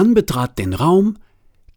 dann 0.00 0.14
betrat 0.14 0.58
den 0.58 0.72
Raum 0.72 1.18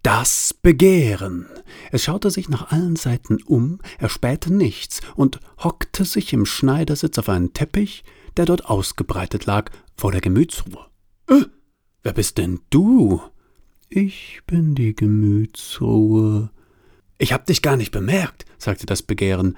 das 0.02 0.56
Begehren. 0.62 1.46
Es 1.92 2.06
schaute 2.06 2.32
sich 2.32 2.48
nach 2.48 2.72
allen 2.72 2.96
Seiten 2.96 3.44
um, 3.44 3.80
er 4.00 4.08
spähte 4.08 4.54
nichts 4.54 5.02
und 5.16 5.42
hockte 5.62 6.06
sich 6.06 6.32
im 6.32 6.46
Schneidersitz 6.46 7.18
auf 7.18 7.28
einen 7.28 7.52
Teppich, 7.52 8.06
der 8.38 8.46
dort 8.46 8.68
ausgebreitet 8.68 9.46
lag, 9.46 9.72
vor 9.98 10.14
der 10.14 10.22
Gemütsruhe. 10.22 10.86
Äh, 11.28 11.48
wer 12.02 12.14
bist 12.14 12.38
denn 12.38 12.62
du? 12.70 13.22
Ich 13.90 14.40
bin 14.48 14.74
die 14.74 14.96
Gemütsruhe. 14.96 16.50
Ich 17.18 17.34
hab 17.34 17.46
dich 17.46 17.62
gar 17.62 17.76
nicht 17.76 17.92
bemerkt, 17.92 18.46
sagte 18.58 18.86
das 18.86 19.02
Begehren. 19.02 19.58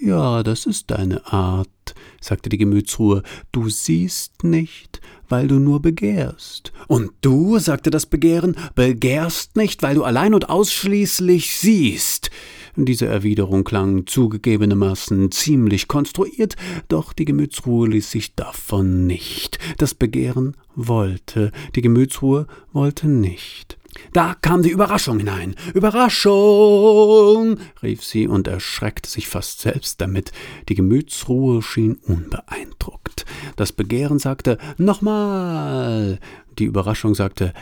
Ja, 0.00 0.42
das 0.42 0.66
ist 0.66 0.90
deine 0.90 1.26
Art, 1.32 1.94
sagte 2.20 2.50
die 2.50 2.58
Gemütsruhe. 2.58 3.22
Du 3.50 3.70
siehst 3.70 4.44
nicht, 4.44 5.00
weil 5.28 5.48
du 5.48 5.58
nur 5.58 5.80
begehrst. 5.80 6.72
Und 6.86 7.12
du, 7.22 7.58
sagte 7.58 7.90
das 7.90 8.04
Begehren, 8.04 8.56
begehrst 8.74 9.56
nicht, 9.56 9.82
weil 9.82 9.94
du 9.94 10.04
allein 10.04 10.34
und 10.34 10.50
ausschließlich 10.50 11.56
siehst. 11.56 12.30
Diese 12.76 13.06
Erwiderung 13.06 13.64
klang 13.64 14.06
zugegebenermaßen 14.06 15.30
ziemlich 15.30 15.88
konstruiert, 15.88 16.56
doch 16.88 17.14
die 17.14 17.24
Gemütsruhe 17.24 17.88
ließ 17.88 18.10
sich 18.10 18.34
davon 18.34 19.06
nicht. 19.06 19.58
Das 19.78 19.94
Begehren 19.94 20.58
wollte, 20.74 21.52
die 21.74 21.80
Gemütsruhe 21.80 22.46
wollte 22.74 23.08
nicht. 23.08 23.75
Da 24.12 24.34
kam 24.34 24.62
die 24.62 24.70
Überraschung 24.70 25.18
hinein. 25.18 25.54
Überraschung! 25.74 27.58
rief 27.82 28.04
sie 28.04 28.26
und 28.28 28.48
erschreckte 28.48 29.08
sich 29.10 29.28
fast 29.28 29.60
selbst 29.60 30.00
damit. 30.00 30.32
Die 30.68 30.74
Gemütsruhe 30.74 31.62
schien 31.62 31.98
unbeeindruckt. 32.06 33.26
Das 33.56 33.72
Begehren 33.72 34.18
sagte 34.18 34.58
Nochmal. 34.78 36.18
Die 36.58 36.64
Überraschung 36.64 37.14
sagte 37.14 37.52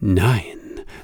Nein. 0.00 0.42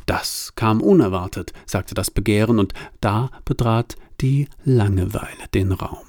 Das 0.06 0.52
kam 0.56 0.80
unerwartet, 0.80 1.52
sagte 1.66 1.94
das 1.94 2.10
Begehren, 2.10 2.58
und 2.58 2.74
da 3.00 3.30
betrat 3.44 3.96
die 4.20 4.48
Langeweile 4.64 5.48
den 5.54 5.72
Raum. 5.72 6.06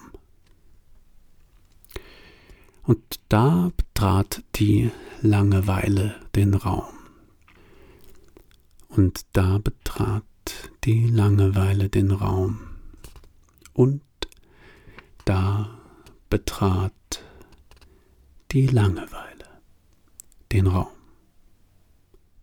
Und 2.83 3.19
da 3.29 3.71
betrat 3.77 4.43
die 4.55 4.91
Langeweile 5.21 6.15
den 6.35 6.55
Raum. 6.55 7.00
Und 8.91 9.25
da 9.31 9.57
betrat 9.57 10.25
die 10.83 11.07
Langeweile 11.07 11.87
den 11.87 12.11
Raum. 12.11 12.59
Und 13.71 14.01
da 15.23 15.79
betrat 16.29 16.93
die 18.51 18.67
Langeweile 18.67 19.45
den 20.51 20.67
Raum. 20.67 20.91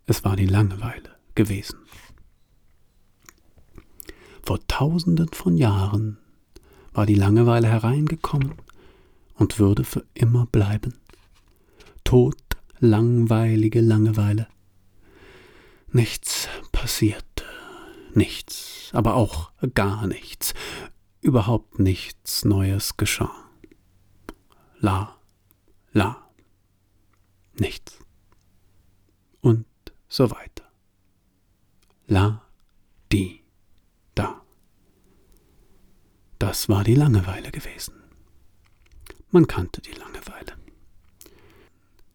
Es 0.06 0.24
war 0.24 0.36
die 0.36 0.46
Langeweile 0.46 1.16
gewesen. 1.34 1.80
Vor 4.42 4.66
tausenden 4.68 5.28
von 5.34 5.58
Jahren 5.58 6.16
war 6.94 7.04
die 7.04 7.14
Langeweile 7.14 7.68
hereingekommen 7.68 8.54
und 9.34 9.58
würde 9.58 9.84
für 9.84 10.06
immer 10.14 10.46
bleiben. 10.46 10.94
Tod, 12.04 12.38
langweilige 12.80 13.82
Langeweile. 13.82 14.48
Nichts 15.90 16.48
passierte, 16.72 17.44
nichts, 18.14 18.90
aber 18.92 19.14
auch 19.14 19.52
gar 19.74 20.06
nichts, 20.06 20.54
überhaupt 21.20 21.78
nichts 21.78 22.44
Neues 22.44 22.96
geschah. 22.96 23.34
La, 24.80 25.16
la, 25.92 26.30
nichts. 27.54 27.98
Und 29.40 29.66
so 30.08 30.30
weiter. 30.30 30.64
La, 32.06 32.42
di, 33.12 33.42
da. 34.14 34.42
Das 36.38 36.68
war 36.68 36.84
die 36.84 36.94
Langeweile 36.94 37.50
gewesen. 37.50 37.94
Man 39.30 39.46
kannte 39.46 39.80
die 39.82 39.92
Langeweile. 39.92 40.56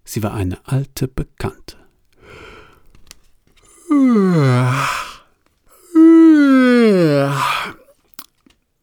Sie 0.03 0.23
war 0.23 0.33
eine 0.33 0.65
alte 0.67 1.07
Bekannte. 1.07 1.82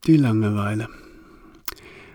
Die 0.07 0.17
Langeweile. 0.17 0.89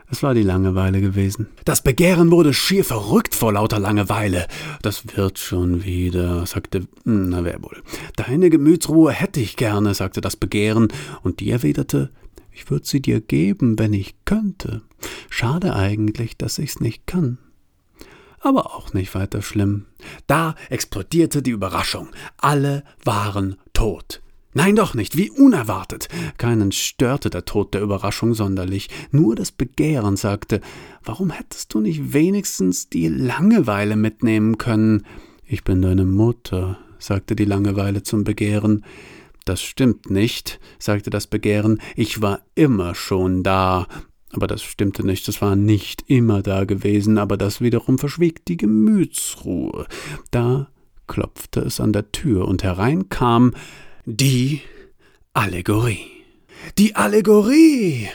Es 0.10 0.24
war 0.24 0.34
die 0.34 0.44
Langeweile 0.44 1.02
gewesen. 1.02 1.48
Das 1.66 1.82
Begehren 1.82 2.32
wurde 2.32 2.54
schier 2.54 2.84
verrückt 2.84 3.36
vor 3.36 3.54
lauter 3.54 3.80
Langeweile. 3.80 4.48
Das 4.82 5.16
wird 5.16 5.40
schon 5.40 5.84
wieder, 5.84 6.46
sagte, 6.46 6.88
na 7.04 7.44
wer 7.44 7.62
wohl. 7.62 7.82
Deine 8.16 8.50
Gemütsruhe 8.50 9.12
hätte 9.12 9.40
ich 9.40 9.56
gerne, 9.56 9.94
sagte 9.94 10.22
das 10.22 10.36
Begehren, 10.36 10.90
und 11.22 11.40
die 11.40 11.52
erwiderte, 11.52 12.12
ich 12.52 12.70
würde 12.70 12.86
sie 12.86 13.02
dir 13.02 13.22
geben, 13.22 13.78
wenn 13.80 13.94
ich 13.94 14.16
könnte. 14.26 14.82
Schade 15.30 15.76
eigentlich, 15.76 16.38
dass 16.38 16.60
ich's 16.60 16.80
nicht 16.80 17.08
kann 17.08 17.38
aber 18.46 18.76
auch 18.76 18.94
nicht 18.94 19.14
weiter 19.16 19.42
schlimm. 19.42 19.86
Da 20.28 20.56
explodierte 20.70 21.42
die 21.42 21.52
Überraschung. 21.52 22.10
Alle 22.38 22.84
waren 23.04 23.58
tot. 23.74 24.22
Nein 24.54 24.78
doch 24.78 24.94
nicht, 24.94 25.18
wie 25.18 25.30
unerwartet. 25.30 26.08
Keinen 26.38 26.72
störte 26.72 27.30
der 27.30 27.44
Tod 27.44 27.74
der 27.74 27.82
Überraschung 27.82 28.34
sonderlich, 28.34 28.90
nur 29.12 29.36
das 29.36 29.52
Begehren 29.52 30.16
sagte, 30.16 30.62
warum 31.04 31.30
hättest 31.30 31.74
du 31.74 31.82
nicht 31.82 32.14
wenigstens 32.14 32.88
die 32.88 33.10
Langeweile 33.10 33.98
mitnehmen 33.98 34.58
können? 34.58 35.06
Ich 35.46 35.66
bin 35.66 35.82
deine 35.82 36.06
Mutter, 36.06 36.78
sagte 37.00 37.36
die 37.36 37.44
Langeweile 37.44 38.04
zum 38.04 38.24
Begehren. 38.24 38.86
Das 39.44 39.62
stimmt 39.62 40.10
nicht, 40.10 40.62
sagte 40.80 41.10
das 41.10 41.28
Begehren, 41.28 41.82
ich 41.98 42.22
war 42.22 42.40
immer 42.56 42.96
schon 42.96 43.44
da, 43.44 43.88
aber 44.36 44.48
das 44.48 44.64
stimmte 44.64 45.06
nicht, 45.06 45.28
es 45.28 45.42
war 45.42 45.56
nicht 45.56 46.04
immer 46.08 46.42
da 46.42 46.66
gewesen, 46.66 47.18
aber 47.18 47.38
das 47.38 47.62
wiederum 47.62 47.98
verschwieg 47.98 48.46
die 48.46 48.58
Gemütsruhe. 48.58 49.88
Da 50.32 50.68
klopfte 51.08 51.62
es 51.62 51.80
an 51.80 51.94
der 51.94 52.12
Tür, 52.12 52.48
und 52.48 52.64
herein 52.64 53.10
kam 53.10 53.54
die 54.06 54.62
Allegorie. 55.34 56.08
Die 56.78 56.96
Allegorie. 56.96 58.08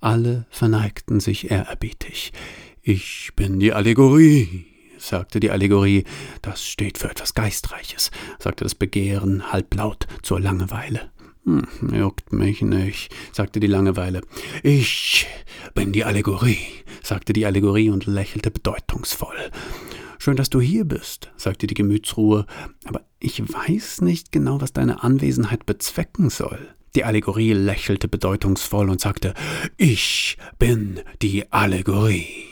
Alle 0.00 0.46
verneigten 0.50 1.20
sich 1.20 1.50
ehrerbietig. 1.50 2.32
Ich 2.82 3.30
bin 3.36 3.60
die 3.60 3.72
Allegorie, 3.72 4.66
sagte 4.98 5.38
die 5.38 5.50
Allegorie. 5.50 6.04
Das 6.42 6.66
steht 6.66 6.98
für 6.98 7.08
etwas 7.08 7.34
Geistreiches, 7.34 8.10
sagte 8.38 8.64
das 8.64 8.74
Begehren 8.74 9.52
halblaut 9.52 10.06
zur 10.22 10.40
Langeweile. 10.40 11.12
Hm, 11.44 11.66
juckt 11.92 12.32
mich 12.32 12.62
nicht, 12.62 13.12
sagte 13.32 13.58
die 13.58 13.66
Langeweile. 13.66 14.20
Ich 14.62 15.26
bin 15.74 15.92
die 15.92 16.04
Allegorie, 16.04 16.58
sagte 17.02 17.32
die 17.32 17.46
Allegorie 17.46 17.90
und 17.90 18.06
lächelte 18.06 18.50
bedeutungsvoll. 18.50 19.50
Schön, 20.18 20.36
dass 20.36 20.50
du 20.50 20.60
hier 20.60 20.84
bist, 20.84 21.32
sagte 21.36 21.66
die 21.66 21.74
Gemütsruhe, 21.74 22.46
aber 22.84 23.00
ich 23.18 23.42
weiß 23.42 24.02
nicht 24.02 24.30
genau, 24.30 24.60
was 24.60 24.72
deine 24.72 25.02
Anwesenheit 25.02 25.66
bezwecken 25.66 26.30
soll. 26.30 26.74
Die 26.94 27.04
Allegorie 27.04 27.54
lächelte 27.54 28.06
bedeutungsvoll 28.06 28.88
und 28.88 29.00
sagte 29.00 29.34
Ich 29.78 30.36
bin 30.58 31.00
die 31.22 31.50
Allegorie. 31.50 32.51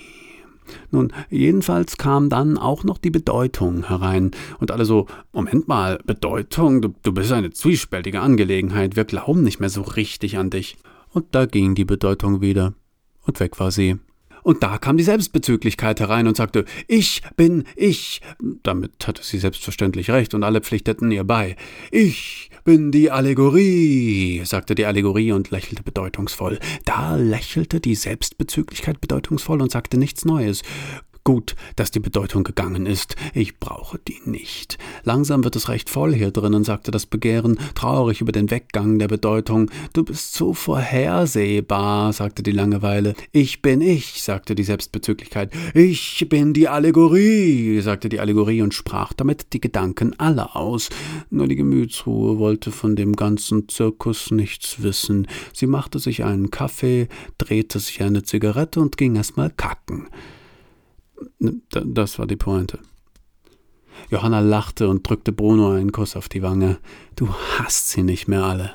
Nun, 0.90 1.12
jedenfalls 1.30 1.96
kam 1.96 2.28
dann 2.28 2.58
auch 2.58 2.84
noch 2.84 2.98
die 2.98 3.10
Bedeutung 3.10 3.88
herein. 3.88 4.30
Und 4.58 4.70
alle 4.70 4.84
so, 4.84 5.06
Moment 5.32 5.68
mal, 5.68 5.98
Bedeutung, 6.04 6.82
du, 6.82 6.94
du 7.02 7.12
bist 7.12 7.32
eine 7.32 7.50
zwiespältige 7.50 8.20
Angelegenheit, 8.20 8.96
wir 8.96 9.04
glauben 9.04 9.42
nicht 9.42 9.60
mehr 9.60 9.70
so 9.70 9.82
richtig 9.82 10.38
an 10.38 10.50
dich. 10.50 10.76
Und 11.12 11.26
da 11.34 11.46
ging 11.46 11.74
die 11.74 11.84
Bedeutung 11.84 12.40
wieder. 12.40 12.74
Und 13.22 13.40
weg 13.40 13.58
war 13.60 13.70
sie. 13.70 13.98
Und 14.42 14.62
da 14.62 14.78
kam 14.78 14.96
die 14.96 15.04
Selbstbezüglichkeit 15.04 16.00
herein 16.00 16.26
und 16.26 16.36
sagte, 16.36 16.64
ich 16.88 17.22
bin 17.36 17.64
ich. 17.76 18.20
Damit 18.62 19.06
hatte 19.06 19.22
sie 19.22 19.38
selbstverständlich 19.38 20.10
recht 20.10 20.34
und 20.34 20.42
alle 20.42 20.60
pflichteten 20.60 21.10
ihr 21.10 21.24
bei. 21.24 21.56
Ich 21.90 22.50
bin 22.64 22.92
die 22.92 23.10
Allegorie, 23.10 24.42
sagte 24.44 24.74
die 24.74 24.86
Allegorie 24.86 25.32
und 25.32 25.50
lächelte 25.50 25.82
bedeutungsvoll. 25.82 26.58
Da 26.84 27.16
lächelte 27.16 27.80
die 27.80 27.94
Selbstbezüglichkeit 27.94 29.00
bedeutungsvoll 29.00 29.62
und 29.62 29.70
sagte 29.70 29.98
nichts 29.98 30.24
Neues. 30.24 30.62
Gut, 31.22 31.54
dass 31.76 31.90
die 31.90 32.00
Bedeutung 32.00 32.44
gegangen 32.44 32.86
ist. 32.86 33.14
Ich 33.34 33.58
brauche 33.60 33.98
die 33.98 34.20
nicht. 34.24 34.78
Langsam 35.04 35.44
wird 35.44 35.54
es 35.54 35.68
recht 35.68 35.90
voll 35.90 36.14
hier 36.14 36.30
drinnen, 36.30 36.64
sagte 36.64 36.90
das 36.90 37.04
Begehren, 37.04 37.58
traurig 37.74 38.22
über 38.22 38.32
den 38.32 38.50
Weggang 38.50 38.98
der 38.98 39.08
Bedeutung. 39.08 39.70
Du 39.92 40.02
bist 40.02 40.32
so 40.32 40.54
vorhersehbar, 40.54 42.14
sagte 42.14 42.42
die 42.42 42.52
Langeweile. 42.52 43.14
Ich 43.32 43.60
bin 43.60 43.82
ich, 43.82 44.22
sagte 44.22 44.54
die 44.54 44.64
Selbstbezüglichkeit. 44.64 45.52
Ich 45.74 46.26
bin 46.30 46.54
die 46.54 46.68
Allegorie, 46.68 47.80
sagte 47.82 48.08
die 48.08 48.20
Allegorie 48.20 48.62
und 48.62 48.72
sprach 48.72 49.12
damit 49.12 49.52
die 49.52 49.60
Gedanken 49.60 50.18
aller 50.18 50.56
aus. 50.56 50.88
Nur 51.28 51.48
die 51.48 51.56
Gemütsruhe 51.56 52.38
wollte 52.38 52.72
von 52.72 52.96
dem 52.96 53.14
ganzen 53.14 53.68
Zirkus 53.68 54.30
nichts 54.30 54.82
wissen. 54.82 55.26
Sie 55.52 55.66
machte 55.66 55.98
sich 55.98 56.24
einen 56.24 56.50
Kaffee, 56.50 57.08
drehte 57.36 57.78
sich 57.78 58.02
eine 58.02 58.22
Zigarette 58.22 58.80
und 58.80 58.96
ging 58.96 59.16
erst 59.16 59.36
mal 59.36 59.50
kacken. 59.50 60.08
Das 61.38 62.18
war 62.18 62.26
die 62.26 62.36
Pointe. 62.36 62.78
Johanna 64.10 64.40
lachte 64.40 64.88
und 64.88 65.08
drückte 65.08 65.32
Bruno 65.32 65.72
einen 65.72 65.92
Kuss 65.92 66.16
auf 66.16 66.28
die 66.28 66.42
Wange. 66.42 66.78
Du 67.16 67.28
hast 67.58 67.90
sie 67.90 68.02
nicht 68.02 68.28
mehr 68.28 68.44
alle. 68.44 68.74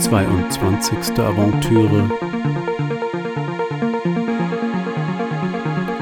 Zweiundzwanzigste 0.00 1.22
Aventüre 1.22 2.08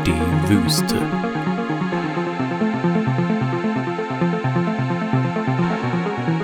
Die 0.06 0.48
Wüste. 0.48 1.25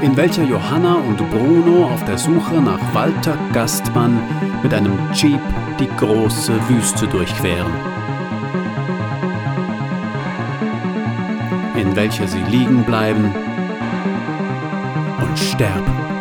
In 0.03 0.17
welcher 0.17 0.43
Johanna 0.43 0.97
und 0.97 1.19
Bruno 1.31 1.87
auf 1.87 2.05
der 2.05 2.19
Suche 2.19 2.61
nach 2.61 2.93
Walter 2.93 3.39
Gastmann 3.53 4.21
mit 4.63 4.75
einem 4.75 4.99
Jeep 5.13 5.41
die 5.79 5.89
große 5.89 6.53
Wüste 6.69 7.07
durchqueren. 7.07 7.73
In 11.77 11.95
welcher 11.95 12.27
sie 12.27 12.43
liegen 12.43 12.85
bleiben 12.85 13.33
und 15.21 15.39
sterben. 15.39 16.12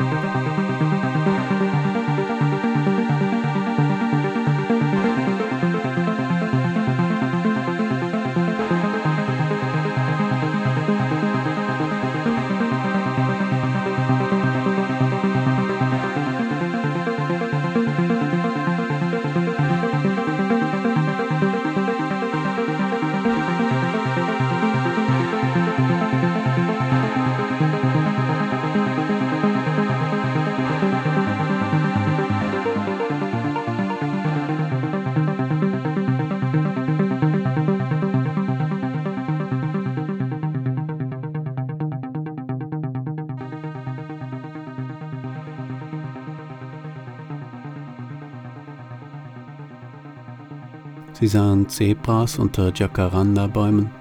Sie 51.21 51.27
sahen 51.27 51.69
Zebras 51.69 52.39
unter 52.39 52.73
Jacaranda-Bäumen, 52.73 53.91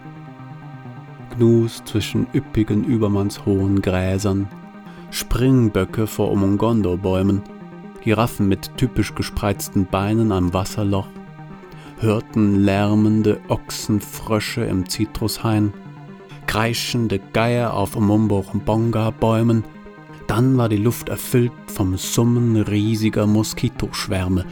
Gnus 1.37 1.85
zwischen 1.85 2.27
üppigen, 2.33 2.83
übermannshohen 2.83 3.83
Gräsern, 3.83 4.49
Springböcke 5.11 6.07
vor 6.07 6.31
Omongondo-Bäumen, 6.31 7.43
Giraffen 8.01 8.49
mit 8.49 8.75
typisch 8.79 9.15
gespreizten 9.15 9.85
Beinen 9.85 10.33
am 10.33 10.55
Wasserloch, 10.55 11.09
hörten 11.99 12.55
lärmende 12.55 13.39
Ochsenfrösche 13.49 14.65
im 14.65 14.89
Zitrushain, 14.89 15.75
kreischende 16.47 17.21
Geier 17.35 17.75
auf 17.75 18.01
Mumbo-Bonga-Bäumen, 18.01 19.65
dann 20.27 20.57
war 20.57 20.71
die 20.71 20.79
Luft 20.79 21.11
erfüllt 21.11 21.53
vom 21.67 21.99
Summen 21.99 22.57
riesiger 22.57 23.27
Moskitoschwärme, 23.27 24.47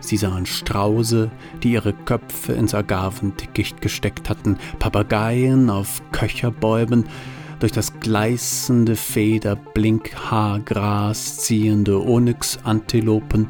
Sie 0.00 0.16
sahen 0.16 0.46
Strauße, 0.46 1.30
die 1.62 1.72
ihre 1.72 1.92
Köpfe 1.92 2.54
ins 2.54 2.74
Agavendickicht 2.74 3.80
gesteckt 3.80 4.28
hatten, 4.28 4.58
Papageien 4.78 5.70
auf 5.70 6.02
Köcherbäumen, 6.10 7.04
durch 7.60 7.70
das 7.72 8.00
gleißende 8.00 8.96
Federblinkhaargras 8.96 11.36
ziehende 11.38 12.02
Onyxantilopen, 12.02 13.46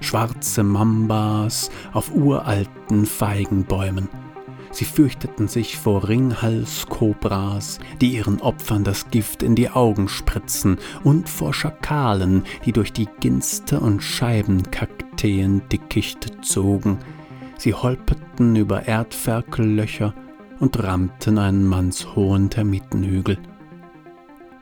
schwarze 0.00 0.62
Mambas 0.62 1.70
auf 1.92 2.14
uralten 2.14 3.04
Feigenbäumen. 3.06 4.08
Sie 4.70 4.84
fürchteten 4.84 5.48
sich 5.48 5.76
vor 5.76 6.08
Ringhalskobras, 6.08 7.78
die 8.00 8.14
ihren 8.14 8.40
Opfern 8.40 8.84
das 8.84 9.10
Gift 9.10 9.42
in 9.42 9.54
die 9.54 9.70
Augen 9.70 10.08
spritzen, 10.08 10.78
und 11.04 11.28
vor 11.28 11.54
Schakalen, 11.54 12.44
die 12.64 12.72
durch 12.72 12.92
die 12.92 13.08
Ginste 13.20 13.80
und 13.80 14.02
Scheibenkakteen 14.02 15.08
Kakteendickichte 15.18 16.40
zogen, 16.42 16.98
sie 17.56 17.74
holperten 17.74 18.54
über 18.54 18.86
Erdferkellöcher 18.86 20.14
und 20.60 20.80
rammten 20.80 21.38
einen 21.38 21.66
mannshohen 21.66 22.50
Termitenhügel. 22.50 23.36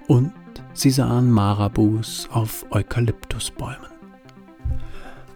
Und 0.07 0.33
sie 0.73 0.91
sahen 0.91 1.31
Marabus 1.31 2.27
auf 2.33 2.65
Eukalyptusbäumen. 2.71 3.96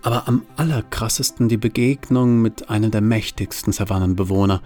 Aber 0.03 0.27
am 0.29 0.47
allerkrassesten 0.57 1.49
die 1.49 1.57
Begegnung 1.57 2.41
mit 2.41 2.71
einem 2.71 2.91
der 2.91 3.01
mächtigsten 3.01 3.73
Savannenbewohner. 3.73 4.63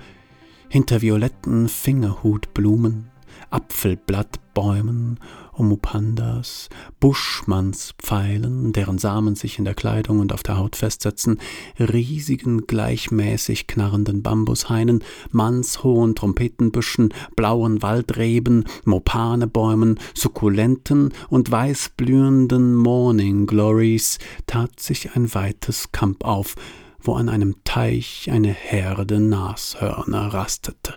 Hinter 0.68 1.02
violetten 1.02 1.68
Fingerhutblumen, 1.68 3.10
Apfelblattbäumen 3.50 5.18
Omupandas, 5.56 6.68
Buschmannspfeilen, 7.00 8.72
deren 8.72 8.98
Samen 8.98 9.34
sich 9.34 9.58
in 9.58 9.64
der 9.64 9.74
Kleidung 9.74 10.20
und 10.20 10.32
auf 10.32 10.42
der 10.42 10.58
Haut 10.58 10.76
festsetzen, 10.76 11.38
riesigen, 11.78 12.66
gleichmäßig 12.66 13.66
knarrenden 13.66 14.22
Bambushainen, 14.22 15.02
mannshohen 15.30 16.14
Trompetenbüschen, 16.14 17.14
blauen 17.36 17.82
Waldreben, 17.82 18.64
Mopanebäumen, 18.84 19.98
Sukkulenten 20.14 21.12
und 21.28 21.50
weißblühenden 21.50 22.74
Morning 22.74 23.46
Glories 23.46 24.18
tat 24.46 24.80
sich 24.80 25.14
ein 25.14 25.34
weites 25.34 25.92
Kamp 25.92 26.24
auf, 26.24 26.54
wo 27.00 27.14
an 27.14 27.28
einem 27.28 27.56
Teich 27.64 28.30
eine 28.30 28.52
Herde 28.52 29.20
Nashörner 29.20 30.32
rastete. 30.34 30.94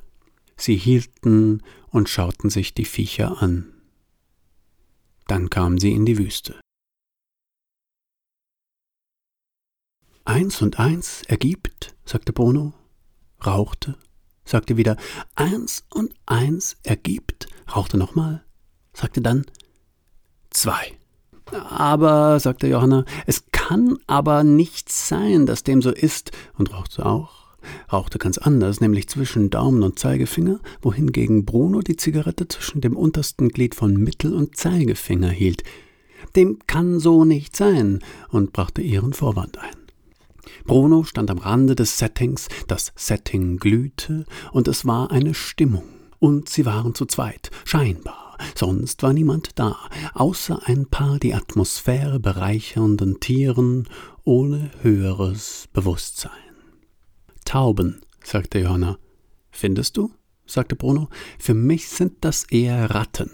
Sie 0.55 0.75
hielten 0.75 1.61
und 1.89 2.09
schauten 2.09 2.49
sich 2.49 2.73
die 2.73 2.85
Viecher 2.85 3.41
an. 3.41 3.67
Dann 5.27 5.49
kamen 5.49 5.77
sie 5.77 5.91
in 5.91 6.05
die 6.05 6.17
Wüste. 6.17 6.59
Eins 10.25 10.61
und 10.61 10.79
eins 10.79 11.23
ergibt, 11.23 11.95
sagte 12.05 12.33
Bruno, 12.33 12.73
rauchte, 13.45 13.97
sagte 14.43 14.75
wieder 14.75 14.97
eins 15.35 15.85
und 15.89 16.13
eins 16.25 16.77
ergibt, 16.83 17.47
rauchte 17.73 17.97
nochmal, 17.97 18.43
sagte 18.93 19.21
dann 19.21 19.45
zwei. 20.49 20.97
Aber, 21.53 22.41
sagte 22.41 22.67
Johanna, 22.67 23.05
es 23.25 23.45
kann 23.51 23.97
aber 24.05 24.43
nicht 24.43 24.89
sein, 24.91 25.45
dass 25.45 25.63
dem 25.63 25.81
so 25.81 25.91
ist, 25.91 26.31
und 26.57 26.73
rauchte 26.73 27.05
auch 27.05 27.46
rauchte 27.91 28.17
ganz 28.17 28.37
anders, 28.37 28.81
nämlich 28.81 29.07
zwischen 29.07 29.49
Daumen 29.49 29.83
und 29.83 29.99
Zeigefinger, 29.99 30.59
wohingegen 30.81 31.45
Bruno 31.45 31.81
die 31.81 31.97
Zigarette 31.97 32.47
zwischen 32.47 32.81
dem 32.81 32.95
untersten 32.95 33.49
Glied 33.49 33.75
von 33.75 33.95
Mittel- 33.95 34.35
und 34.35 34.57
Zeigefinger 34.57 35.29
hielt. 35.29 35.63
Dem 36.35 36.59
kann 36.67 36.99
so 36.99 37.25
nicht 37.25 37.55
sein, 37.55 37.99
und 38.29 38.53
brachte 38.53 38.81
ihren 38.81 39.13
Vorwand 39.13 39.57
ein. 39.57 39.75
Bruno 40.65 41.03
stand 41.03 41.31
am 41.31 41.37
Rande 41.37 41.75
des 41.75 41.97
Settings, 41.97 42.47
das 42.67 42.91
Setting 42.95 43.57
glühte, 43.57 44.25
und 44.51 44.67
es 44.67 44.85
war 44.85 45.11
eine 45.11 45.33
Stimmung. 45.33 45.83
Und 46.19 46.49
sie 46.49 46.65
waren 46.65 46.95
zu 46.95 47.05
zweit, 47.05 47.51
scheinbar, 47.63 48.37
sonst 48.55 49.03
war 49.03 49.13
niemand 49.13 49.59
da, 49.59 49.77
außer 50.13 50.61
ein 50.65 50.87
paar 50.87 51.19
die 51.19 51.35
Atmosphäre 51.35 52.19
bereichernden 52.19 53.19
Tieren 53.19 53.87
ohne 54.23 54.71
höheres 54.81 55.69
Bewusstsein. 55.73 56.46
Tauben, 57.47 58.01
sagte 58.25 58.59
Johanna. 58.59 58.99
Findest 59.51 59.95
du? 59.95 60.11
sagte 60.45 60.75
Bruno. 60.75 61.07
Für 61.39 61.53
mich 61.53 61.87
sind 61.87 62.15
das 62.19 62.43
eher 62.43 62.89
Ratten. 62.89 63.31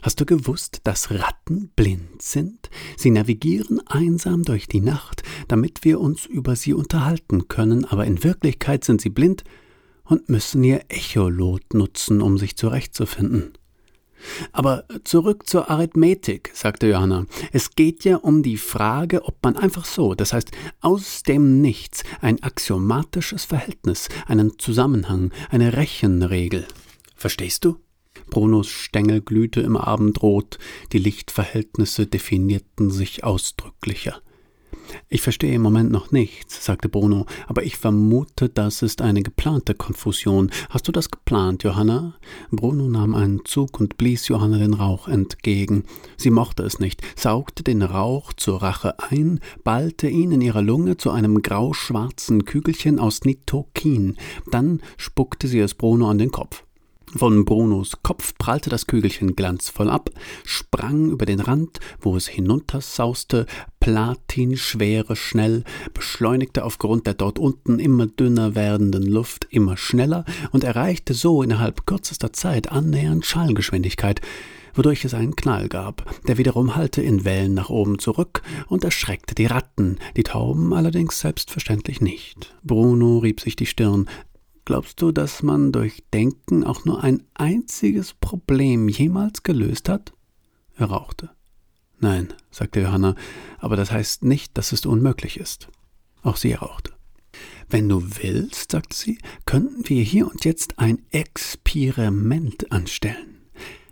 Hast 0.00 0.18
du 0.18 0.24
gewusst, 0.24 0.80
dass 0.84 1.10
Ratten 1.10 1.68
blind 1.76 2.22
sind? 2.22 2.70
Sie 2.96 3.10
navigieren 3.10 3.86
einsam 3.86 4.42
durch 4.42 4.68
die 4.68 4.80
Nacht, 4.80 5.22
damit 5.48 5.84
wir 5.84 6.00
uns 6.00 6.24
über 6.24 6.56
sie 6.56 6.72
unterhalten 6.72 7.46
können, 7.46 7.84
aber 7.84 8.06
in 8.06 8.24
Wirklichkeit 8.24 8.84
sind 8.84 9.02
sie 9.02 9.10
blind 9.10 9.44
und 10.04 10.30
müssen 10.30 10.64
ihr 10.64 10.86
Echolot 10.88 11.74
nutzen, 11.74 12.22
um 12.22 12.38
sich 12.38 12.56
zurechtzufinden. 12.56 13.52
Aber 14.52 14.84
zurück 15.04 15.48
zur 15.48 15.70
Arithmetik, 15.70 16.50
sagte 16.54 16.88
Johanna. 16.88 17.26
Es 17.52 17.70
geht 17.70 18.04
ja 18.04 18.16
um 18.16 18.42
die 18.42 18.56
Frage, 18.56 19.24
ob 19.24 19.42
man 19.42 19.56
einfach 19.56 19.84
so, 19.84 20.14
das 20.14 20.32
heißt 20.32 20.50
aus 20.80 21.22
dem 21.22 21.60
Nichts, 21.60 22.04
ein 22.20 22.42
axiomatisches 22.42 23.44
Verhältnis, 23.44 24.08
einen 24.26 24.58
Zusammenhang, 24.58 25.32
eine 25.50 25.76
Rechenregel. 25.76 26.66
Verstehst 27.14 27.64
du? 27.64 27.76
Brunos 28.30 28.68
Stängel 28.68 29.20
glühte 29.20 29.60
im 29.60 29.76
Abendrot, 29.76 30.58
die 30.92 30.98
Lichtverhältnisse 30.98 32.06
definierten 32.06 32.90
sich 32.90 33.24
ausdrücklicher. 33.24 34.20
Ich 35.08 35.22
verstehe 35.22 35.54
im 35.54 35.62
Moment 35.62 35.90
noch 35.90 36.12
nichts, 36.12 36.64
sagte 36.64 36.88
Bruno, 36.88 37.26
aber 37.46 37.64
ich 37.64 37.76
vermute, 37.76 38.48
das 38.48 38.82
ist 38.82 39.02
eine 39.02 39.22
geplante 39.22 39.74
Konfusion. 39.74 40.50
Hast 40.70 40.88
du 40.88 40.92
das 40.92 41.10
geplant, 41.10 41.62
Johanna? 41.62 42.14
Bruno 42.50 42.88
nahm 42.88 43.14
einen 43.14 43.44
Zug 43.44 43.80
und 43.80 43.96
blies 43.96 44.28
Johanna 44.28 44.58
den 44.58 44.74
Rauch 44.74 45.08
entgegen. 45.08 45.84
Sie 46.16 46.30
mochte 46.30 46.62
es 46.62 46.80
nicht, 46.80 47.02
saugte 47.16 47.62
den 47.62 47.82
Rauch 47.82 48.32
zur 48.32 48.62
Rache 48.62 48.98
ein, 48.98 49.40
ballte 49.64 50.08
ihn 50.08 50.32
in 50.32 50.40
ihrer 50.40 50.62
Lunge 50.62 50.96
zu 50.96 51.10
einem 51.10 51.42
grauschwarzen 51.42 52.44
Kügelchen 52.44 52.98
aus 52.98 53.24
Nitokin. 53.24 54.16
Dann 54.50 54.80
spuckte 54.96 55.48
sie 55.48 55.60
es 55.60 55.74
Bruno 55.74 56.08
an 56.10 56.18
den 56.18 56.30
Kopf. 56.30 56.65
Von 57.14 57.44
Brunos 57.44 58.02
Kopf 58.02 58.34
prallte 58.36 58.68
das 58.68 58.86
Kügelchen 58.86 59.36
glanzvoll 59.36 59.88
ab, 59.88 60.10
sprang 60.44 61.10
über 61.10 61.24
den 61.24 61.40
Rand, 61.40 61.78
wo 62.00 62.16
es 62.16 62.26
hinuntersauste, 62.26 63.46
platinschwere 63.80 65.14
schnell, 65.14 65.62
beschleunigte 65.94 66.64
aufgrund 66.64 67.06
der 67.06 67.14
dort 67.14 67.38
unten 67.38 67.78
immer 67.78 68.06
dünner 68.06 68.54
werdenden 68.54 69.04
Luft 69.04 69.46
immer 69.50 69.76
schneller 69.76 70.24
und 70.50 70.64
erreichte 70.64 71.14
so 71.14 71.42
innerhalb 71.42 71.86
kürzester 71.86 72.32
Zeit 72.32 72.72
annähernd 72.72 73.24
Schallgeschwindigkeit, 73.24 74.20
wodurch 74.76 75.04
es 75.04 75.14
einen 75.14 75.36
Knall 75.36 75.68
gab, 75.68 76.04
der 76.26 76.38
wiederum 76.38 76.76
hallte 76.76 77.02
in 77.02 77.24
Wellen 77.24 77.54
nach 77.54 77.70
oben 77.70 77.98
zurück 77.98 78.42
und 78.68 78.84
erschreckte 78.84 79.34
die 79.34 79.46
Ratten, 79.46 79.98
die 80.16 80.22
Tauben 80.22 80.72
allerdings 80.72 81.18
selbstverständlich 81.20 82.00
nicht. 82.00 82.54
Bruno 82.62 83.18
rieb 83.18 83.40
sich 83.40 83.56
die 83.56 83.66
Stirn, 83.66 84.08
Glaubst 84.66 85.00
du, 85.00 85.12
dass 85.12 85.44
man 85.44 85.70
durch 85.70 86.02
Denken 86.12 86.64
auch 86.64 86.84
nur 86.84 87.04
ein 87.04 87.22
einziges 87.34 88.14
Problem 88.14 88.88
jemals 88.88 89.44
gelöst 89.44 89.88
hat? 89.88 90.12
Er 90.74 90.86
rauchte. 90.86 91.30
Nein, 92.00 92.34
sagte 92.50 92.80
Johanna, 92.80 93.14
aber 93.58 93.76
das 93.76 93.92
heißt 93.92 94.24
nicht, 94.24 94.58
dass 94.58 94.72
es 94.72 94.84
unmöglich 94.84 95.38
ist. 95.38 95.68
Auch 96.22 96.36
sie 96.36 96.52
rauchte. 96.52 96.92
Wenn 97.70 97.88
du 97.88 98.02
willst, 98.20 98.72
sagte 98.72 98.96
sie, 98.96 99.18
könnten 99.44 99.88
wir 99.88 100.02
hier 100.02 100.28
und 100.28 100.44
jetzt 100.44 100.80
ein 100.80 100.98
Experiment 101.12 102.72
anstellen. 102.72 103.42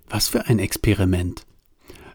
Was 0.08 0.26
für 0.26 0.46
ein 0.46 0.58
Experiment? 0.58 1.46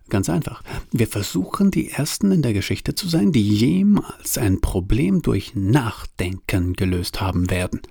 Ganz 0.10 0.30
einfach. 0.30 0.64
Wir 0.92 1.08
versuchen, 1.08 1.72
die 1.72 1.92
Ersten 1.92 2.34
in 2.34 2.42
der 2.42 2.54
Geschichte 2.54 2.94
zu 2.94 3.08
sein, 3.08 3.32
die 3.32 3.48
jemals 3.48 4.38
ein 4.38 4.60
Problem 4.60 5.22
durch 5.22 5.56
Nachdenken 5.56 6.74
gelöst 6.74 7.22
haben 7.22 7.50
werden. 7.50 7.82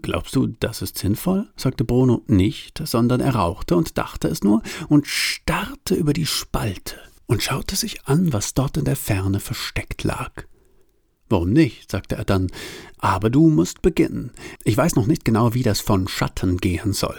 Glaubst 0.00 0.34
du, 0.34 0.46
das 0.46 0.80
ist 0.80 0.96
sinnvoll? 0.96 1.48
sagte 1.56 1.84
Bruno 1.84 2.22
nicht, 2.26 2.80
sondern 2.86 3.20
er 3.20 3.34
rauchte 3.34 3.76
und 3.76 3.98
dachte 3.98 4.28
es 4.28 4.42
nur 4.42 4.62
und 4.88 5.06
starrte 5.06 5.94
über 5.94 6.14
die 6.14 6.24
Spalte 6.24 6.96
und 7.26 7.42
schaute 7.42 7.76
sich 7.76 8.06
an, 8.06 8.32
was 8.32 8.54
dort 8.54 8.78
in 8.78 8.86
der 8.86 8.96
Ferne 8.96 9.38
versteckt 9.38 10.02
lag. 10.02 10.44
Warum 11.28 11.52
nicht? 11.52 11.90
sagte 11.90 12.16
er 12.16 12.24
dann. 12.24 12.48
Aber 12.98 13.28
du 13.28 13.48
musst 13.48 13.82
beginnen. 13.82 14.32
Ich 14.64 14.76
weiß 14.76 14.96
noch 14.96 15.06
nicht 15.06 15.24
genau, 15.24 15.54
wie 15.54 15.62
das 15.62 15.80
von 15.80 16.08
Schatten 16.08 16.56
gehen 16.58 16.92
soll. 16.92 17.16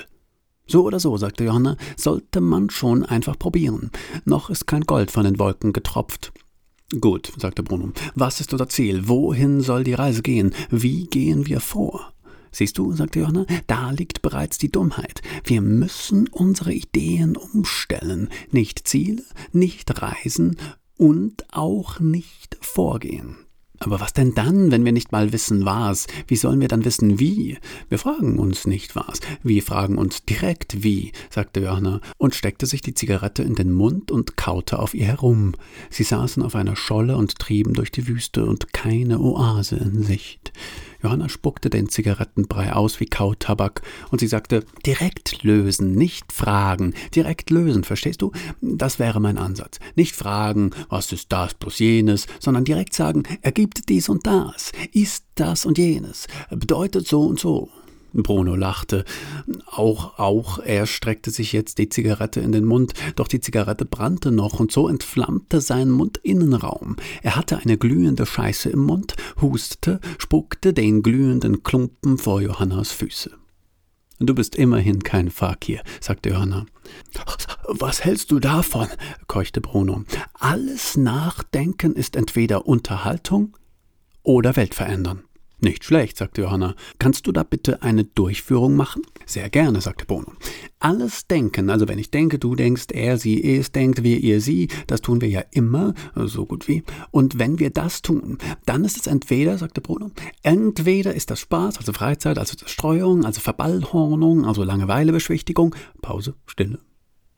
So 0.65 0.83
oder 0.83 0.99
so, 0.99 1.17
sagte 1.17 1.43
Johanna, 1.43 1.77
sollte 1.97 2.41
man 2.41 2.69
schon 2.69 3.05
einfach 3.05 3.37
probieren. 3.37 3.91
Noch 4.25 4.49
ist 4.49 4.65
kein 4.65 4.85
Gold 4.85 5.11
von 5.11 5.25
den 5.25 5.39
Wolken 5.39 5.73
getropft. 5.73 6.31
Gut, 7.01 7.33
sagte 7.37 7.63
Bruno. 7.63 7.91
Was 8.15 8.39
ist 8.39 8.53
unser 8.53 8.69
Ziel? 8.69 9.07
Wohin 9.07 9.61
soll 9.61 9.83
die 9.83 9.95
Reise 9.95 10.21
gehen? 10.21 10.53
Wie 10.69 11.07
gehen 11.07 11.47
wir 11.47 11.59
vor? 11.59 12.12
Siehst 12.53 12.77
du, 12.77 12.93
sagte 12.93 13.19
Johanna, 13.19 13.45
da 13.67 13.91
liegt 13.91 14.21
bereits 14.21 14.57
die 14.57 14.71
Dummheit. 14.71 15.21
Wir 15.43 15.61
müssen 15.61 16.29
unsere 16.29 16.71
Ideen 16.71 17.35
umstellen, 17.35 18.29
nicht 18.51 18.87
Ziele, 18.87 19.23
nicht 19.51 20.01
Reisen 20.01 20.57
und 20.97 21.45
auch 21.51 21.99
nicht 21.99 22.57
vorgehen. 22.61 23.35
Aber 23.79 23.99
was 23.99 24.13
denn 24.13 24.33
dann, 24.33 24.71
wenn 24.71 24.85
wir 24.85 24.93
nicht 24.93 25.11
mal 25.11 25.33
wissen, 25.33 25.65
was? 25.65 26.07
Wie 26.27 26.37
sollen 26.37 26.61
wir 26.61 26.69
dann 26.69 26.85
wissen, 26.85 27.19
wie? 27.19 27.57
Wir 27.89 27.99
fragen 27.99 28.39
uns 28.39 28.65
nicht 28.65 28.95
was. 28.95 29.19
Wir 29.41 29.61
fragen 29.61 29.97
uns 29.97 30.23
direkt 30.23 30.83
wie, 30.83 31.11
sagte 31.29 31.59
Johanna 31.59 31.99
und 32.17 32.33
steckte 32.33 32.65
sich 32.65 32.81
die 32.81 32.93
Zigarette 32.93 33.43
in 33.43 33.55
den 33.55 33.73
Mund 33.73 34.09
und 34.09 34.37
kaute 34.37 34.79
auf 34.79 34.93
ihr 34.93 35.07
herum. 35.07 35.53
Sie 35.89 36.03
saßen 36.03 36.43
auf 36.43 36.55
einer 36.55 36.77
Scholle 36.77 37.17
und 37.17 37.39
trieben 37.39 37.73
durch 37.73 37.91
die 37.91 38.07
Wüste 38.07 38.45
und 38.45 38.71
keine 38.71 39.19
Oase 39.19 39.75
in 39.75 40.03
Sicht. 40.03 40.53
Johanna 41.03 41.27
spuckte 41.27 41.69
den 41.69 41.89
Zigarettenbrei 41.89 42.71
aus 42.71 42.99
wie 43.01 43.05
Kautabak 43.05 43.81
und 44.09 44.19
sie 44.19 44.27
sagte, 44.27 44.63
direkt 44.85 45.43
lösen, 45.43 45.93
nicht 45.95 46.31
fragen, 46.31 46.93
direkt 47.13 47.49
lösen, 47.49 47.83
verstehst 47.83 48.21
du? 48.21 48.31
Das 48.61 48.99
wäre 48.99 49.19
mein 49.19 49.37
Ansatz. 49.37 49.79
Nicht 49.95 50.15
fragen, 50.15 50.71
was 50.87 51.11
ist 51.11 51.31
das 51.33 51.53
plus 51.55 51.79
jenes, 51.79 52.27
sondern 52.39 52.63
direkt 52.63 52.93
sagen, 52.93 53.23
ergibt 53.41 53.89
dies 53.89 54.07
und 54.07 54.25
das, 54.25 54.71
ist 54.93 55.25
das 55.35 55.65
und 55.65 55.77
jenes, 55.77 56.27
bedeutet 56.49 57.05
so 57.05 57.23
und 57.23 57.39
so. 57.39 57.69
Bruno 58.13 58.55
lachte. 58.55 59.05
Auch, 59.65 60.19
auch, 60.19 60.59
er 60.59 60.85
streckte 60.85 61.31
sich 61.31 61.51
jetzt 61.51 61.77
die 61.79 61.89
Zigarette 61.89 62.39
in 62.39 62.51
den 62.51 62.65
Mund, 62.65 62.93
doch 63.15 63.27
die 63.27 63.39
Zigarette 63.39 63.85
brannte 63.85 64.31
noch 64.31 64.59
und 64.59 64.71
so 64.71 64.87
entflammte 64.87 65.61
sein 65.61 65.89
Mundinnenraum. 65.89 66.95
Er 67.23 67.35
hatte 67.35 67.57
eine 67.57 67.77
glühende 67.77 68.25
Scheiße 68.25 68.69
im 68.69 68.79
Mund, 68.81 69.15
hustete, 69.41 69.99
spuckte 70.19 70.73
den 70.73 71.01
glühenden 71.01 71.63
Klumpen 71.63 72.17
vor 72.17 72.41
Johannas 72.41 72.91
Füße. 72.91 73.31
Du 74.19 74.35
bist 74.35 74.55
immerhin 74.55 75.03
kein 75.03 75.31
Fakir, 75.31 75.81
sagte 75.99 76.29
Johanna. 76.29 76.65
Was 77.67 78.05
hältst 78.05 78.31
du 78.31 78.39
davon? 78.39 78.87
keuchte 79.27 79.59
Bruno. 79.59 80.03
Alles 80.33 80.95
Nachdenken 80.95 81.93
ist 81.93 82.15
entweder 82.15 82.67
Unterhaltung 82.67 83.57
oder 84.21 84.55
Weltverändern. 84.55 85.23
Nicht 85.63 85.85
schlecht, 85.85 86.17
sagte 86.17 86.41
Johanna. 86.41 86.75
Kannst 86.99 87.25
du 87.25 87.31
da 87.31 87.43
bitte 87.43 87.81
eine 87.81 88.03
Durchführung 88.03 88.75
machen? 88.75 89.01
Sehr 89.25 89.49
gerne, 89.49 89.79
sagte 89.79 90.03
Bruno. 90.03 90.33
Alles 90.79 91.25
Denken, 91.27 91.69
also 91.69 91.87
wenn 91.87 91.99
ich 91.99 92.11
denke, 92.11 92.37
du 92.37 92.53
denkst, 92.53 92.87
er, 92.91 93.17
sie, 93.17 93.41
es 93.41 93.71
denkt, 93.71 94.03
wir, 94.03 94.19
ihr, 94.19 94.41
sie, 94.41 94.67
das 94.87 94.99
tun 94.99 95.21
wir 95.21 95.29
ja 95.29 95.41
immer, 95.51 95.93
so 96.15 96.45
gut 96.45 96.67
wie. 96.67 96.83
Und 97.11 97.39
wenn 97.39 97.59
wir 97.59 97.69
das 97.69 98.01
tun, 98.01 98.39
dann 98.65 98.83
ist 98.83 98.97
es 98.97 99.07
entweder, 99.07 99.57
sagte 99.57 99.79
Bruno, 99.79 100.11
entweder 100.41 101.13
ist 101.13 101.31
das 101.31 101.39
Spaß, 101.39 101.77
also 101.77 101.93
Freizeit, 101.93 102.37
also 102.37 102.57
Zerstreuung, 102.57 103.23
also 103.23 103.39
Verballhornung, 103.39 104.45
also 104.45 104.65
Langeweilebeschwichtigung, 104.65 105.73
Pause, 106.01 106.35
Stille, 106.45 106.79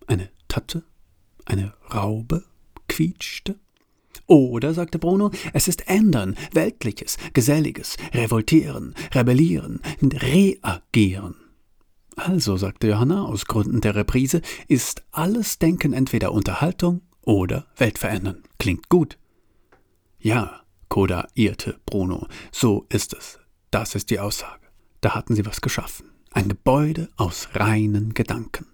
eine 0.08 0.32
Tatte, 0.48 0.84
eine 1.46 1.76
Raube 1.94 2.44
quietschte, 2.88 3.60
oder, 4.28 4.74
sagte 4.74 5.00
Bruno, 5.00 5.32
es 5.54 5.68
ist 5.68 5.88
ändern, 5.88 6.36
weltliches, 6.54 7.18
geselliges, 7.34 7.98
revoltieren, 8.14 8.96
rebellieren, 9.14 9.82
reagieren. 10.02 11.36
Also, 12.16 12.56
sagte 12.56 12.88
Johanna 12.88 13.26
aus 13.26 13.46
Gründen 13.46 13.82
der 13.82 13.96
Reprise, 13.96 14.42
ist 14.68 15.04
alles 15.12 15.60
Denken 15.60 15.94
entweder 15.94 16.32
Unterhaltung 16.32 17.02
oder 17.22 17.66
Weltverändern. 17.76 18.44
Klingt 18.58 18.88
gut. 18.90 19.18
Ja, 20.20 20.62
Koda 20.88 21.28
irrte 21.34 21.78
Bruno, 21.86 22.28
so 22.52 22.86
ist 22.90 23.14
es. 23.14 23.40
Das 23.70 23.96
ist 23.96 24.10
die 24.10 24.20
Aussage. 24.20 24.66
Da 25.02 25.14
hatten 25.14 25.36
sie 25.36 25.46
was 25.46 25.62
geschaffen. 25.62 26.10
Ein 26.32 26.48
Gebäude 26.48 27.10
aus 27.18 27.50
reinen 27.54 28.14
Gedanken. 28.14 28.68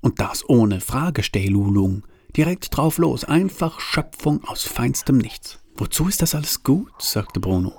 Und 0.00 0.20
das 0.20 0.48
ohne 0.48 0.80
Fragestellung, 0.80 2.04
Direkt 2.36 2.76
drauf 2.76 2.98
los, 2.98 3.24
einfach 3.24 3.80
Schöpfung 3.80 4.44
aus 4.44 4.64
feinstem 4.64 5.16
Nichts. 5.16 5.58
Wozu 5.74 6.08
ist 6.08 6.20
das 6.20 6.34
alles 6.34 6.62
gut? 6.62 6.92
sagte 6.98 7.40
Bruno. 7.40 7.72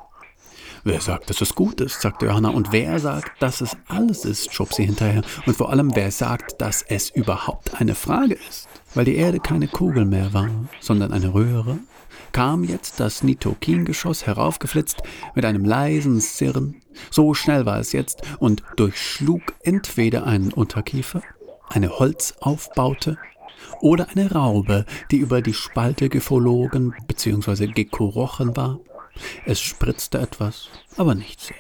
Wer 0.84 1.00
sagt, 1.00 1.30
dass 1.30 1.42
es 1.42 1.54
gut 1.54 1.80
ist? 1.80 2.02
sagte 2.02 2.26
Johanna. 2.26 2.50
Und 2.50 2.72
wer 2.72 3.00
sagt, 3.00 3.40
dass 3.40 3.62
es 3.62 3.78
alles 3.88 4.26
ist? 4.26 4.52
schob 4.52 4.74
sie 4.74 4.86
hinterher. 4.86 5.22
Und 5.46 5.58
vor 5.58 5.70
allem, 5.70 5.96
wer 5.96 6.12
sagt, 6.12 6.60
dass 6.60 6.82
es 6.82 7.12
überhaupt 7.12 7.80
eine 7.80 7.94
Frage 7.94 8.36
ist? 8.50 8.68
Weil 8.96 9.06
die 9.06 9.18
Erde 9.18 9.40
keine 9.40 9.68
Kugel 9.68 10.06
mehr 10.06 10.34
war, 10.34 10.50
sondern 10.80 11.14
eine 11.14 11.36
Röhre, 11.36 11.78
kam 12.32 12.64
jetzt 12.64 13.00
das 13.00 13.22
Nitokin-Geschoss 13.22 14.26
heraufgeflitzt 14.26 15.04
mit 15.36 15.46
einem 15.46 15.66
leisen 15.66 16.20
Sirren. 16.20 16.82
So 17.12 17.36
schnell 17.36 17.68
war 17.68 17.80
es 17.80 17.92
jetzt 17.92 18.24
und 18.40 18.64
durchschlug 18.76 19.42
entweder 19.62 20.26
einen 20.26 20.52
Unterkiefer, 20.52 21.22
eine 21.70 22.00
Holzaufbaute 22.00 23.18
oder 23.82 24.10
eine 24.10 24.32
Raube, 24.32 24.86
die 25.12 25.18
über 25.18 25.42
die 25.42 25.54
Spalte 25.54 26.10
geflogen 26.10 26.94
bzw. 27.08 27.68
gekrochen 27.68 28.56
war. 28.56 28.80
Es 29.46 29.60
spritzte 29.60 30.20
etwas, 30.20 30.70
aber 30.96 31.16
nicht 31.16 31.42
sehr. 31.42 31.56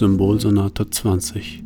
Symbolsonate 0.00 0.88
20. 0.88 1.62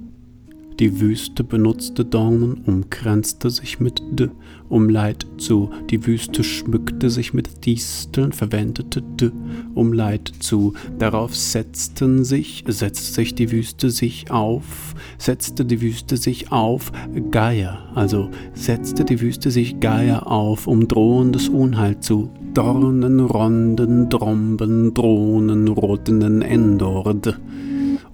Die 0.81 1.01
Wüste 1.01 1.45
benutzte 1.45 2.05
Dornen, 2.05 2.55
umkränzte 2.67 3.49
sich 3.49 3.79
mit 3.79 4.03
D, 4.11 4.29
um 4.69 4.89
Leid 4.89 5.25
zu. 5.39 5.71
Die 5.89 6.05
Wüste 6.05 6.43
schmückte 6.43 7.11
sich 7.11 7.33
mit 7.33 7.65
Disteln, 7.65 8.33
verwendete 8.33 9.03
D, 9.03 9.31
um 9.77 9.93
Leid 9.93 10.33
zu. 10.41 10.75
Darauf 10.99 11.37
setzten 11.37 12.25
sich, 12.25 12.65
setzte 12.67 13.13
sich 13.13 13.37
die 13.37 13.53
Wüste 13.53 13.91
sich 13.91 14.33
auf, 14.33 14.97
setzte 15.17 15.65
die 15.65 15.81
Wüste 15.81 16.17
sich 16.17 16.51
auf, 16.51 16.91
Geier, 17.31 17.89
also 17.95 18.31
setzte 18.55 19.05
die 19.05 19.21
Wüste 19.21 19.53
sich 19.53 19.79
Geier 19.79 20.27
auf, 20.27 20.67
um 20.67 20.89
drohendes 20.89 21.49
Unheil 21.49 22.01
zu. 22.01 22.31
Dornen, 22.53 23.21
Ronden, 23.21 24.09
Dromben, 24.09 24.93
Drohnen, 24.93 25.69
Rotenen, 25.69 26.43
Endord, 26.43 27.39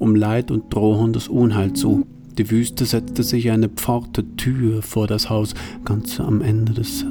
um 0.00 0.16
Leid 0.16 0.50
und 0.50 0.74
drohendes 0.74 1.28
Unheil 1.28 1.74
zu. 1.74 2.06
Die 2.38 2.50
Wüste 2.50 2.86
setzte 2.86 3.22
sich 3.22 3.50
eine 3.50 3.68
Pforte 3.68 4.24
Tür 4.36 4.82
vor 4.82 5.06
das 5.06 5.28
Haus, 5.28 5.54
ganz 5.84 6.18
am 6.18 6.40
Ende 6.40 6.72
des, 6.72 7.04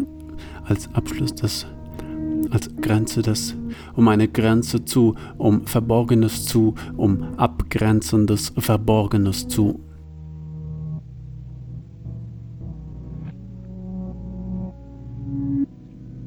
als 0.66 0.94
Abschluss 0.94 1.36
des, 1.36 1.68
als 2.50 2.70
Grenze 2.82 3.22
des, 3.22 3.56
um 3.96 4.08
eine 4.08 4.28
Grenze 4.28 4.84
zu, 4.86 5.16
um 5.38 5.68
Verborgenes 5.68 6.46
zu, 6.46 6.74
um 6.98 7.24
abgrenzendes 7.38 8.54
Verborgenes 8.58 9.48
zu. 9.48 9.80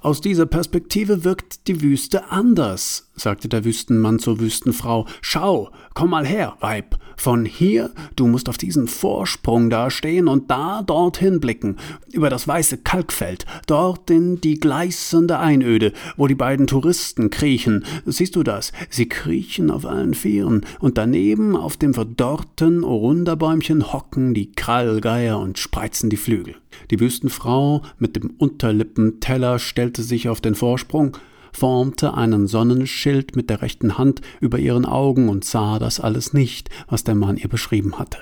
Aus 0.01 0.21
dieser 0.21 0.47
Perspektive 0.47 1.25
wirkt 1.25 1.69
die 1.69 1.81
Wüste 1.81 2.31
anders, 2.31 3.12
sagte 3.15 3.49
der 3.49 3.65
Wüstenmann 3.65 4.19
zur 4.19 4.41
Wüstenfrau. 4.41 5.07
Schau, 5.21 5.71
komm 5.95 6.11
mal 6.11 6.27
her, 6.27 6.57
Weib. 6.61 6.99
Von 7.17 7.45
hier, 7.45 7.91
du 8.17 8.27
musst 8.27 8.49
auf 8.49 8.59
diesen 8.59 8.89
Vorsprung 8.89 9.71
da 9.71 9.91
stehen 9.91 10.29
und 10.29 10.51
da 10.51 10.83
dorthin 10.83 11.41
blicken, 11.41 11.77
über 12.11 12.31
das 12.31 12.49
weiße 12.49 12.79
Kalkfeld, 12.79 13.47
dort 13.67 14.11
in 14.11 14.41
die 14.41 14.59
gleißende 14.59 15.39
Einöde, 15.39 15.93
wo 16.17 16.27
die 16.27 16.35
beiden 16.35 16.67
Touristen 16.67 17.31
kriechen. 17.31 17.85
Siehst 18.07 18.35
du 18.35 18.43
das? 18.43 18.73
Sie 18.89 19.09
kriechen 19.09 19.71
auf 19.71 19.87
allen 19.87 20.15
Vieren, 20.15 20.67
und 20.81 20.99
daneben 20.99 21.55
auf 21.55 21.77
dem 21.77 21.95
verdorrten 21.95 22.83
Orunderbäumchen 22.83 23.93
hocken 23.93 24.35
die 24.35 24.53
Krallgeier 24.53 25.39
und 25.39 25.59
spreizen 25.59 26.11
die 26.11 26.17
Flügel. 26.17 26.57
Die 26.91 26.99
Wüstenfrau 26.99 27.83
mit 27.99 28.17
dem 28.17 28.31
Unterlippenteller 28.39 29.59
stellte 29.59 30.03
sich 30.03 30.29
auf 30.29 30.41
den 30.41 30.55
Vorsprung, 30.55 31.17
formte 31.53 32.15
einen 32.15 32.47
Sonnenschild 32.49 33.37
mit 33.37 33.51
der 33.51 33.63
rechten 33.63 33.99
Hand 33.99 34.21
über 34.41 34.59
ihren 34.59 34.85
Augen 34.85 35.29
und 35.29 35.45
sah 35.45 35.79
das 35.79 36.01
alles 36.01 36.33
nicht, 36.33 36.71
was 36.89 37.05
der 37.05 37.15
Mann 37.15 37.37
ihr 37.37 37.49
beschrieben 37.49 37.99
hatte. 37.99 38.19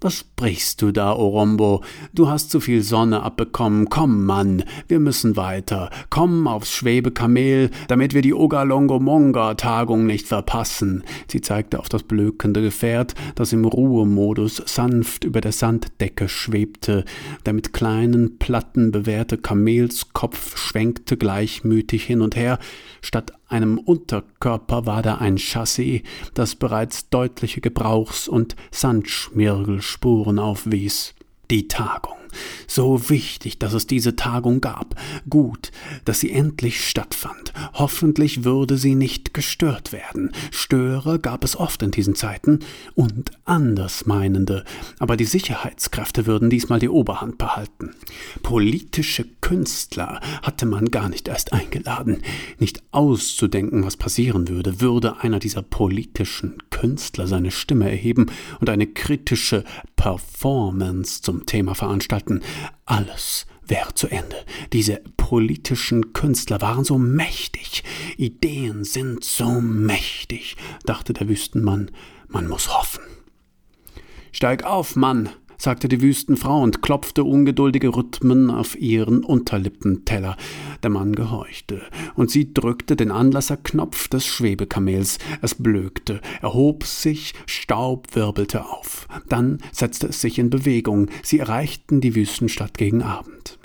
Was 0.00 0.14
sprichst 0.14 0.80
du 0.80 0.92
da, 0.92 1.12
Orombo? 1.12 1.82
Du 2.14 2.28
hast 2.28 2.50
zu 2.50 2.60
viel 2.60 2.82
Sonne 2.82 3.22
abbekommen. 3.22 3.88
Komm, 3.88 4.24
Mann, 4.24 4.62
wir 4.86 5.00
müssen 5.00 5.36
weiter. 5.36 5.90
Komm 6.08 6.46
aufs 6.46 6.72
Schwebekamel, 6.72 7.70
damit 7.88 8.14
wir 8.14 8.22
die 8.22 8.34
Ogalongomonga-Tagung 8.34 10.06
nicht 10.06 10.28
verpassen. 10.28 11.02
Sie 11.26 11.40
zeigte 11.40 11.80
auf 11.80 11.88
das 11.88 12.04
blökende 12.04 12.62
Gefährt, 12.62 13.14
das 13.34 13.52
im 13.52 13.64
Ruhemodus 13.64 14.62
sanft 14.66 15.24
über 15.24 15.40
der 15.40 15.52
Sanddecke 15.52 16.28
schwebte. 16.28 17.04
Der 17.44 17.52
mit 17.52 17.72
kleinen 17.72 18.38
Platten 18.38 18.92
bewehrte 18.92 19.36
Kamelskopf 19.36 20.56
schwenkte 20.56 21.16
gleichmütig 21.16 22.04
hin 22.04 22.20
und 22.20 22.36
her. 22.36 22.60
Statt 23.02 23.32
einem 23.48 23.78
Unterkörper 23.78 24.86
war 24.86 25.02
da 25.02 25.16
ein 25.16 25.38
Chassis, 25.38 26.02
das 26.34 26.54
bereits 26.54 27.08
deutliche 27.08 27.60
Gebrauchs- 27.60 28.28
und 28.28 28.56
Sandschmirgelspuren 28.70 30.38
aufwies. 30.38 31.14
Die 31.50 31.66
Tagung. 31.66 32.17
So 32.66 33.08
wichtig, 33.10 33.58
dass 33.58 33.72
es 33.72 33.86
diese 33.86 34.16
Tagung 34.16 34.60
gab. 34.60 34.94
Gut, 35.28 35.70
dass 36.04 36.20
sie 36.20 36.30
endlich 36.30 36.86
stattfand. 36.86 37.52
Hoffentlich 37.74 38.44
würde 38.44 38.76
sie 38.76 38.94
nicht 38.94 39.34
gestört 39.34 39.92
werden. 39.92 40.32
Störer 40.50 41.18
gab 41.18 41.44
es 41.44 41.56
oft 41.56 41.82
in 41.82 41.90
diesen 41.90 42.14
Zeiten 42.14 42.60
und 42.94 43.30
Andersmeinende. 43.44 44.64
Aber 44.98 45.16
die 45.16 45.24
Sicherheitskräfte 45.24 46.26
würden 46.26 46.50
diesmal 46.50 46.78
die 46.78 46.88
Oberhand 46.88 47.38
behalten. 47.38 47.94
Politische 48.42 49.24
Künstler 49.40 50.20
hatte 50.42 50.66
man 50.66 50.90
gar 50.90 51.08
nicht 51.08 51.28
erst 51.28 51.52
eingeladen. 51.52 52.22
Nicht 52.58 52.82
auszudenken, 52.92 53.84
was 53.84 53.96
passieren 53.96 54.48
würde, 54.48 54.80
würde 54.80 55.20
einer 55.20 55.38
dieser 55.38 55.62
politischen 55.62 56.58
Künstler 56.80 57.26
seine 57.26 57.50
Stimme 57.50 57.90
erheben 57.90 58.26
und 58.60 58.70
eine 58.70 58.86
kritische 58.86 59.64
Performance 59.96 61.22
zum 61.22 61.44
Thema 61.44 61.74
veranstalten. 61.74 62.40
Alles 62.84 63.46
wäre 63.66 63.94
zu 63.94 64.06
Ende. 64.06 64.36
Diese 64.72 65.02
politischen 65.16 66.12
Künstler 66.12 66.60
waren 66.60 66.84
so 66.84 66.96
mächtig. 66.96 67.82
Ideen 68.16 68.84
sind 68.84 69.24
so 69.24 69.60
mächtig, 69.60 70.56
dachte 70.84 71.12
der 71.14 71.28
Wüstenmann. 71.28 71.90
Man 72.28 72.46
muss 72.46 72.72
hoffen. 72.72 73.02
Steig 74.30 74.62
auf, 74.62 74.94
Mann, 74.94 75.30
sagte 75.58 75.88
die 75.88 76.00
Wüstenfrau 76.00 76.62
und 76.62 76.82
klopfte 76.82 77.24
ungeduldige 77.24 77.88
Rhythmen 77.88 78.50
auf 78.50 78.78
ihren 78.78 79.24
Unterlippenteller. 79.24 80.36
Der 80.82 80.90
Mann 80.90 81.14
gehorchte, 81.14 81.82
und 82.14 82.30
sie 82.30 82.54
drückte 82.54 82.96
den 82.96 83.10
Anlasserknopf 83.10 84.08
des 84.08 84.24
Schwebekamels. 84.24 85.18
Es 85.42 85.56
blökte, 85.56 86.20
erhob 86.40 86.84
sich, 86.84 87.34
Staub 87.46 88.14
wirbelte 88.14 88.64
auf. 88.64 89.08
Dann 89.28 89.58
setzte 89.72 90.08
es 90.08 90.20
sich 90.20 90.38
in 90.38 90.50
Bewegung. 90.50 91.10
Sie 91.22 91.40
erreichten 91.40 92.00
die 92.00 92.14
Wüstenstadt 92.14 92.78
gegen 92.78 93.02
Abend. 93.02 93.57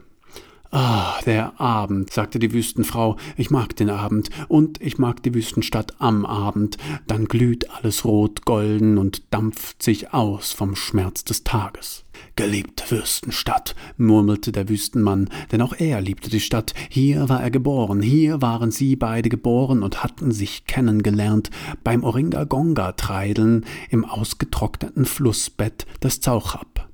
Ah, 0.75 1.19
der 1.27 1.61
Abend, 1.61 2.11
sagte 2.11 2.39
die 2.39 2.51
Wüstenfrau, 2.51 3.17
ich 3.37 3.51
mag 3.51 3.75
den 3.75 3.91
Abend, 3.91 4.31
und 4.47 4.81
ich 4.81 4.97
mag 4.97 5.21
die 5.21 5.35
Wüstenstadt 5.35 5.93
am 5.99 6.25
Abend, 6.25 6.77
dann 7.05 7.25
glüht 7.25 7.69
alles 7.69 8.05
rot 8.05 8.43
golden 8.43 8.97
und 8.97 9.31
dampft 9.31 9.83
sich 9.83 10.15
aus 10.15 10.51
vom 10.51 10.75
Schmerz 10.75 11.23
des 11.25 11.43
Tages. 11.43 12.05
Geliebte 12.35 12.89
Wüstenstadt, 12.89 13.75
murmelte 13.97 14.51
der 14.51 14.67
Wüstenmann, 14.67 15.29
denn 15.51 15.61
auch 15.61 15.75
er 15.77 16.01
liebte 16.01 16.31
die 16.31 16.39
Stadt, 16.39 16.73
hier 16.89 17.29
war 17.29 17.43
er 17.43 17.51
geboren, 17.51 18.01
hier 18.01 18.41
waren 18.41 18.71
sie 18.71 18.95
beide 18.95 19.29
geboren 19.29 19.83
und 19.83 20.03
hatten 20.03 20.31
sich 20.31 20.65
kennengelernt, 20.65 21.51
beim 21.83 22.03
Oringa-Gonga-Treideln 22.03 23.63
im 23.91 24.05
ausgetrockneten 24.05 25.05
Flussbett 25.05 25.85
des 26.01 26.19
Zauchab. 26.19 26.89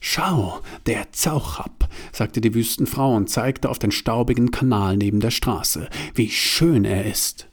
Schau, 0.00 0.60
der 0.86 1.12
Zauchab, 1.12 1.88
sagte 2.10 2.40
die 2.40 2.54
Wüstenfrau 2.54 3.14
und 3.14 3.28
zeigte 3.28 3.68
auf 3.68 3.78
den 3.78 3.92
staubigen 3.92 4.50
Kanal 4.50 4.96
neben 4.96 5.20
der 5.20 5.30
Straße. 5.30 5.90
Wie 6.14 6.30
schön 6.30 6.86
er 6.86 7.04
ist. 7.04 7.48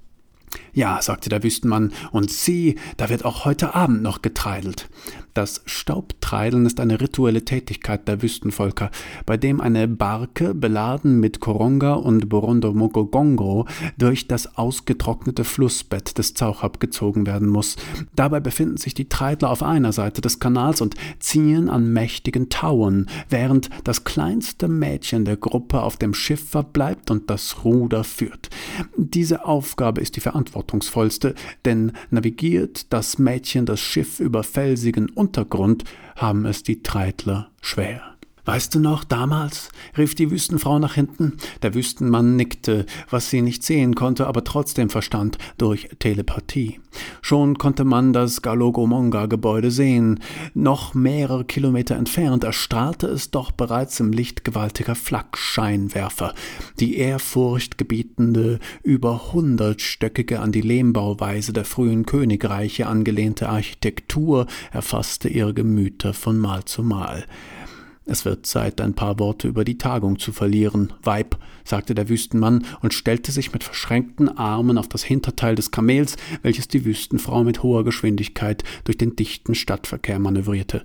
Ja, 0.78 1.02
sagte 1.02 1.30
der 1.30 1.42
Wüstenmann, 1.42 1.92
und 2.12 2.30
sieh, 2.30 2.76
da 2.98 3.10
wird 3.10 3.26
auch 3.26 3.46
heute 3.46 3.74
Abend 3.74 4.04
noch 4.04 4.22
getreidelt. 4.22 4.88
Das 5.34 5.62
Staubtreideln 5.66 6.66
ist 6.68 6.80
eine 6.80 7.00
rituelle 7.00 7.46
Tätigkeit 7.46 8.08
der 8.08 8.22
Wüstenvölker, 8.22 8.92
bei 9.26 9.38
dem 9.38 9.60
eine 9.60 9.88
Barke, 9.88 10.54
beladen 10.54 11.20
mit 11.20 11.40
Koronga 11.40 11.94
und 11.94 12.30
Borondomogogongo, 12.30 13.66
durch 13.98 14.28
das 14.28 14.58
ausgetrocknete 14.58 15.44
Flussbett 15.44 16.18
des 16.18 16.36
Zauchab 16.36 16.80
gezogen 16.80 17.26
werden 17.26 17.50
muss. 17.50 17.76
Dabei 18.16 18.40
befinden 18.40 18.78
sich 18.78 18.94
die 18.94 19.10
Treidler 19.10 19.50
auf 19.50 19.63
einer 19.63 19.94
Seite 19.94 20.22
des 20.22 20.40
Kanals 20.40 20.82
und 20.82 20.96
ziehen 21.20 21.70
an 21.70 21.92
mächtigen 21.92 22.50
Tauen, 22.50 23.08
während 23.30 23.70
das 23.84 24.04
kleinste 24.04 24.68
Mädchen 24.68 25.26
der 25.26 25.38
Gruppe 25.38 25.82
auf 25.82 25.98
dem 25.98 26.13
Schiff 26.13 26.50
verbleibt 26.50 27.10
und 27.10 27.32
das 27.32 27.63
Ruder 27.63 28.04
führt. 28.04 28.50
Diese 28.96 29.46
Aufgabe 29.46 30.02
ist 30.02 30.16
die 30.16 30.22
verantwortungsvollste, 30.67 31.34
denn 31.65 31.93
navigiert 32.10 32.91
das 32.93 33.17
Mädchen 33.17 33.65
das 33.65 33.80
Schiff 33.80 34.19
über 34.19 34.43
felsigen 34.43 35.10
Untergrund 35.10 35.84
haben 36.15 36.45
es 36.45 36.63
die 36.63 36.84
Treidler 36.84 37.49
schwer. 37.62 38.16
Weißt 38.47 38.73
du 38.73 38.79
noch, 38.79 39.03
damals? 39.03 39.71
rief 39.97 40.15
die 40.15 40.31
Wüstenfrau 40.31 40.79
nach 40.79 40.93
hinten. 40.93 41.33
Der 41.63 41.73
Wüstenmann 41.73 42.38
nickte, 42.38 42.86
was 43.10 43.29
sie 43.29 43.41
nicht 43.41 43.62
sehen 43.62 43.93
konnte, 43.93 44.25
aber 44.25 44.45
trotzdem 44.45 44.89
verstand, 44.89 45.38
durch 45.57 45.89
Telepathie. 45.99 46.79
Schon 47.21 47.57
konnte 47.57 47.83
man 47.83 48.13
das 48.13 48.41
Galogomonga-Gebäude 48.41 49.69
sehen. 49.69 50.21
Noch 50.53 50.93
mehrere 50.93 51.43
Kilometer 51.43 51.97
entfernt 51.97 52.45
erstrahlte 52.45 53.07
es 53.07 53.31
doch 53.31 53.51
bereits 53.51 53.99
im 53.99 54.13
Licht 54.13 54.45
gewaltiger 54.45 54.95
Flakscheinwerfer. 54.95 56.33
Die 56.79 56.99
ehrfurchtgebietende, 56.99 58.60
über 58.81 59.33
hundertstöckige 59.33 60.39
an 60.39 60.53
die 60.53 60.62
Lehmbauweise 60.62 61.51
der 61.51 61.65
frühen 61.65 62.05
Königreiche 62.05 62.88
angelehnte 62.88 63.49
Architektur 63.49 64.47
erfasste 64.71 65.27
ihre 65.27 65.53
Gemüter 65.53 66.13
von 66.13 66.38
Mal 66.38 66.63
zu 66.63 66.81
Mal. 66.81 67.25
Es 68.10 68.24
wird 68.24 68.46
Zeit, 68.46 68.80
ein 68.80 68.93
paar 68.93 69.20
Worte 69.20 69.50
über 69.50 69.65
die 69.65 69.78
Tagung 69.78 70.17
zu 70.17 70.32
verlieren, 70.32 70.93
Weib, 71.04 71.38
sagte 71.65 71.93
der 71.93 72.08
Wüstenmann 72.08 72.65
und 72.82 72.93
stellte 72.93 73.34
sich 73.34 73.52
mit 73.52 73.65
verschränkten 73.65 74.30
Armen 74.38 74.78
auf 74.78 74.88
das 74.88 75.04
Hinterteil 75.04 75.56
des 75.56 75.72
Kamels, 75.72 76.15
welches 76.41 76.70
die 76.70 76.86
Wüstenfrau 76.86 77.43
mit 77.43 77.63
hoher 77.63 77.84
Geschwindigkeit 77.84 78.63
durch 78.86 78.98
den 78.98 79.17
dichten 79.17 79.56
Stadtverkehr 79.56 80.20
manövrierte. 80.20 80.84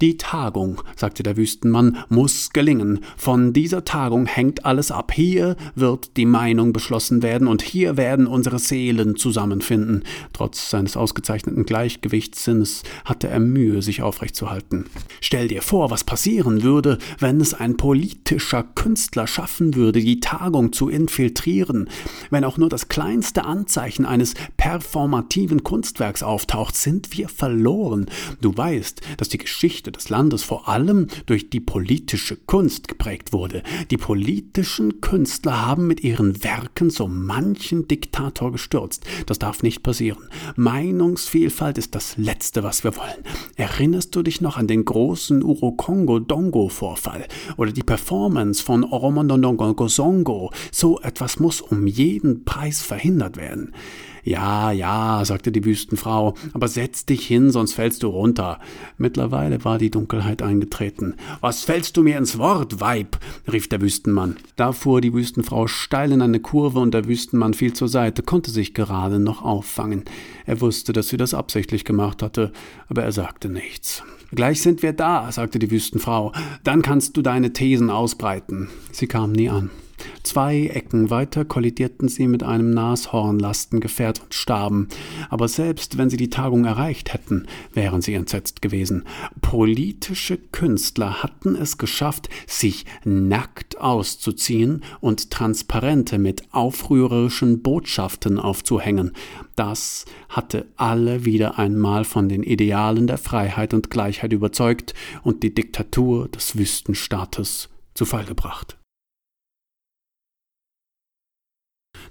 Die 0.00 0.16
Tagung, 0.16 0.82
sagte 0.96 1.22
der 1.22 1.36
Wüstenmann, 1.36 1.98
muss 2.08 2.50
gelingen. 2.50 3.00
Von 3.16 3.52
dieser 3.52 3.84
Tagung 3.84 4.26
hängt 4.26 4.64
alles 4.64 4.90
ab. 4.90 5.12
Hier 5.12 5.56
wird 5.74 6.16
die 6.16 6.26
Meinung 6.26 6.72
beschlossen 6.72 7.22
werden 7.22 7.48
und 7.48 7.62
hier 7.62 7.96
werden 7.96 8.26
unsere 8.26 8.58
Seelen 8.58 9.16
zusammenfinden. 9.16 10.04
Trotz 10.32 10.70
seines 10.70 10.96
ausgezeichneten 10.96 11.64
Gleichgewichtssinnes 11.66 12.82
hatte 13.04 13.28
er 13.28 13.40
Mühe, 13.40 13.82
sich 13.82 14.02
aufrechtzuhalten. 14.02 14.86
Stell 15.20 15.48
dir 15.48 15.62
vor, 15.62 15.90
was 15.90 16.04
passieren 16.04 16.62
würde, 16.62 16.98
wenn 17.18 17.40
es 17.40 17.54
ein 17.54 17.76
politischer 17.76 18.62
Künstler 18.62 19.26
schaffen 19.26 19.74
würde, 19.74 20.00
die 20.00 20.20
Tagung 20.20 20.72
zu 20.72 20.88
infiltrieren. 20.88 21.88
Wenn 22.30 22.44
auch 22.44 22.58
nur 22.58 22.68
das 22.68 22.88
kleinste 22.88 23.44
Anzeichen 23.44 24.04
eines 24.04 24.34
performativen 24.56 25.62
Kunstwerks 25.62 26.22
auftaucht, 26.22 26.76
sind 26.76 27.16
wir 27.16 27.28
verloren. 27.28 28.06
Du 28.40 28.56
weißt, 28.56 29.00
dass 29.16 29.28
die 29.28 29.38
Geschichte 29.38 29.71
Geschichte 29.72 29.90
des 29.90 30.10
Landes 30.10 30.42
vor 30.42 30.68
allem 30.68 31.06
durch 31.24 31.48
die 31.48 31.60
politische 31.60 32.36
Kunst 32.36 32.88
geprägt 32.88 33.32
wurde. 33.32 33.62
Die 33.90 33.96
politischen 33.96 35.00
Künstler 35.00 35.66
haben 35.66 35.86
mit 35.86 36.04
ihren 36.04 36.44
Werken 36.44 36.90
so 36.90 37.08
manchen 37.08 37.88
Diktator 37.88 38.52
gestürzt. 38.52 39.06
Das 39.24 39.38
darf 39.38 39.62
nicht 39.62 39.82
passieren. 39.82 40.28
Meinungsvielfalt 40.56 41.78
ist 41.78 41.94
das 41.94 42.18
Letzte, 42.18 42.62
was 42.62 42.84
wir 42.84 42.94
wollen. 42.98 43.24
Erinnerst 43.56 44.14
du 44.14 44.22
dich 44.22 44.42
noch 44.42 44.58
an 44.58 44.66
den 44.66 44.84
großen 44.84 45.42
Urokongo-Dongo-Vorfall 45.42 47.26
oder 47.56 47.72
die 47.72 47.82
Performance 47.82 48.62
von 48.62 48.84
Oromondongo-Songo? 48.84 50.52
So 50.70 51.00
etwas 51.00 51.40
muss 51.40 51.62
um 51.62 51.86
jeden 51.86 52.44
Preis 52.44 52.82
verhindert 52.82 53.38
werden. 53.38 53.72
Ja, 54.24 54.70
ja, 54.70 55.24
sagte 55.24 55.50
die 55.50 55.64
Wüstenfrau, 55.64 56.34
aber 56.52 56.68
setz 56.68 57.06
dich 57.06 57.26
hin, 57.26 57.50
sonst 57.50 57.74
fällst 57.74 58.02
du 58.04 58.08
runter. 58.08 58.60
Mittlerweile 58.96 59.64
war 59.64 59.78
die 59.78 59.90
Dunkelheit 59.90 60.42
eingetreten. 60.42 61.14
Was 61.40 61.64
fällst 61.64 61.96
du 61.96 62.02
mir 62.02 62.18
ins 62.18 62.38
Wort, 62.38 62.80
Weib? 62.80 63.18
rief 63.50 63.68
der 63.68 63.80
Wüstenmann. 63.80 64.36
Da 64.54 64.72
fuhr 64.72 65.00
die 65.00 65.12
Wüstenfrau 65.12 65.66
steil 65.66 66.12
in 66.12 66.22
eine 66.22 66.38
Kurve 66.38 66.78
und 66.78 66.94
der 66.94 67.08
Wüstenmann 67.08 67.54
fiel 67.54 67.72
zur 67.72 67.88
Seite, 67.88 68.22
konnte 68.22 68.52
sich 68.52 68.74
gerade 68.74 69.18
noch 69.18 69.42
auffangen. 69.42 70.04
Er 70.46 70.60
wusste, 70.60 70.92
dass 70.92 71.08
sie 71.08 71.16
das 71.16 71.34
absichtlich 71.34 71.84
gemacht 71.84 72.22
hatte, 72.22 72.52
aber 72.88 73.02
er 73.02 73.12
sagte 73.12 73.48
nichts. 73.48 74.04
Gleich 74.34 74.62
sind 74.62 74.82
wir 74.82 74.92
da, 74.92 75.30
sagte 75.30 75.58
die 75.58 75.70
Wüstenfrau. 75.70 76.32
Dann 76.64 76.82
kannst 76.82 77.16
du 77.16 77.22
deine 77.22 77.52
Thesen 77.52 77.90
ausbreiten. 77.90 78.68
Sie 78.90 79.06
kam 79.06 79.32
nie 79.32 79.50
an. 79.50 79.70
Zwei 80.22 80.66
Ecken 80.66 81.10
weiter 81.10 81.44
kollidierten 81.44 82.08
sie 82.08 82.26
mit 82.26 82.42
einem 82.42 82.70
Nashornlastengefährt 82.70 84.22
und 84.22 84.34
starben. 84.34 84.88
Aber 85.30 85.48
selbst 85.48 85.98
wenn 85.98 86.10
sie 86.10 86.16
die 86.16 86.30
Tagung 86.30 86.64
erreicht 86.64 87.12
hätten, 87.12 87.46
wären 87.74 88.02
sie 88.02 88.14
entsetzt 88.14 88.62
gewesen. 88.62 89.04
Politische 89.40 90.38
Künstler 90.38 91.22
hatten 91.22 91.56
es 91.56 91.78
geschafft, 91.78 92.28
sich 92.46 92.86
nackt 93.04 93.78
auszuziehen 93.78 94.82
und 95.00 95.30
Transparente 95.30 96.18
mit 96.18 96.42
aufrührerischen 96.52 97.62
Botschaften 97.62 98.38
aufzuhängen. 98.38 99.12
Das 99.56 100.04
hatte 100.28 100.66
alle 100.76 101.24
wieder 101.24 101.58
einmal 101.58 102.04
von 102.04 102.28
den 102.28 102.42
Idealen 102.42 103.06
der 103.06 103.18
Freiheit 103.18 103.74
und 103.74 103.90
Gleichheit 103.90 104.32
überzeugt 104.32 104.94
und 105.22 105.42
die 105.42 105.54
Diktatur 105.54 106.28
des 106.28 106.56
Wüstenstaates 106.56 107.68
zu 107.94 108.04
Fall 108.04 108.24
gebracht. 108.24 108.78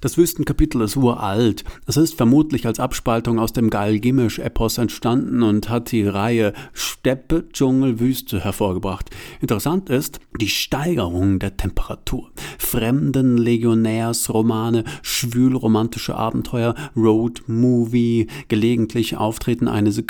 Das 0.01 0.17
Wüstenkapitel 0.17 0.81
ist 0.81 0.97
uralt. 0.97 1.63
Es 1.85 1.95
ist 1.95 2.15
vermutlich 2.15 2.65
als 2.65 2.79
Abspaltung 2.79 3.37
aus 3.37 3.53
dem 3.53 3.69
Galgimisch-Epos 3.69 4.79
entstanden 4.79 5.43
und 5.43 5.69
hat 5.69 5.91
die 5.91 6.03
Reihe 6.03 6.53
Steppe, 6.73 7.47
Dschungel, 7.53 7.99
Wüste 7.99 8.43
hervorgebracht. 8.43 9.11
Interessant 9.41 9.91
ist 9.91 10.19
die 10.39 10.47
Steigerung 10.47 11.37
der 11.37 11.55
Temperatur. 11.55 12.31
Fremden 12.57 13.37
Legionärsromane, 13.37 14.85
schwülromantische 15.03 16.15
Abenteuer, 16.15 16.73
Road 16.95 17.43
Movie, 17.45 18.25
gelegentlich 18.47 19.17
Auftreten 19.17 19.67
eines 19.67 20.01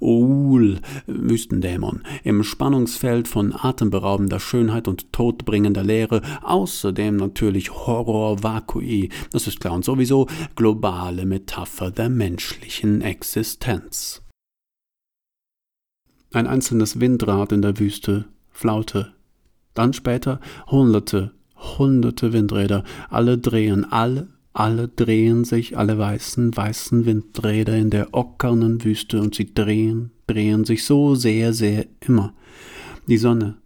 Oul, 0.00 0.80
Wüstendämon, 1.06 2.02
im 2.22 2.42
Spannungsfeld 2.42 3.28
von 3.28 3.54
atemberaubender 3.54 4.40
Schönheit 4.40 4.88
und 4.88 5.10
todbringender 5.14 5.82
Leere, 5.82 6.20
außerdem 6.42 7.16
natürlich 7.16 7.72
Horror 7.72 8.42
Das 9.30 9.46
ist 9.46 9.60
klar 9.60 9.74
und 9.74 9.84
sowieso 9.84 10.26
globale 10.54 11.26
Metapher 11.26 11.90
der 11.90 12.08
menschlichen 12.08 13.02
Existenz. 13.02 14.22
Ein 16.32 16.46
einzelnes 16.46 17.00
Windrad 17.00 17.52
in 17.52 17.62
der 17.62 17.78
Wüste, 17.78 18.26
Flaute. 18.50 19.14
Dann 19.74 19.92
später 19.92 20.40
hunderte, 20.66 21.32
hunderte 21.78 22.32
Windräder, 22.32 22.84
alle 23.08 23.38
drehen, 23.38 23.84
alle, 23.84 24.28
alle 24.52 24.88
drehen 24.88 25.44
sich, 25.44 25.76
alle 25.76 25.98
weißen, 25.98 26.56
weißen 26.56 27.04
Windräder 27.04 27.76
in 27.76 27.90
der 27.90 28.14
ockernen 28.14 28.82
Wüste 28.84 29.20
und 29.20 29.34
sie 29.34 29.52
drehen, 29.52 30.12
drehen 30.26 30.64
sich 30.64 30.84
so 30.84 31.14
sehr, 31.14 31.52
sehr 31.52 31.86
immer. 32.00 32.32
Die 33.06 33.18
Sonne, 33.18 33.58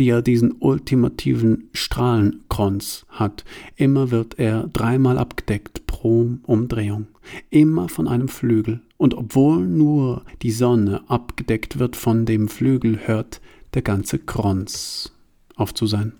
die 0.00 0.06
ja 0.06 0.22
diesen 0.22 0.54
ultimativen 0.60 1.68
Strahlenkranz 1.74 3.04
hat. 3.10 3.44
Immer 3.76 4.10
wird 4.10 4.38
er 4.38 4.66
dreimal 4.72 5.18
abgedeckt 5.18 5.86
pro 5.86 6.30
Umdrehung, 6.44 7.06
immer 7.50 7.90
von 7.90 8.08
einem 8.08 8.28
Flügel. 8.28 8.80
Und 8.96 9.14
obwohl 9.14 9.66
nur 9.66 10.22
die 10.40 10.52
Sonne 10.52 11.02
abgedeckt 11.08 11.78
wird 11.78 11.96
von 11.96 12.24
dem 12.24 12.48
Flügel, 12.48 13.00
hört 13.06 13.42
der 13.74 13.82
ganze 13.82 14.18
Kranz 14.18 15.12
auf 15.54 15.74
zu 15.74 15.86
sein. 15.86 16.14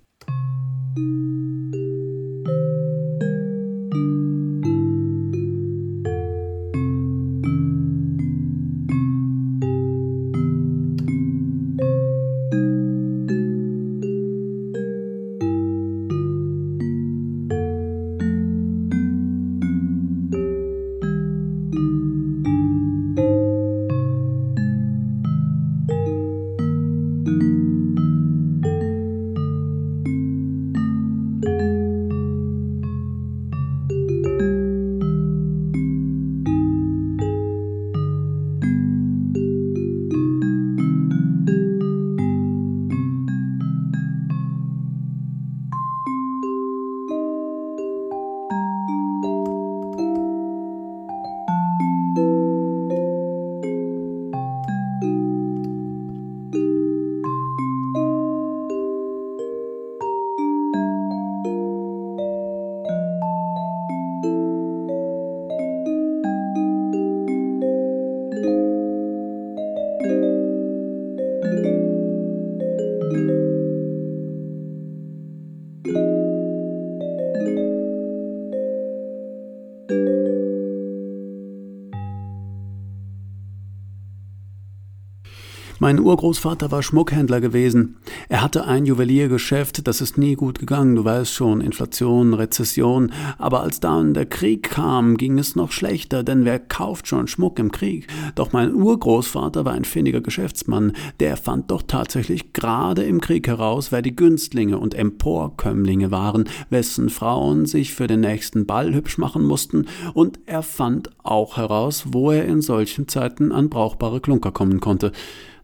Mein 85.91 85.99
Urgroßvater 85.99 86.71
war 86.71 86.85
Schmuckhändler 86.85 87.41
gewesen. 87.41 87.97
Er 88.29 88.43
hatte 88.43 88.65
ein 88.65 88.87
Juweliergeschäft, 88.87 89.89
das 89.89 90.01
ist 90.01 90.19
nie 90.19 90.37
gut 90.37 90.61
gegangen, 90.61 90.95
du 90.95 91.05
weißt 91.05 91.35
schon, 91.35 91.61
Inflation, 91.61 92.33
Rezession. 92.33 93.11
Aber 93.39 93.65
als 93.65 93.81
dann 93.81 94.15
der 94.15 94.27
Krieg 94.27 94.71
kam, 94.71 95.17
ging 95.17 95.37
es 95.37 95.57
noch 95.57 95.73
schlechter, 95.73 96.23
denn 96.23 96.45
wer 96.45 96.61
kauft 96.61 97.09
schon 97.09 97.27
Schmuck 97.27 97.59
im 97.59 97.73
Krieg? 97.73 98.07
Doch 98.37 98.53
mein 98.53 98.73
Urgroßvater 98.73 99.65
war 99.65 99.73
ein 99.73 99.85
findiger 99.85 100.21
Geschäftsmann, 100.21 100.93
der 101.19 101.37
fand 101.37 101.73
doch 101.73 101.83
tatsächlich 101.83 102.53
gerade 102.53 103.03
im 103.03 103.21
Krieg 103.21 103.49
heraus, 103.49 103.91
wer 103.91 104.01
die 104.01 104.15
Günstlinge 104.15 104.79
und 104.79 104.95
Emporkömmlinge 104.95 106.13
waren, 106.13 106.45
wessen 106.69 107.11
Frauen 107.11 107.67
sich 107.67 107.95
für 107.95 108.07
den 108.07 108.21
nächsten 108.21 108.65
Ball 108.65 108.95
hübsch 108.95 109.19
machen 109.19 109.43
mussten, 109.43 109.87
und 110.15 110.39
er 110.47 110.63
fand 110.63 111.11
auch 111.25 111.57
heraus, 111.57 112.05
wo 112.13 112.31
er 112.31 112.45
in 112.45 112.63
solchen 112.63 113.09
Zeiten 113.09 113.51
an 113.51 113.69
brauchbare 113.69 114.21
Klunker 114.21 114.53
kommen 114.53 114.79
konnte. 114.79 115.11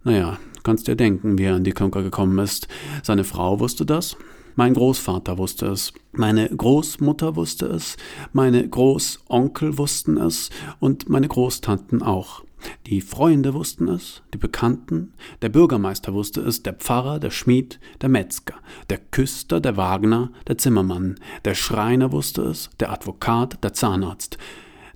Naja, 0.06 0.38
kannst 0.62 0.86
dir 0.86 0.94
denken, 0.94 1.36
wie 1.36 1.46
er 1.46 1.56
an 1.56 1.64
die 1.64 1.72
Klunker 1.72 2.04
gekommen 2.04 2.38
ist. 2.38 2.68
Seine 3.02 3.24
Frau 3.24 3.58
wusste 3.58 3.84
das, 3.84 4.16
mein 4.54 4.72
Großvater 4.72 5.36
wusste 5.36 5.66
es, 5.66 5.92
meine 6.12 6.48
Großmutter 6.48 7.34
wusste 7.34 7.66
es, 7.66 7.96
meine 8.32 8.68
Großonkel 8.68 9.78
wussten 9.78 10.16
es 10.16 10.50
und 10.78 11.08
meine 11.08 11.26
Großtanten 11.26 12.02
auch. 12.02 12.44
Die 12.86 13.00
Freunde 13.00 13.52
wussten 13.52 13.88
es, 13.88 14.22
die 14.32 14.38
Bekannten, 14.38 15.12
der 15.42 15.48
Bürgermeister 15.48 16.14
wusste 16.14 16.40
es, 16.42 16.62
der 16.62 16.74
Pfarrer, 16.74 17.18
der 17.18 17.30
Schmied, 17.30 17.80
der 18.00 18.08
Metzger, 18.08 18.54
der 18.88 18.98
Küster, 18.98 19.58
der 19.58 19.76
Wagner, 19.76 20.30
der 20.46 20.56
Zimmermann, 20.56 21.16
der 21.44 21.56
Schreiner 21.56 22.12
wusste 22.12 22.42
es, 22.42 22.70
der 22.78 22.92
Advokat, 22.92 23.64
der 23.64 23.72
Zahnarzt, 23.72 24.38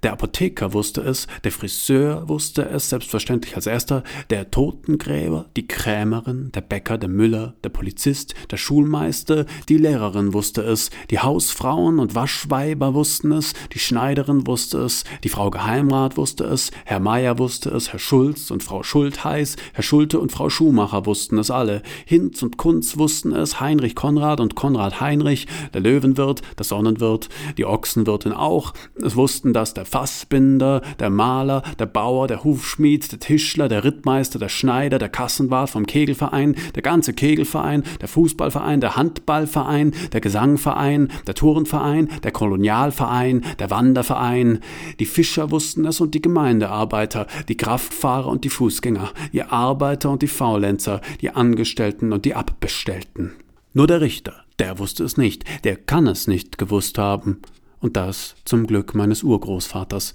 der 0.03 0.13
Apotheker 0.13 0.73
wusste 0.73 1.03
es, 1.03 1.27
der 1.45 1.53
Friseur 1.53 2.29
wusste 2.29 2.63
es 2.63 2.89
selbstverständlich 2.89 3.57
als 3.57 3.67
erster, 3.67 4.03
der 4.31 4.51
Totengräber, 4.51 5.47
die 5.57 5.67
Krämerin, 5.67 6.51
der 6.53 6.63
Bäcker, 6.63 6.99
der 6.99 7.09
Müller, 7.09 7.55
der 7.65 7.69
Polizist, 7.69 8.35
der 8.51 8.57
Schulmeister, 8.57 9.47
die 9.69 9.77
Lehrerin 9.77 10.33
wusste 10.33 10.63
es, 10.63 10.91
die 11.11 11.19
Hausfrauen 11.19 11.99
und 11.99 12.15
Waschweiber 12.15 12.95
wussten 12.95 13.33
es, 13.33 13.53
die 13.73 13.79
Schneiderin 13.79 14.47
wusste 14.47 14.79
es, 14.79 15.05
die 15.23 15.29
Frau 15.29 15.51
Geheimrat 15.51 16.17
wusste 16.17 16.45
es, 16.45 16.71
Herr 16.85 17.01
Meier 17.01 17.39
wusste 17.39 17.71
es, 17.71 17.93
Herr 17.93 17.99
Schulz 17.99 18.51
und 18.51 18.63
Frau 18.63 18.83
Schultheiß, 18.83 19.57
Herr 19.75 19.85
Schulte 19.85 20.19
und 20.19 20.33
Frau 20.33 20.49
Schumacher 20.49 21.07
wussten 21.07 21.39
es 21.39 21.51
alle, 21.51 21.83
Hinz 22.07 22.43
und 22.43 22.57
Kunz 22.57 22.97
wussten 22.97 23.33
es, 23.33 23.61
Heinrich 23.61 23.95
Konrad 23.95 24.41
und 24.41 24.55
Konrad 24.55 25.01
Heinrich, 25.01 25.47
der 25.75 25.83
Löwenwirt, 25.83 26.43
der 26.59 26.65
Sonnenwirt, 26.65 27.29
die 27.59 27.67
Ochsenwirtin 27.67 28.33
auch, 28.33 28.73
es 29.03 29.17
wussten, 29.17 29.53
dass 29.53 29.75
der 29.75 29.85
Fassbinder, 29.91 30.83
der 31.01 31.11
Maler, 31.11 31.63
der 31.81 31.87
Bauer, 31.87 32.29
der 32.29 32.45
Hufschmied, 32.45 33.11
der 33.11 33.19
Tischler, 33.19 33.69
der 33.69 33.83
Rittmeister, 33.83 34.39
der 34.39 34.49
Schneider, 34.49 35.01
der 35.01 35.09
Kassenwart 35.09 35.71
vom 35.71 35.85
Kegelverein, 35.85 36.55
der 36.77 36.83
ganze 36.83 37.13
Kegelverein, 37.13 37.83
der 38.01 38.07
Fußballverein, 38.07 38.81
der 38.81 38.95
Handballverein, 38.95 39.93
der 40.13 40.21
Gesangverein, 40.21 41.11
der 41.27 41.35
Turnverein, 41.35 42.09
der 42.23 42.31
Kolonialverein, 42.31 43.45
der 43.59 43.71
Wanderverein. 43.71 44.61
Die 45.01 45.07
Fischer 45.07 45.51
wussten 45.51 45.85
es 45.87 46.01
und 46.01 46.15
die 46.15 46.23
Gemeindearbeiter, 46.23 47.27
die 47.49 47.57
Kraftfahrer 47.57 48.29
und 48.29 48.45
die 48.45 48.49
Fußgänger, 48.49 49.11
die 49.33 49.43
Arbeiter 49.43 50.11
und 50.11 50.23
die 50.23 50.29
Faulenzer, 50.29 51.01
die 51.21 51.31
Angestellten 51.31 52.13
und 52.13 52.25
die 52.25 52.37
Abbestellten. 52.37 53.33
Nur 53.73 53.89
der 53.89 54.01
Richter, 54.01 54.35
der 54.61 54.79
wusste 54.79 55.03
es 55.03 55.17
nicht, 55.17 55.45
der 55.65 55.75
kann 55.75 56.07
es 56.07 56.29
nicht 56.29 56.59
gewusst 56.59 56.97
haben 56.97 57.41
und 57.81 57.97
das 57.97 58.37
zum 58.45 58.67
Glück 58.67 58.95
meines 58.95 59.23
Urgroßvaters 59.23 60.15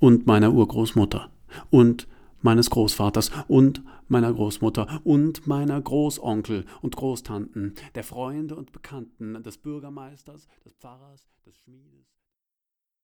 und 0.00 0.26
meiner 0.26 0.52
Urgroßmutter 0.52 1.30
und 1.70 2.06
meines 2.42 2.68
Großvaters 2.70 3.30
und 3.48 3.82
meiner 4.08 4.32
Großmutter 4.32 5.00
und 5.02 5.46
meiner 5.46 5.80
Großonkel 5.80 6.66
und 6.82 6.94
Großtanten, 6.94 7.74
der 7.94 8.04
Freunde 8.04 8.54
und 8.54 8.70
Bekannten, 8.72 9.42
des 9.42 9.56
Bürgermeisters, 9.56 10.46
des 10.64 10.74
Pfarrers, 10.74 11.26
des 11.46 11.56
Schmiedes. 11.56 12.06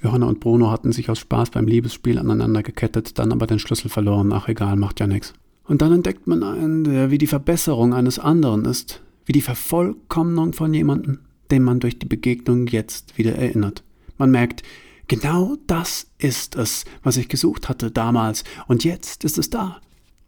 Johanna 0.02 0.26
und 0.26 0.40
Bruno 0.40 0.70
hatten 0.70 0.92
sich 0.92 1.10
aus 1.10 1.18
Spaß 1.18 1.50
beim 1.50 1.66
Liebesspiel 1.66 2.18
aneinander 2.18 2.62
gekettet, 2.62 3.18
dann 3.18 3.32
aber 3.32 3.46
den 3.46 3.58
Schlüssel 3.58 3.88
verloren. 3.88 4.32
Ach 4.32 4.48
egal, 4.48 4.76
macht 4.76 5.00
ja 5.00 5.06
nichts. 5.06 5.34
Und 5.64 5.82
dann 5.82 5.92
entdeckt 5.92 6.26
man 6.26 6.42
einen, 6.42 6.84
der 6.84 7.10
wie 7.10 7.18
die 7.18 7.26
Verbesserung 7.26 7.94
eines 7.94 8.18
anderen 8.18 8.64
ist, 8.64 9.02
wie 9.26 9.32
die 9.32 9.42
Vervollkommnung 9.42 10.52
von 10.52 10.72
jemandem, 10.74 11.20
den 11.50 11.62
man 11.62 11.80
durch 11.80 11.98
die 11.98 12.06
Begegnung 12.06 12.66
jetzt 12.66 13.18
wieder 13.18 13.36
erinnert. 13.36 13.84
Man 14.20 14.32
merkt, 14.32 14.62
genau 15.08 15.56
das 15.66 16.08
ist 16.18 16.54
es, 16.54 16.84
was 17.02 17.16
ich 17.16 17.30
gesucht 17.30 17.70
hatte 17.70 17.90
damals, 17.90 18.44
und 18.68 18.84
jetzt 18.84 19.24
ist 19.24 19.38
es 19.38 19.48
da. 19.48 19.80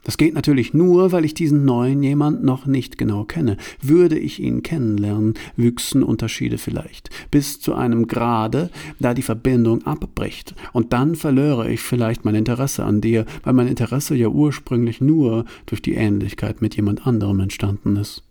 Das 0.03 0.17
geht 0.17 0.33
natürlich 0.33 0.73
nur, 0.73 1.13
weil 1.13 1.27
ich 1.27 1.35
diesen 1.35 1.67
neuen 1.67 2.03
jemand 2.03 2.43
noch 2.43 2.65
nicht 2.65 2.97
genau 2.97 3.25
kenne. 3.25 3.59
Würde 3.83 4.19
ich 4.19 4.41
ihn 4.41 4.63
kennenlernen, 4.63 5.35
wüchsen 5.57 6.03
Unterschiede 6.03 6.57
vielleicht, 6.57 7.11
bis 7.31 7.61
zu 7.61 7.75
einem 7.75 8.07
Grade, 8.07 8.71
da 8.99 9.13
die 9.13 9.21
Verbindung 9.21 9.87
abbricht. 9.87 10.55
Und 10.73 10.95
dann 10.95 11.17
verlöre 11.17 11.71
ich 11.71 11.81
vielleicht 11.81 12.25
mein 12.25 12.35
Interesse 12.35 12.83
an 12.83 13.03
dir, 13.03 13.27
weil 13.45 13.53
mein 13.53 13.69
Interesse 13.69 14.15
ja 14.15 14.29
ursprünglich 14.29 15.03
nur 15.03 15.45
durch 15.67 15.83
die 15.83 15.97
Ähnlichkeit 15.97 16.63
mit 16.63 16.77
jemand 16.77 17.07
anderem 17.07 17.41
entstanden 17.41 17.97
ist. 17.97 18.25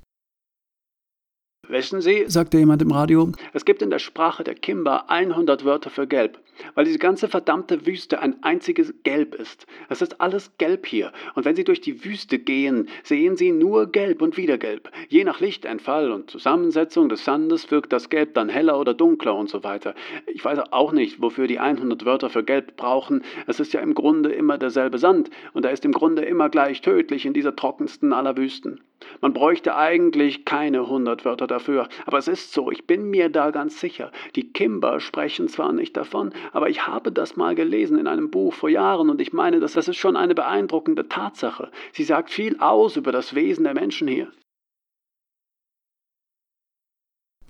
Wissen 1.71 2.01
Sie, 2.01 2.25
sagte 2.27 2.57
jemand 2.57 2.81
im 2.81 2.91
Radio, 2.91 3.31
es 3.53 3.63
gibt 3.63 3.81
in 3.81 3.89
der 3.89 3.99
Sprache 3.99 4.43
der 4.43 4.55
Kimber 4.55 5.10
100 5.10 5.63
Wörter 5.63 5.89
für 5.89 6.05
gelb, 6.05 6.38
weil 6.75 6.84
diese 6.84 6.99
ganze 6.99 7.29
verdammte 7.29 7.86
Wüste 7.86 8.19
ein 8.19 8.43
einziges 8.43 8.93
Gelb 9.03 9.36
ist. 9.36 9.65
Es 9.88 10.01
ist 10.01 10.19
alles 10.19 10.51
gelb 10.57 10.86
hier, 10.86 11.13
und 11.34 11.45
wenn 11.45 11.55
Sie 11.55 11.63
durch 11.63 11.79
die 11.79 12.03
Wüste 12.03 12.39
gehen, 12.39 12.89
sehen 13.03 13.38
Sie 13.38 13.53
nur 13.53 13.89
gelb 13.89 14.21
und 14.21 14.36
wieder 14.36 14.57
gelb. 14.57 14.91
Je 15.07 15.23
nach 15.23 15.39
Lichtentfall 15.39 16.12
und 16.12 16.29
Zusammensetzung 16.29 17.07
des 17.07 17.23
Sandes 17.23 17.71
wirkt 17.71 17.93
das 17.93 18.10
Gelb 18.10 18.34
dann 18.34 18.49
heller 18.49 18.77
oder 18.77 18.93
dunkler 18.93 19.38
und 19.38 19.49
so 19.49 19.63
weiter. 19.63 19.95
Ich 20.27 20.43
weiß 20.43 20.60
auch 20.71 20.91
nicht, 20.91 21.21
wofür 21.21 21.47
die 21.47 21.60
100 21.60 22.03
Wörter 22.03 22.29
für 22.29 22.43
gelb 22.43 22.75
brauchen. 22.75 23.23
Es 23.47 23.62
ist 23.62 23.71
ja 23.71 23.79
im 23.79 23.93
Grunde 23.93 24.34
immer 24.34 24.57
derselbe 24.57 24.97
Sand, 24.97 25.29
und 25.53 25.63
er 25.63 25.71
ist 25.71 25.86
im 25.86 25.93
Grunde 25.93 26.23
immer 26.23 26.49
gleich 26.49 26.81
tödlich 26.81 27.25
in 27.25 27.31
dieser 27.31 27.55
trockensten 27.55 28.12
aller 28.12 28.36
Wüsten. 28.36 28.81
Man 29.19 29.34
bräuchte 29.34 29.75
eigentlich 29.75 30.45
keine 30.45 30.81
100 30.81 31.25
Wörter 31.25 31.47
dafür 31.47 31.61
dafür. 31.62 31.88
Aber 32.06 32.17
es 32.17 32.28
ist 32.28 32.52
so, 32.54 32.71
ich 32.71 32.88
bin 32.88 33.10
mir 33.10 33.30
da 33.30 33.52
ganz 33.52 33.80
sicher. 33.80 34.12
Die 34.36 34.52
Kimber 34.52 35.00
sprechen 35.00 35.47
zwar 35.47 35.71
nicht 35.71 35.95
davon, 35.95 36.34
aber 36.52 36.69
ich 36.69 36.88
habe 36.88 37.12
das 37.12 37.36
mal 37.36 37.54
gelesen 37.56 38.00
in 38.00 38.08
einem 38.08 38.32
Buch 38.32 38.54
vor 38.54 38.69
Jahren 38.69 39.10
und 39.10 39.21
ich 39.21 39.34
meine, 39.34 39.60
dass 39.60 39.74
das 39.74 39.88
ist 39.88 39.97
schon 39.97 40.17
eine 40.17 40.34
beeindruckende 40.36 41.08
Tatsache. 41.08 41.69
Sie 41.93 42.04
sagt 42.04 42.32
viel 42.32 42.58
aus 42.60 42.95
über 42.95 43.12
das 43.12 43.36
Wesen 43.36 43.65
der 43.65 43.76
Menschen 43.76 44.08
hier. 44.08 44.32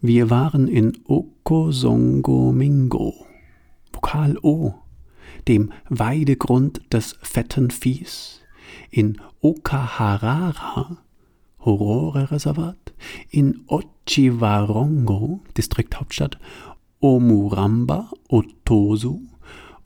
Wir 0.02 0.30
waren 0.30 0.67
in 0.67 0.97
Okosongomingo, 1.06 3.13
Vokal 3.93 4.38
O, 4.41 4.74
dem 5.47 5.71
Weidegrund 5.89 6.82
des 6.91 7.17
fetten 7.21 7.69
Viehs, 7.69 8.41
in 8.89 9.21
Okaharara, 9.41 10.97
Horore-Reservat, 11.63 12.93
in 13.30 13.63
Ochiwarongo, 14.07 15.39
Distrikthauptstadt, 15.55 16.37
Omuramba, 16.99 18.09
Otosu, 18.29 19.21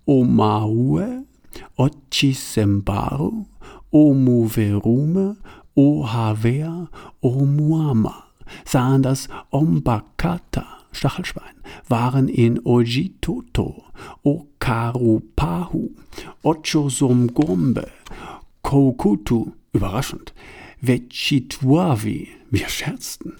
Omaue, 0.06 1.26
Ochisembaru, 1.78 3.46
Omuverume, 3.92 5.38
Ohavea, 5.76 6.88
Omuama. 7.22 8.24
Sahen 8.64 9.02
das 9.02 9.28
Ombakata, 9.50 10.66
Stachelschwein, 10.92 11.56
waren 11.88 12.28
in 12.28 12.64
Ojitoto, 12.64 13.84
Okarupahu, 14.24 15.92
Ochosomgombe, 16.44 17.88
Kokutu, 18.62 19.54
überraschend, 19.74 20.34
Vechituavi, 20.82 22.30
wir 22.52 22.70
scherzten. 22.70 23.34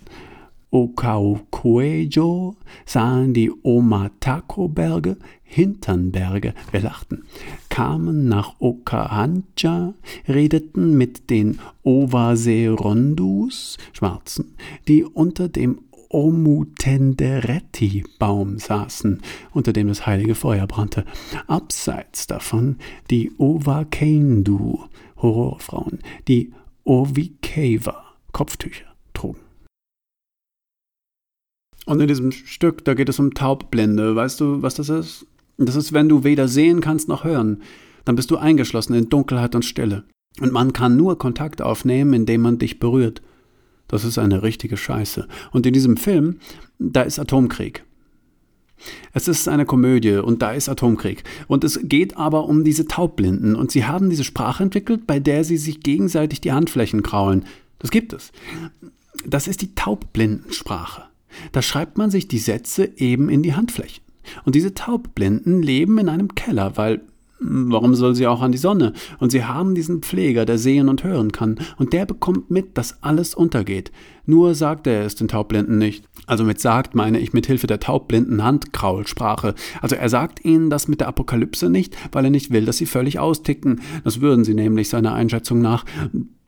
Okaukuejo 0.76 2.56
sahen 2.86 3.34
die 3.34 3.50
Omatako-Berge, 3.50 5.16
Hinternberge, 5.44 6.54
wir 6.72 6.82
lachten, 6.82 7.24
kamen 7.70 8.28
nach 8.28 8.60
Okahancha, 8.60 9.94
redeten 10.28 10.98
mit 10.98 11.30
den 11.30 11.60
Ovaserondus, 11.84 13.78
Schwarzen, 13.94 14.58
die 14.90 15.06
unter 15.06 15.48
dem 15.48 15.80
Omutenderetti-Baum 16.10 18.60
saßen, 18.60 19.22
unter 19.54 19.72
dem 19.72 19.88
das 19.88 20.06
heilige 20.06 20.36
Feuer 20.36 20.68
brannte. 20.68 21.06
Abseits 21.48 22.28
davon 22.28 22.76
die 23.10 23.32
Ovakendu, 23.38 24.80
Horrorfrauen, 25.22 26.00
die 26.28 26.52
Ovikeva, 26.84 28.04
Kopftücher. 28.34 28.95
Und 31.86 32.02
in 32.02 32.08
diesem 32.08 32.32
Stück, 32.32 32.84
da 32.86 32.94
geht 32.94 33.10
es 33.10 33.20
um 33.20 33.34
Taubblinde. 33.34 34.16
Weißt 34.16 34.42
du, 34.42 34.62
was 34.62 34.76
das 34.76 34.90
ist? 34.90 35.28
Das 35.58 35.76
ist, 35.76 35.94
wenn 35.94 36.10
du 36.10 36.24
weder 36.24 36.48
sehen 36.48 36.82
kannst 36.82 37.08
noch 37.08 37.24
hören. 37.24 37.62
Dann 38.04 38.16
bist 38.16 38.32
du 38.32 38.38
eingeschlossen 38.38 38.94
in 38.94 39.10
Dunkelheit 39.10 39.56
und 39.56 39.66
Stille. 39.66 40.04
Und 40.42 40.52
man 40.52 40.74
kann 40.74 40.98
nur 40.98 41.18
Kontakt 41.18 41.62
aufnehmen, 41.62 42.14
indem 42.14 42.42
man 42.42 42.60
dich 42.60 42.80
berührt. 42.80 43.22
Das 43.88 44.04
ist 44.04 44.18
eine 44.18 44.44
richtige 44.44 44.78
Scheiße. 44.78 45.28
Und 45.52 45.66
in 45.66 45.74
diesem 45.74 45.96
Film, 45.96 46.40
da 46.80 47.04
ist 47.04 47.20
Atomkrieg. 47.20 47.84
Es 49.14 49.28
ist 49.28 49.48
eine 49.48 49.66
Komödie 49.66 50.18
und 50.18 50.42
da 50.42 50.52
ist 50.52 50.68
Atomkrieg. 50.68 51.24
Und 51.48 51.64
es 51.64 51.80
geht 51.84 52.18
aber 52.18 52.46
um 52.46 52.64
diese 52.64 52.88
Taubblinden. 52.88 53.56
Und 53.56 53.72
sie 53.72 53.86
haben 53.86 54.10
diese 54.10 54.26
Sprache 54.26 54.64
entwickelt, 54.64 55.08
bei 55.08 55.20
der 55.20 55.44
sie 55.44 55.58
sich 55.58 55.80
gegenseitig 55.80 56.42
die 56.42 56.52
Handflächen 56.52 57.02
kraulen. 57.02 57.46
Das 57.80 57.92
gibt 57.92 58.12
es. 58.12 58.32
Das 59.26 59.48
ist 59.48 59.62
die 59.62 59.74
Taubblindensprache. 59.76 61.04
Da 61.52 61.62
schreibt 61.62 61.98
man 61.98 62.12
sich 62.12 62.28
die 62.28 62.40
Sätze 62.40 62.90
eben 62.98 63.30
in 63.30 63.44
die 63.44 63.56
Handflächen. 63.56 64.04
Und 64.44 64.56
diese 64.56 64.74
Taubblinden 64.74 65.62
leben 65.62 65.98
in 65.98 66.10
einem 66.10 66.36
Keller, 66.36 66.78
weil 66.78 67.02
Warum 67.40 67.96
soll 67.96 68.16
sie 68.16 68.28
auch 68.28 68.42
an 68.42 68.54
die 68.54 68.58
Sonne? 68.58 68.94
Und 69.20 69.32
sie 69.32 69.44
haben 69.44 69.76
diesen 69.76 70.02
Pfleger, 70.02 70.46
der 70.46 70.58
sehen 70.58 70.88
und 70.88 71.04
hören 71.04 71.34
kann, 71.34 71.60
und 71.78 71.92
der 71.92 72.06
bekommt 72.06 72.50
mit, 72.50 72.78
dass 72.78 73.04
alles 73.04 73.36
untergeht. 73.36 73.92
Nur 74.26 74.56
sagt 74.56 74.88
er 74.88 75.06
es 75.06 75.16
den 75.16 75.28
Taubblinden 75.28 75.78
nicht. 75.78 76.06
Also 76.28 76.44
mit 76.44 76.60
sagt 76.60 76.96
meine 76.96 77.20
ich 77.20 77.34
mit 77.34 77.46
Hilfe 77.46 77.68
der 77.68 77.80
taubblinden 77.80 78.44
Handkraulsprache. 78.44 79.54
Also 79.82 79.96
er 79.96 80.10
sagt 80.10 80.44
ihnen 80.44 80.70
das 80.70 80.88
mit 80.88 81.02
der 81.02 81.08
Apokalypse 81.08 81.70
nicht, 81.70 81.96
weil 82.12 82.26
er 82.26 82.32
nicht 82.32 82.52
will, 82.52 82.66
dass 82.66 82.78
sie 82.78 82.86
völlig 82.86 83.20
austicken. 83.20 83.82
Das 84.04 84.22
würden 84.22 84.44
sie 84.44 84.56
nämlich 84.56 84.90
seiner 84.90 85.14
Einschätzung 85.14 85.62
nach. 85.62 85.86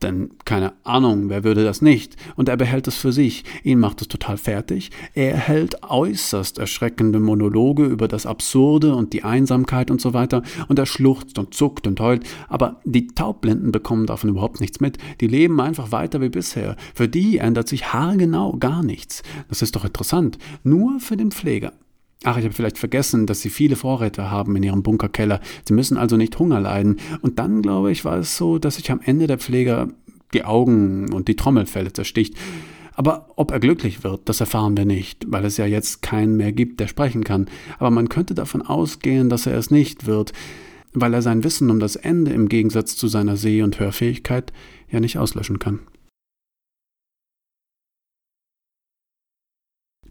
Denn 0.04 0.30
keine 0.46 0.74
Ahnung, 0.84 1.30
wer 1.30 1.44
würde 1.44 1.64
das 1.64 1.82
nicht? 1.82 2.18
Und 2.36 2.50
er 2.50 2.58
behält 2.58 2.88
es 2.88 2.96
für 2.96 3.12
sich. 3.12 3.44
Ihn 3.64 3.80
macht 3.80 4.02
es 4.02 4.08
total 4.08 4.38
fertig. 4.38 4.92
Er 5.16 5.36
hält 5.36 5.84
äußerst 5.90 6.60
erschreckende 6.60 7.20
Monologe 7.20 7.86
über 7.86 8.08
das 8.08 8.28
Absurde 8.28 8.94
und 8.94 9.14
die 9.14 9.24
Einsamkeit 9.24 9.90
und 9.90 10.00
so 10.00 10.14
weiter. 10.14 10.44
Und 10.68 10.78
er 10.78 10.86
schluchzt 10.86 11.40
und 11.40 11.56
zuckt 11.56 11.88
und 11.88 12.00
heult. 12.00 12.24
Aber 12.48 12.80
die 12.86 13.08
Taubblinden 13.08 13.72
bekommen 13.72 14.06
davon 14.06 14.30
überhaupt 14.30 14.62
nichts 14.62 14.80
mit. 14.80 15.00
Die 15.20 15.28
leben 15.28 15.60
einfach 15.60 15.92
weiter 15.92 16.22
wie 16.22 16.30
bisher. 16.30 16.76
Für 16.94 17.08
die 17.08 17.40
ändert 17.40 17.67
sich 17.68 17.94
haargenau 17.94 18.58
gar 18.58 18.84
nichts. 18.84 19.24
Das 19.50 19.62
ist 19.62 19.76
doch 19.76 19.86
interessant. 19.86 20.38
Nur 20.64 21.00
für 21.00 21.18
den 21.18 21.32
Pfleger. 21.32 21.74
Ach, 22.24 22.38
ich 22.38 22.46
habe 22.46 22.54
vielleicht 22.54 22.80
vergessen, 22.80 23.28
dass 23.28 23.42
sie 23.42 23.50
viele 23.50 23.76
Vorräte 23.76 24.32
haben 24.32 24.56
in 24.56 24.64
ihrem 24.64 24.82
Bunkerkeller. 24.82 25.40
Sie 25.66 25.74
müssen 25.74 25.98
also 25.98 26.18
nicht 26.18 26.38
Hunger 26.40 26.60
leiden. 26.60 26.98
Und 27.22 27.38
dann, 27.38 27.62
glaube 27.62 27.92
ich, 27.92 28.06
war 28.06 28.18
es 28.18 28.38
so, 28.38 28.58
dass 28.58 28.76
sich 28.76 28.90
am 28.92 29.02
Ende 29.02 29.28
der 29.28 29.38
Pfleger 29.38 29.90
die 30.34 30.44
Augen 30.44 31.14
und 31.14 31.28
die 31.28 31.36
Trommelfelle 31.36 31.94
zersticht. 31.94 32.36
Aber 32.96 33.28
ob 33.36 33.52
er 33.52 33.60
glücklich 33.60 34.04
wird, 34.04 34.22
das 34.26 34.40
erfahren 34.40 34.76
wir 34.76 34.86
nicht, 34.86 35.26
weil 35.28 35.46
es 35.46 35.58
ja 35.58 35.68
jetzt 35.68 36.02
keinen 36.02 36.36
mehr 36.36 36.52
gibt, 36.52 36.80
der 36.80 36.88
sprechen 36.88 37.24
kann. 37.24 37.48
Aber 37.78 37.92
man 37.92 38.10
könnte 38.10 38.34
davon 38.34 38.64
ausgehen, 38.64 39.30
dass 39.30 39.46
er 39.46 39.56
es 39.56 39.70
nicht 39.70 40.08
wird, 40.08 40.34
weil 40.94 41.14
er 41.14 41.22
sein 41.22 41.44
Wissen 41.44 41.70
um 41.70 41.80
das 41.80 41.96
Ende 41.96 42.32
im 42.32 42.50
Gegensatz 42.50 42.96
zu 42.96 43.08
seiner 43.08 43.38
Seh- 43.38 43.62
und 43.62 43.80
Hörfähigkeit 43.80 44.52
ja 44.90 45.00
nicht 45.00 45.20
auslöschen 45.20 45.60
kann. 45.60 45.82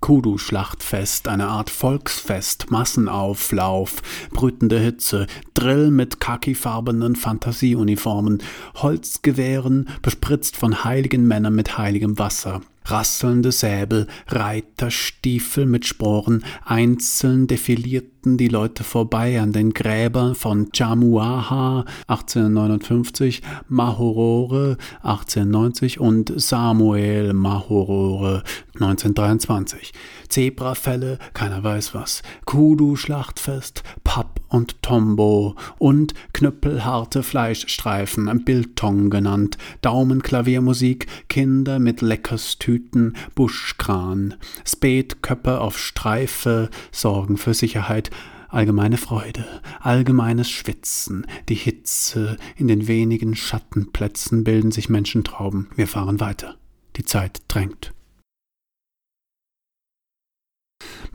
Kudu-Schlachtfest, 0.00 1.28
eine 1.28 1.48
Art 1.48 1.70
Volksfest, 1.70 2.70
Massenauflauf, 2.70 4.02
brütende 4.30 4.78
Hitze, 4.78 5.26
Drill 5.54 5.90
mit 5.90 6.20
khakifarbenen 6.20 7.16
Fantasieuniformen, 7.16 8.42
Holzgewehren, 8.76 9.88
bespritzt 10.02 10.56
von 10.56 10.84
heiligen 10.84 11.26
Männern 11.26 11.54
mit 11.54 11.78
heiligem 11.78 12.18
Wasser 12.18 12.60
rasselnde 12.90 13.52
Säbel, 13.52 14.06
Reiterstiefel 14.28 15.66
mit 15.66 15.86
Sporen, 15.86 16.44
einzeln 16.64 17.46
defilierten 17.46 18.36
die 18.36 18.48
Leute 18.48 18.84
vorbei 18.84 19.40
an 19.40 19.52
den 19.52 19.72
Gräbern 19.72 20.34
von 20.34 20.70
Chamuaha 20.72 21.84
1859, 22.08 23.42
Mahorore 23.68 24.76
1890 25.02 26.00
und 26.00 26.32
Samuel 26.36 27.32
Mahorore 27.32 28.42
1923. 28.74 29.92
Zebrafälle, 30.28 31.18
keiner 31.34 31.62
weiß 31.62 31.94
was, 31.94 32.22
Kudu-Schlachtfest, 32.44 33.82
Papp 34.04 34.40
und 34.48 34.82
Tombo 34.82 35.56
und 35.78 36.14
knüppelharte 36.32 37.22
Fleischstreifen, 37.22 38.44
Biltong 38.44 39.10
genannt, 39.10 39.58
Daumenklaviermusik, 39.82 41.06
Kinder 41.28 41.78
mit 41.78 42.00
Leckerstüten, 42.00 43.16
Buschkran, 43.34 44.34
Spätköppe 44.64 45.60
auf 45.60 45.78
Streife 45.78 46.70
sorgen 46.92 47.36
für 47.36 47.54
Sicherheit, 47.54 48.10
allgemeine 48.48 48.96
Freude, 48.96 49.44
allgemeines 49.80 50.48
Schwitzen, 50.50 51.26
die 51.48 51.54
Hitze, 51.54 52.36
in 52.56 52.68
den 52.68 52.88
wenigen 52.88 53.34
Schattenplätzen 53.34 54.44
bilden 54.44 54.70
sich 54.70 54.88
Menschentrauben. 54.88 55.68
Wir 55.74 55.88
fahren 55.88 56.20
weiter. 56.20 56.56
Die 56.96 57.04
Zeit 57.04 57.42
drängt. 57.48 57.92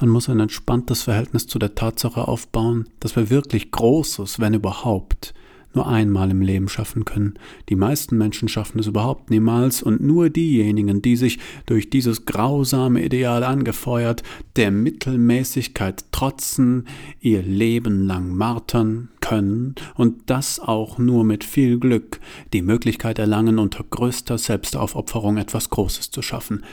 Man 0.02 0.10
muss 0.10 0.30
ein 0.30 0.40
entspanntes 0.40 1.04
Verhältnis 1.04 1.46
zu 1.46 1.60
der 1.60 1.76
Tatsache 1.76 2.28
aufbauen, 2.28 2.90
dass 3.00 3.16
wir 3.16 3.30
wirklich 3.30 3.70
Großes, 3.70 4.40
wenn 4.40 4.56
überhaupt, 4.56 5.36
nur 5.74 5.88
einmal 5.88 6.32
im 6.32 6.42
Leben 6.42 6.68
schaffen 6.68 7.06
können. 7.06 7.36
Die 7.70 7.76
meisten 7.76 8.18
Menschen 8.18 8.50
schaffen 8.50 8.80
es 8.80 8.88
überhaupt 8.88 9.30
niemals 9.30 9.84
und 9.84 10.02
nur 10.02 10.32
diejenigen, 10.32 11.04
die 11.04 11.16
sich 11.16 11.38
durch 11.68 11.92
dieses 11.92 12.26
grausame 12.26 13.06
Ideal 13.06 13.44
angefeuert, 13.44 14.24
der 14.56 14.72
Mittelmäßigkeit 14.72 16.12
trotzen, 16.12 16.88
ihr 17.20 17.44
Leben 17.44 18.08
lang 18.08 18.36
martern 18.36 19.10
können 19.22 19.76
und 19.94 20.32
das 20.32 20.60
auch 20.60 20.98
nur 20.98 21.24
mit 21.24 21.44
viel 21.44 21.80
Glück, 21.80 22.20
die 22.54 22.64
Möglichkeit 22.64 23.20
erlangen, 23.20 23.60
unter 23.60 23.84
größter 23.84 24.40
Selbstaufopferung 24.40 25.38
etwas 25.38 25.70
Großes 25.70 26.10
zu 26.10 26.24
schaffen. 26.24 26.64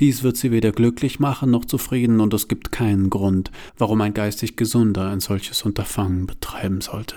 Dies 0.00 0.22
wird 0.22 0.36
sie 0.36 0.52
weder 0.52 0.70
glücklich 0.70 1.18
machen 1.18 1.50
noch 1.50 1.64
zufrieden 1.64 2.20
und 2.20 2.32
es 2.32 2.46
gibt 2.46 2.70
keinen 2.70 3.10
Grund, 3.10 3.50
warum 3.76 4.00
ein 4.00 4.14
geistig 4.14 4.56
Gesunder 4.56 5.08
ein 5.10 5.20
solches 5.20 5.62
Unterfangen 5.62 6.26
betreiben 6.26 6.80
sollte. 6.80 7.16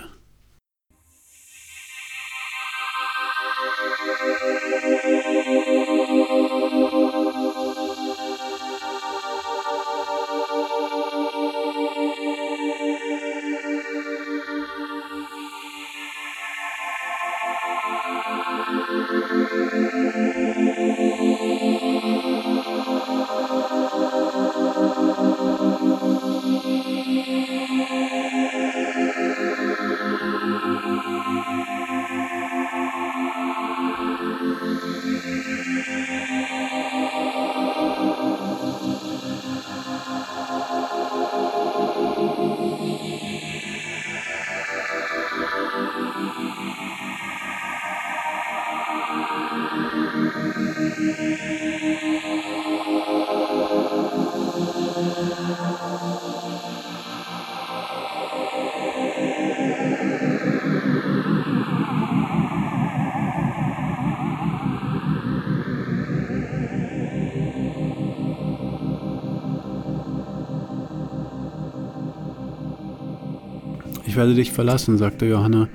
Ich 74.12 74.18
werde 74.18 74.34
dich 74.34 74.52
verlassen, 74.52 74.98
sagte 74.98 75.24
Johanna, 75.24 75.70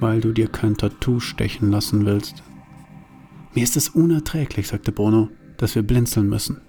weil 0.00 0.22
du 0.22 0.32
dir 0.32 0.48
kein 0.48 0.78
Tattoo 0.78 1.20
stechen 1.20 1.70
lassen 1.70 2.06
willst. 2.06 2.42
Mir 3.52 3.62
ist 3.62 3.76
es 3.76 3.90
unerträglich, 3.90 4.68
sagte 4.68 4.92
Bruno, 4.92 5.28
dass 5.58 5.74
wir 5.74 5.82
blinzeln 5.82 6.26
müssen. 6.26 6.62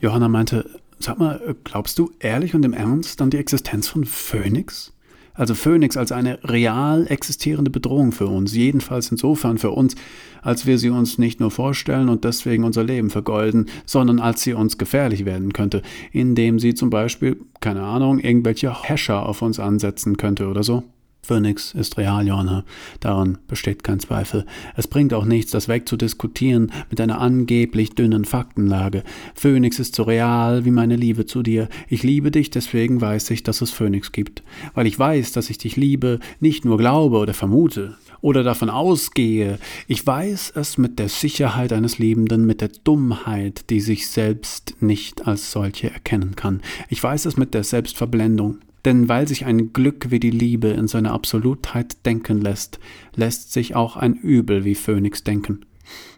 Johanna 0.00 0.28
meinte, 0.28 0.64
sag 0.98 1.18
mal, 1.18 1.56
glaubst 1.62 1.98
du 1.98 2.10
ehrlich 2.18 2.54
und 2.54 2.64
im 2.64 2.72
Ernst 2.72 3.20
an 3.20 3.28
die 3.28 3.36
Existenz 3.36 3.86
von 3.86 4.06
Phönix? 4.06 4.95
Also 5.36 5.54
Phoenix 5.54 5.96
als 5.96 6.12
eine 6.12 6.38
real 6.44 7.06
existierende 7.08 7.70
Bedrohung 7.70 8.12
für 8.12 8.26
uns, 8.26 8.54
jedenfalls 8.54 9.10
insofern 9.10 9.58
für 9.58 9.70
uns, 9.70 9.94
als 10.42 10.66
wir 10.66 10.78
sie 10.78 10.90
uns 10.90 11.18
nicht 11.18 11.40
nur 11.40 11.50
vorstellen 11.50 12.08
und 12.08 12.24
deswegen 12.24 12.64
unser 12.64 12.84
Leben 12.84 13.10
vergeuden, 13.10 13.66
sondern 13.84 14.18
als 14.18 14.42
sie 14.42 14.54
uns 14.54 14.78
gefährlich 14.78 15.24
werden 15.24 15.52
könnte, 15.52 15.82
indem 16.10 16.58
sie 16.58 16.74
zum 16.74 16.88
Beispiel, 16.88 17.36
keine 17.60 17.82
Ahnung, 17.82 18.18
irgendwelche 18.18 18.82
Häscher 18.82 19.26
auf 19.26 19.42
uns 19.42 19.60
ansetzen 19.60 20.16
könnte 20.16 20.48
oder 20.48 20.62
so. 20.62 20.82
Phönix 21.26 21.74
ist 21.74 21.98
real, 21.98 22.24
Johanna. 22.24 22.64
Daran 23.00 23.38
besteht 23.48 23.82
kein 23.82 23.98
Zweifel. 23.98 24.46
Es 24.76 24.86
bringt 24.86 25.12
auch 25.12 25.24
nichts, 25.24 25.50
das 25.50 25.66
wegzudiskutieren 25.66 26.70
mit 26.88 27.00
einer 27.00 27.20
angeblich 27.20 27.96
dünnen 27.96 28.24
Faktenlage. 28.24 29.02
Phönix 29.34 29.80
ist 29.80 29.96
so 29.96 30.04
real 30.04 30.64
wie 30.64 30.70
meine 30.70 30.94
Liebe 30.94 31.26
zu 31.26 31.42
dir. 31.42 31.68
Ich 31.88 32.04
liebe 32.04 32.30
dich, 32.30 32.50
deswegen 32.50 33.00
weiß 33.00 33.30
ich, 33.30 33.42
dass 33.42 33.60
es 33.60 33.72
Phönix 33.72 34.12
gibt. 34.12 34.44
Weil 34.74 34.86
ich 34.86 34.96
weiß, 34.96 35.32
dass 35.32 35.50
ich 35.50 35.58
dich 35.58 35.74
liebe, 35.74 36.20
nicht 36.38 36.64
nur 36.64 36.78
glaube 36.78 37.18
oder 37.18 37.34
vermute 37.34 37.96
oder 38.20 38.44
davon 38.44 38.70
ausgehe. 38.70 39.58
Ich 39.88 40.06
weiß 40.06 40.52
es 40.54 40.78
mit 40.78 40.98
der 40.98 41.08
Sicherheit 41.08 41.72
eines 41.72 41.98
Liebenden, 41.98 42.46
mit 42.46 42.60
der 42.60 42.70
Dummheit, 42.84 43.68
die 43.70 43.80
sich 43.80 44.08
selbst 44.08 44.76
nicht 44.80 45.26
als 45.26 45.50
solche 45.50 45.90
erkennen 45.90 46.36
kann. 46.36 46.62
Ich 46.88 47.02
weiß 47.02 47.26
es 47.26 47.36
mit 47.36 47.52
der 47.52 47.64
Selbstverblendung. 47.64 48.58
Denn 48.86 49.08
weil 49.08 49.28
sich 49.28 49.44
ein 49.44 49.72
Glück 49.72 50.10
wie 50.10 50.20
die 50.20 50.30
Liebe 50.30 50.68
in 50.68 50.86
seiner 50.86 51.12
Absolutheit 51.12 52.06
denken 52.06 52.40
lässt, 52.40 52.78
lässt 53.16 53.52
sich 53.52 53.74
auch 53.74 53.96
ein 53.96 54.14
Übel 54.14 54.64
wie 54.64 54.76
Phönix 54.76 55.24
denken. 55.24 55.66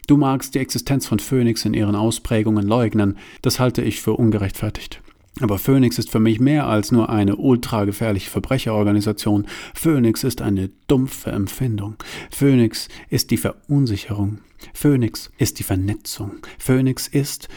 Du 0.07 0.19
magst 0.19 0.55
die 0.55 0.59
Existenz 0.59 1.07
von 1.07 1.19
Phönix 1.19 1.65
in 1.65 1.75
ihren 1.75 1.97
Ausprägungen 1.97 2.67
leugnen, 2.67 3.17
das 3.43 3.59
halte 3.59 3.83
ich 3.83 4.01
für 4.01 4.13
ungerechtfertigt. 4.13 5.03
Aber 5.41 5.59
Phoenix 5.59 5.99
ist 5.99 6.11
für 6.11 6.21
mich 6.21 6.41
mehr 6.41 6.67
als 6.67 6.93
nur 6.93 7.09
eine 7.09 7.37
ultragefährliche 7.37 8.29
Verbrecherorganisation. 8.29 9.47
Phoenix 9.75 10.25
ist 10.25 10.43
eine 10.43 10.71
dumpfe 10.89 11.31
Empfindung. 11.31 11.95
Phoenix 12.31 12.89
ist 13.09 13.31
die 13.31 13.37
Verunsicherung. 13.37 14.39
Phoenix 14.75 15.31
ist 15.39 15.59
die 15.59 15.63
Vernetzung. 15.63 16.33
Phoenix 16.59 17.07
ist, 17.07 17.49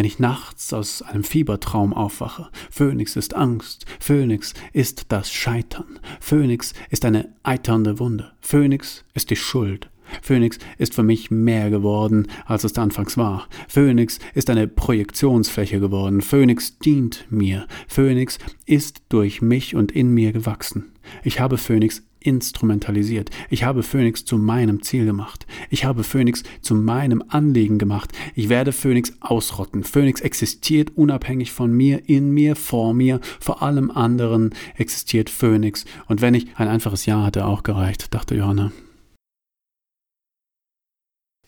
wenn 0.00 0.06
ich 0.06 0.18
nachts 0.18 0.72
aus 0.72 1.02
einem 1.02 1.24
Fiebertraum 1.24 1.92
aufwache. 1.92 2.48
Phönix 2.70 3.16
ist 3.16 3.36
Angst. 3.36 3.84
Phönix 3.98 4.54
ist 4.72 5.12
das 5.12 5.30
Scheitern. 5.30 5.98
Phönix 6.20 6.72
ist 6.88 7.04
eine 7.04 7.34
eiternde 7.42 7.98
Wunde. 7.98 8.32
Phönix 8.40 9.04
ist 9.12 9.28
die 9.28 9.36
Schuld. 9.36 9.90
Phoenix 10.22 10.58
ist 10.78 10.94
für 10.94 11.02
mich 11.02 11.30
mehr 11.30 11.68
geworden, 11.68 12.28
als 12.46 12.64
es 12.64 12.78
anfangs 12.78 13.18
war. 13.18 13.46
Phoenix 13.68 14.20
ist 14.32 14.48
eine 14.48 14.68
Projektionsfläche 14.68 15.80
geworden. 15.80 16.22
Phoenix 16.22 16.78
dient 16.78 17.26
mir. 17.28 17.66
Phoenix 17.86 18.38
ist 18.64 19.02
durch 19.10 19.42
mich 19.42 19.74
und 19.74 19.92
in 19.92 20.14
mir 20.14 20.32
gewachsen. 20.32 20.94
Ich 21.24 21.40
habe 21.40 21.58
Phoenix 21.58 22.02
instrumentalisiert. 22.20 23.30
Ich 23.48 23.64
habe 23.64 23.82
Phoenix 23.82 24.24
zu 24.24 24.38
meinem 24.38 24.82
Ziel 24.82 25.06
gemacht. 25.06 25.46
Ich 25.70 25.84
habe 25.84 26.04
Phoenix 26.04 26.42
zu 26.60 26.74
meinem 26.74 27.24
Anliegen 27.28 27.78
gemacht. 27.78 28.12
Ich 28.34 28.48
werde 28.48 28.72
Phoenix 28.72 29.12
ausrotten. 29.20 29.84
Phoenix 29.84 30.20
existiert 30.20 30.96
unabhängig 30.96 31.52
von 31.52 31.72
mir, 31.72 32.08
in 32.08 32.30
mir, 32.30 32.56
vor 32.56 32.94
mir, 32.94 33.20
vor 33.40 33.62
allem 33.62 33.90
anderen 33.90 34.54
existiert 34.76 35.30
Phoenix. 35.30 35.84
Und 36.06 36.20
wenn 36.20 36.34
ich 36.34 36.46
ein 36.56 36.68
einfaches 36.68 37.06
Ja 37.06 37.22
hatte 37.22 37.46
auch 37.46 37.62
gereicht, 37.62 38.14
dachte 38.14 38.34
Johanna. 38.34 38.72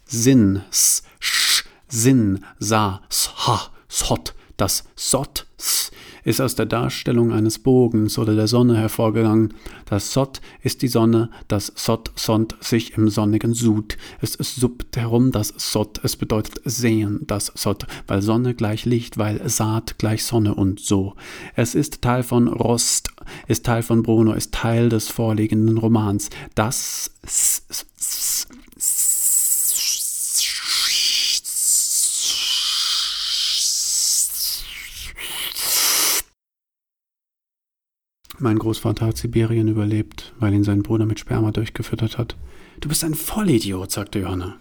Sinn, 0.05 0.62
s, 0.70 1.03
sch, 1.20 1.64
Sinn, 1.89 2.45
sa, 2.59 3.03
sha, 3.09 3.70
sot, 3.89 4.35
das 4.57 4.85
Sot, 4.95 5.47
s, 5.59 5.91
ist 6.25 6.41
aus 6.41 6.55
der 6.55 6.66
Darstellung 6.66 7.33
eines 7.33 7.59
Bogens 7.59 8.18
oder 8.18 8.35
der 8.35 8.49
Sonne 8.49 8.77
hervorgegangen. 8.77 9.55
Das 9.87 10.12
Sot 10.12 10.41
ist 10.62 10.83
die 10.83 10.89
Sonne, 10.89 11.31
das 11.49 11.73
Sot 11.75 12.12
sonnt 12.16 12.57
sich 12.61 12.97
im 12.97 13.09
sonnigen 13.09 13.55
Sud. 13.55 13.97
Es 14.20 14.33
suppt 14.33 14.97
herum 14.97 15.33
das 15.33 15.49
Sot, 15.57 16.01
es 16.03 16.16
bedeutet 16.16 16.61
sehen, 16.64 17.20
das 17.27 17.53
Sot, 17.55 17.87
weil 18.07 18.23
Sonne 18.23 18.55
gleich 18.55 18.85
Licht, 18.85 19.18
weil 19.18 19.49
Saat 19.49 19.99
gleich 19.99 20.25
Sonne 20.25 20.55
und 20.55 20.81
so. 20.81 21.14
Es 21.55 21.75
ist 21.75 22.03
Teil 22.03 22.23
von 22.23 22.49
Rost, 22.49 23.11
ist 23.49 23.66
Teil 23.66 23.83
von 23.83 24.03
Bruno, 24.03 24.33
ist 24.33 24.53
Teil 24.53 24.89
des 24.89 25.09
vorliegenden 25.09 25.79
Romans. 25.79 26.31
Das 26.55 27.11
s, 27.25 27.62
s, 27.68 27.87
s, 27.99 28.41
Mein 38.43 38.59
Großvater 38.59 39.07
hat 39.07 39.16
Sibirien 39.16 39.68
überlebt, 39.68 40.32
weil 40.40 40.53
ihn 40.53 40.64
sein 40.64 40.82
Bruder 40.82 41.07
mit 41.07 41.20
Sperma 41.20 41.53
durchgefüttert 41.53 42.18
hat. 42.18 42.36
Du 42.80 42.88
bist 42.88 43.05
ein 43.05 43.14
Vollidiot, 43.14 43.93
sagte 43.93 44.18
Johanna. 44.18 44.57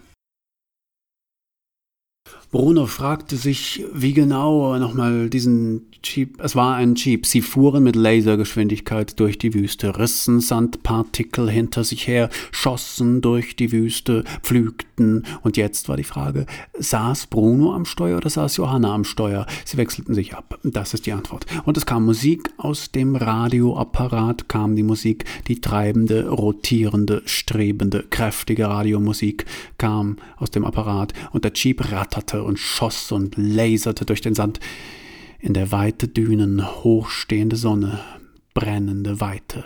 Bruno 2.52 2.84
fragte 2.84 3.36
sich, 3.36 3.82
wie 3.94 4.12
genau 4.12 4.76
nochmal 4.76 5.30
diesen 5.30 5.86
Jeep, 6.04 6.38
es 6.42 6.54
war 6.54 6.74
ein 6.74 6.96
Jeep, 6.96 7.24
sie 7.24 7.40
fuhren 7.40 7.84
mit 7.84 7.96
Lasergeschwindigkeit 7.96 9.18
durch 9.18 9.38
die 9.38 9.54
Wüste, 9.54 9.98
rissen 9.98 10.40
Sandpartikel 10.40 11.48
hinter 11.48 11.82
sich 11.84 12.06
her, 12.06 12.28
schossen 12.50 13.22
durch 13.22 13.56
die 13.56 13.72
Wüste, 13.72 14.24
pflügten, 14.42 15.24
und 15.42 15.56
jetzt 15.56 15.88
war 15.88 15.96
die 15.96 16.04
Frage, 16.04 16.44
saß 16.78 17.28
Bruno 17.28 17.72
am 17.72 17.84
Steuer 17.84 18.18
oder 18.18 18.28
saß 18.28 18.56
Johanna 18.58 18.92
am 18.92 19.04
Steuer? 19.04 19.46
Sie 19.64 19.76
wechselten 19.76 20.14
sich 20.14 20.34
ab, 20.34 20.58
das 20.62 20.92
ist 20.92 21.06
die 21.06 21.12
Antwort. 21.12 21.46
Und 21.64 21.76
es 21.76 21.86
kam 21.86 22.04
Musik 22.04 22.50
aus 22.58 22.90
dem 22.90 23.16
Radioapparat, 23.16 24.48
kam 24.48 24.76
die 24.76 24.82
Musik, 24.82 25.24
die 25.48 25.60
treibende, 25.60 26.28
rotierende, 26.28 27.22
strebende, 27.24 28.04
kräftige 28.10 28.68
Radiomusik 28.68 29.46
kam 29.78 30.16
aus 30.36 30.50
dem 30.50 30.64
Apparat, 30.64 31.12
und 31.30 31.44
der 31.44 31.52
Jeep 31.54 31.92
ratterte 31.92 32.41
und 32.44 32.58
schoss 32.58 33.12
und 33.12 33.36
laserte 33.36 34.04
durch 34.04 34.20
den 34.20 34.34
Sand. 34.34 34.60
In 35.38 35.54
der 35.54 35.72
Weite 35.72 36.08
Dünen 36.08 36.64
hochstehende 36.84 37.56
Sonne, 37.56 38.00
brennende 38.54 39.20
Weite. 39.20 39.64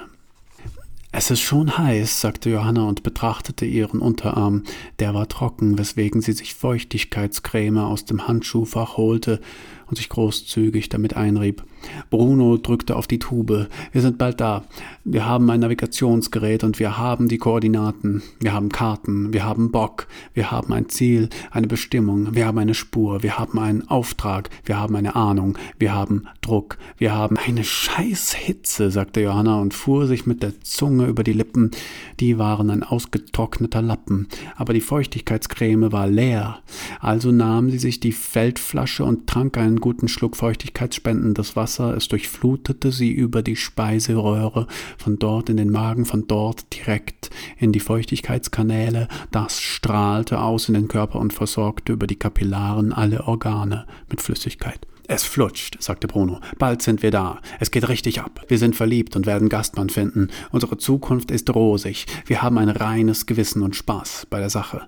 Es 1.13 1.31
ist 1.31 1.41
schon 1.41 1.79
heiß, 1.79 2.21
sagte 2.21 2.51
Johanna 2.51 2.85
und 2.85 3.03
betrachtete 3.03 3.65
ihren 3.65 4.01
Unterarm. 4.01 4.65
Der 4.99 5.15
war 5.15 5.29
trocken, 5.29 5.79
weswegen 5.79 6.21
sie 6.21 6.33
sich 6.33 6.55
Feuchtigkeitscreme 6.55 7.79
aus 7.79 8.05
dem 8.05 8.29
Handschuhfach 8.29 8.99
holte 8.99 9.41
und 9.89 9.97
sich 9.97 10.09
großzügig 10.09 10.89
damit 10.89 11.17
einrieb. 11.17 11.63
Bruno 12.11 12.57
drückte 12.57 12.97
auf 12.97 13.07
die 13.07 13.19
Tube. 13.19 13.69
Wir 13.93 14.01
sind 14.01 14.19
bald 14.19 14.41
da. 14.41 14.65
Wir 15.05 15.27
haben 15.27 15.49
ein 15.51 15.61
Navigationsgerät 15.61 16.65
und 16.65 16.79
wir 16.79 16.99
haben 16.99 17.29
die 17.29 17.39
Koordinaten. 17.39 18.23
Wir 18.41 18.53
haben 18.53 18.71
Karten. 18.71 19.33
Wir 19.33 19.45
haben 19.45 19.71
Bock. 19.71 20.07
Wir 20.35 20.51
haben 20.51 20.73
ein 20.73 20.89
Ziel, 20.89 21.29
eine 21.51 21.67
Bestimmung. 21.67 22.35
Wir 22.35 22.47
haben 22.47 22.59
eine 22.59 22.75
Spur. 22.75 23.23
Wir 23.23 23.39
haben 23.39 23.59
einen 23.59 23.87
Auftrag. 23.89 24.51
Wir 24.65 24.79
haben 24.79 24.97
eine 24.97 25.17
Ahnung. 25.17 25.57
Wir 25.79 25.95
haben 25.95 26.27
Druck. 26.41 26.79
Wir 26.99 27.15
haben 27.15 27.37
eine 27.37 27.65
Scheißhitze, 27.65 28.91
sagte 28.91 29.21
Johanna 29.21 29.61
und 29.61 29.75
fuhr 29.75 30.07
sich 30.07 30.27
mit 30.27 30.43
der 30.43 30.61
Zunge 30.63 31.07
über 31.07 31.23
die 31.23 31.33
Lippen. 31.33 31.71
Die 32.21 32.39
waren 32.39 32.71
ein 32.71 32.83
ausgetrockneter 32.83 33.83
Lappen. 33.83 34.29
Aber 34.57 34.73
die 34.73 34.81
Feuchtigkeitscreme 34.81 35.93
war 35.93 36.07
leer. 36.07 36.59
Also 37.01 37.31
nahm 37.31 37.71
sie 37.71 37.79
sich 37.79 38.01
die 38.01 38.13
Feldflasche 38.13 39.05
und 39.05 39.27
trank 39.27 39.57
einen 39.59 39.76
guten 39.81 40.09
Schluck 40.09 40.37
feuchtigkeitsspendendes 40.37 41.57
Wasser, 41.57 41.97
es 41.97 42.09
durchflutete 42.09 42.93
sie 42.93 43.13
über 43.13 43.43
die 43.43 43.57
Speiseröhre, 43.57 44.67
von 44.99 45.19
dort 45.19 45.49
in 45.49 45.57
den 45.57 45.71
Magen, 45.71 46.05
von 46.05 46.27
dort 46.27 46.75
direkt 46.75 47.31
in 47.59 47.73
die 47.73 47.81
Feuchtigkeitskanäle, 47.81 49.09
das 49.31 49.61
strahlte 49.61 50.41
aus 50.41 50.69
in 50.69 50.75
den 50.75 50.89
Körper 50.89 51.19
und 51.19 51.33
versorgte 51.33 51.93
über 51.93 52.07
die 52.07 52.17
Kapillaren 52.17 52.93
alle 52.93 53.25
Organe 53.25 53.87
mit 54.11 54.21
Flüssigkeit. 54.21 54.87
Es 55.09 55.23
flutscht, 55.23 55.81
sagte 55.81 56.09
Bruno. 56.09 56.41
Bald 56.59 56.83
sind 56.83 57.03
wir 57.03 57.13
da. 57.13 57.41
Es 57.61 57.71
geht 57.71 57.89
richtig 57.89 58.21
ab. 58.21 58.45
Wir 58.49 58.59
sind 58.59 58.75
verliebt 58.75 59.15
und 59.15 59.25
werden 59.25 59.49
Gastmann 59.49 59.89
finden. 59.89 60.31
Unsere 60.51 60.79
Zukunft 60.79 61.31
ist 61.31 61.55
rosig. 61.55 62.07
Wir 62.27 62.43
haben 62.43 62.59
ein 62.59 62.69
reines 62.69 63.27
Gewissen 63.27 63.63
und 63.63 63.77
Spaß 63.77 64.27
bei 64.31 64.41
der 64.41 64.51
Sache. 64.51 64.87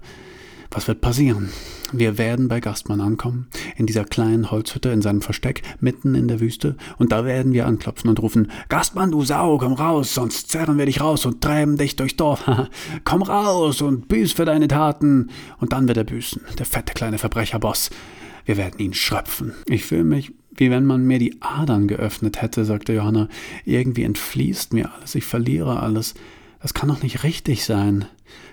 Was 0.79 0.87
wird 0.87 1.01
passieren? 1.01 1.49
Wir 1.93 2.19
werden 2.19 2.47
bei 2.47 2.61
Gastmann 2.61 3.01
ankommen, 3.01 3.49
in 3.75 3.87
dieser 3.87 4.05
kleinen 4.05 4.53
Holzhütte 4.53 4.91
in 4.91 5.03
seinem 5.03 5.23
Versteck, 5.23 5.63
mitten 5.81 6.15
in 6.15 6.29
der 6.29 6.39
Wüste, 6.39 6.77
und 6.99 7.11
da 7.11 7.25
werden 7.25 7.53
wir 7.53 7.67
anklopfen 7.67 8.09
und 8.09 8.23
rufen, 8.23 8.53
Gastmann, 8.69 9.11
du 9.11 9.25
Sau, 9.25 9.59
komm 9.59 9.73
raus, 9.73 10.15
sonst 10.15 10.53
zerren 10.53 10.79
wir 10.79 10.87
dich 10.87 11.01
raus 11.01 11.27
und 11.27 11.41
treiben 11.41 11.79
dich 11.79 11.97
durchs 11.97 12.15
Dorf. 12.15 12.45
komm 13.05 13.23
raus 13.23 13.83
und 13.83 14.07
büß 14.07 14.35
für 14.35 14.45
deine 14.45 14.69
Taten. 14.69 15.31
Und 15.59 15.73
dann 15.73 15.89
wird 15.89 15.97
er 15.97 16.05
büßen, 16.05 16.43
der 16.57 16.67
fette 16.67 16.95
kleine 16.95 17.19
Verbrecherboss. 17.19 17.91
Wir 18.45 18.57
werden 18.57 18.79
ihn 18.79 18.95
schröpfen. 18.95 19.55
Ich 19.67 19.85
fühle 19.85 20.05
mich 20.05 20.33
wie 20.55 20.71
wenn 20.71 20.85
man 20.85 21.05
mir 21.05 21.19
die 21.19 21.41
Adern 21.41 21.89
geöffnet 21.89 22.41
hätte, 22.41 22.65
sagte 22.65 22.93
Johanna. 22.93 23.29
Irgendwie 23.65 24.05
entfließt 24.05 24.73
mir 24.75 24.93
alles, 24.93 25.17
ich 25.17 25.25
verliere 25.25 25.81
alles. 25.81 26.15
Das 26.61 26.75
kann 26.75 26.89
doch 26.89 27.03
nicht 27.03 27.23
richtig 27.23 27.65
sein. 27.65 28.07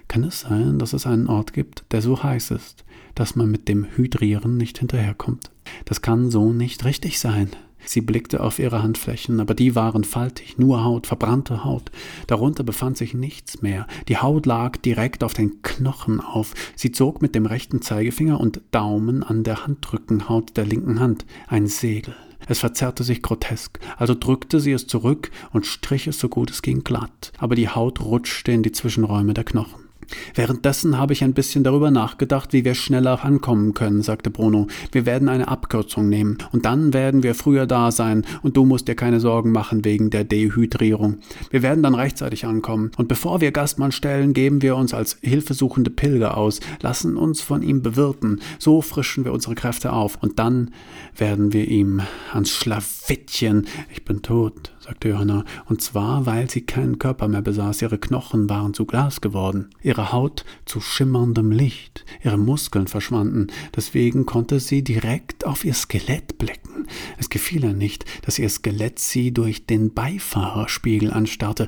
Kann 0.07 0.23
es 0.23 0.41
sein, 0.41 0.79
dass 0.79 0.93
es 0.93 1.05
einen 1.05 1.27
Ort 1.27 1.53
gibt, 1.53 1.85
der 1.91 2.01
so 2.01 2.21
heiß 2.21 2.51
ist, 2.51 2.85
dass 3.15 3.35
man 3.35 3.49
mit 3.49 3.67
dem 3.67 3.85
Hydrieren 3.95 4.57
nicht 4.57 4.79
hinterherkommt? 4.79 5.51
Das 5.85 6.01
kann 6.01 6.29
so 6.29 6.53
nicht 6.53 6.85
richtig 6.85 7.19
sein. 7.19 7.49
Sie 7.87 8.01
blickte 8.01 8.41
auf 8.41 8.59
ihre 8.59 8.81
Handflächen, 8.81 9.39
aber 9.39 9.53
die 9.53 9.75
waren 9.75 10.03
faltig, 10.03 10.57
nur 10.57 10.83
Haut, 10.83 11.07
verbrannte 11.07 11.63
Haut. 11.63 11.91
Darunter 12.27 12.63
befand 12.63 12.97
sich 12.97 13.13
nichts 13.13 13.61
mehr. 13.61 13.87
Die 14.07 14.17
Haut 14.17 14.45
lag 14.45 14.77
direkt 14.77 15.23
auf 15.23 15.33
den 15.33 15.61
Knochen 15.61 16.19
auf. 16.19 16.53
Sie 16.75 16.91
zog 16.91 17.21
mit 17.21 17.35
dem 17.35 17.45
rechten 17.45 17.81
Zeigefinger 17.81 18.39
und 18.39 18.61
Daumen 18.71 19.23
an 19.23 19.43
der 19.43 19.65
Handrückenhaut 19.67 20.57
der 20.57 20.65
linken 20.65 20.99
Hand. 20.99 21.25
Ein 21.47 21.67
Segel. 21.67 22.15
Es 22.47 22.59
verzerrte 22.59 23.03
sich 23.03 23.21
grotesk, 23.21 23.79
also 23.97 24.13
drückte 24.13 24.59
sie 24.59 24.71
es 24.71 24.85
zurück 24.85 25.31
und 25.51 25.65
strich 25.65 26.05
es 26.05 26.19
so 26.19 26.29
gut 26.29 26.51
es 26.51 26.61
ging 26.61 26.83
glatt, 26.83 27.31
aber 27.39 27.55
die 27.55 27.69
Haut 27.69 28.01
rutschte 28.01 28.51
in 28.51 28.61
die 28.61 28.71
Zwischenräume 28.71 29.33
der 29.33 29.45
Knochen. 29.45 29.84
Währenddessen 30.33 30.97
habe 30.97 31.13
ich 31.13 31.23
ein 31.23 31.33
bisschen 31.33 31.63
darüber 31.63 31.91
nachgedacht, 31.91 32.53
wie 32.53 32.65
wir 32.65 32.75
schneller 32.75 33.23
ankommen 33.23 33.73
können, 33.73 34.01
sagte 34.01 34.29
Bruno. 34.29 34.67
Wir 34.91 35.05
werden 35.05 35.29
eine 35.29 35.47
Abkürzung 35.47 36.09
nehmen 36.09 36.37
und 36.51 36.65
dann 36.65 36.93
werden 36.93 37.23
wir 37.23 37.35
früher 37.35 37.65
da 37.65 37.91
sein 37.91 38.25
und 38.41 38.57
du 38.57 38.65
musst 38.65 38.87
dir 38.87 38.95
keine 38.95 39.19
Sorgen 39.19 39.51
machen 39.51 39.85
wegen 39.85 40.09
der 40.09 40.23
Dehydrierung. 40.23 41.17
Wir 41.49 41.61
werden 41.61 41.83
dann 41.83 41.95
rechtzeitig 41.95 42.45
ankommen 42.45 42.91
und 42.97 43.07
bevor 43.07 43.41
wir 43.41 43.51
Gastmann 43.51 43.91
stellen, 43.91 44.33
geben 44.33 44.61
wir 44.61 44.75
uns 44.75 44.93
als 44.93 45.17
hilfesuchende 45.21 45.89
Pilger 45.89 46.37
aus, 46.37 46.59
lassen 46.81 47.17
uns 47.17 47.41
von 47.41 47.61
ihm 47.61 47.81
bewirten. 47.81 48.41
So 48.59 48.81
frischen 48.81 49.25
wir 49.25 49.33
unsere 49.33 49.55
Kräfte 49.55 49.93
auf 49.93 50.17
und 50.21 50.39
dann 50.39 50.71
werden 51.17 51.53
wir 51.53 51.67
ihm 51.67 52.01
ans 52.33 52.51
Schlawittchen. 52.51 53.67
Ich 53.91 54.05
bin 54.05 54.21
tot, 54.21 54.74
sagte 54.85 55.09
Johanna, 55.09 55.45
und 55.65 55.81
zwar, 55.81 56.27
weil 56.27 56.49
sie 56.49 56.61
keinen 56.61 56.99
Körper 56.99 57.27
mehr 57.27 57.41
besaß, 57.41 57.81
ihre 57.81 57.97
Knochen 57.97 58.49
waren 58.49 58.75
zu 58.75 58.85
Glas 58.85 59.19
geworden, 59.19 59.71
ihre 59.81 60.11
Haut 60.11 60.45
zu 60.65 60.79
schimmerndem 60.79 61.51
Licht, 61.51 62.05
ihre 62.23 62.37
Muskeln 62.37 62.87
verschwanden, 62.87 63.47
deswegen 63.75 64.27
konnte 64.27 64.59
sie 64.59 64.83
direkt 64.83 65.45
auf 65.45 65.65
ihr 65.65 65.73
Skelett 65.73 66.37
blicken. 66.37 66.85
Es 67.17 67.29
gefiel 67.29 67.63
ihr 67.63 67.73
nicht, 67.73 68.05
dass 68.25 68.37
ihr 68.37 68.49
Skelett 68.49 68.99
sie 68.99 69.33
durch 69.33 69.65
den 69.65 69.93
Beifahrerspiegel 69.93 71.11
anstarrte, 71.11 71.67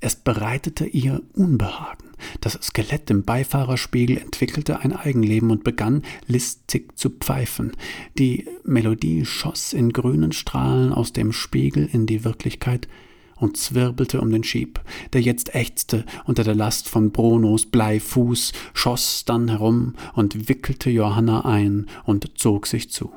es 0.00 0.16
bereitete 0.16 0.84
ihr 0.84 1.22
Unbehagen. 1.32 2.11
Das 2.40 2.54
Skelett 2.62 3.10
im 3.10 3.24
Beifahrerspiegel 3.24 4.18
entwickelte 4.18 4.80
ein 4.80 4.92
Eigenleben 4.92 5.50
und 5.50 5.64
begann 5.64 6.02
listig 6.26 6.98
zu 6.98 7.10
pfeifen. 7.10 7.72
Die 8.18 8.46
Melodie 8.64 9.24
schoss 9.24 9.72
in 9.72 9.92
grünen 9.92 10.32
Strahlen 10.32 10.92
aus 10.92 11.12
dem 11.12 11.32
Spiegel 11.32 11.88
in 11.92 12.06
die 12.06 12.24
Wirklichkeit 12.24 12.88
und 13.36 13.56
zwirbelte 13.56 14.20
um 14.20 14.30
den 14.30 14.44
Schieb, 14.44 14.80
der 15.12 15.20
jetzt 15.20 15.54
ächzte 15.54 16.04
unter 16.24 16.44
der 16.44 16.54
Last 16.54 16.88
von 16.88 17.10
Brunos 17.10 17.66
Bleifuß, 17.66 18.52
schoss 18.72 19.24
dann 19.24 19.48
herum 19.48 19.94
und 20.14 20.48
wickelte 20.48 20.90
Johanna 20.90 21.44
ein 21.44 21.88
und 22.04 22.38
zog 22.38 22.66
sich 22.66 22.90
zu. 22.90 23.12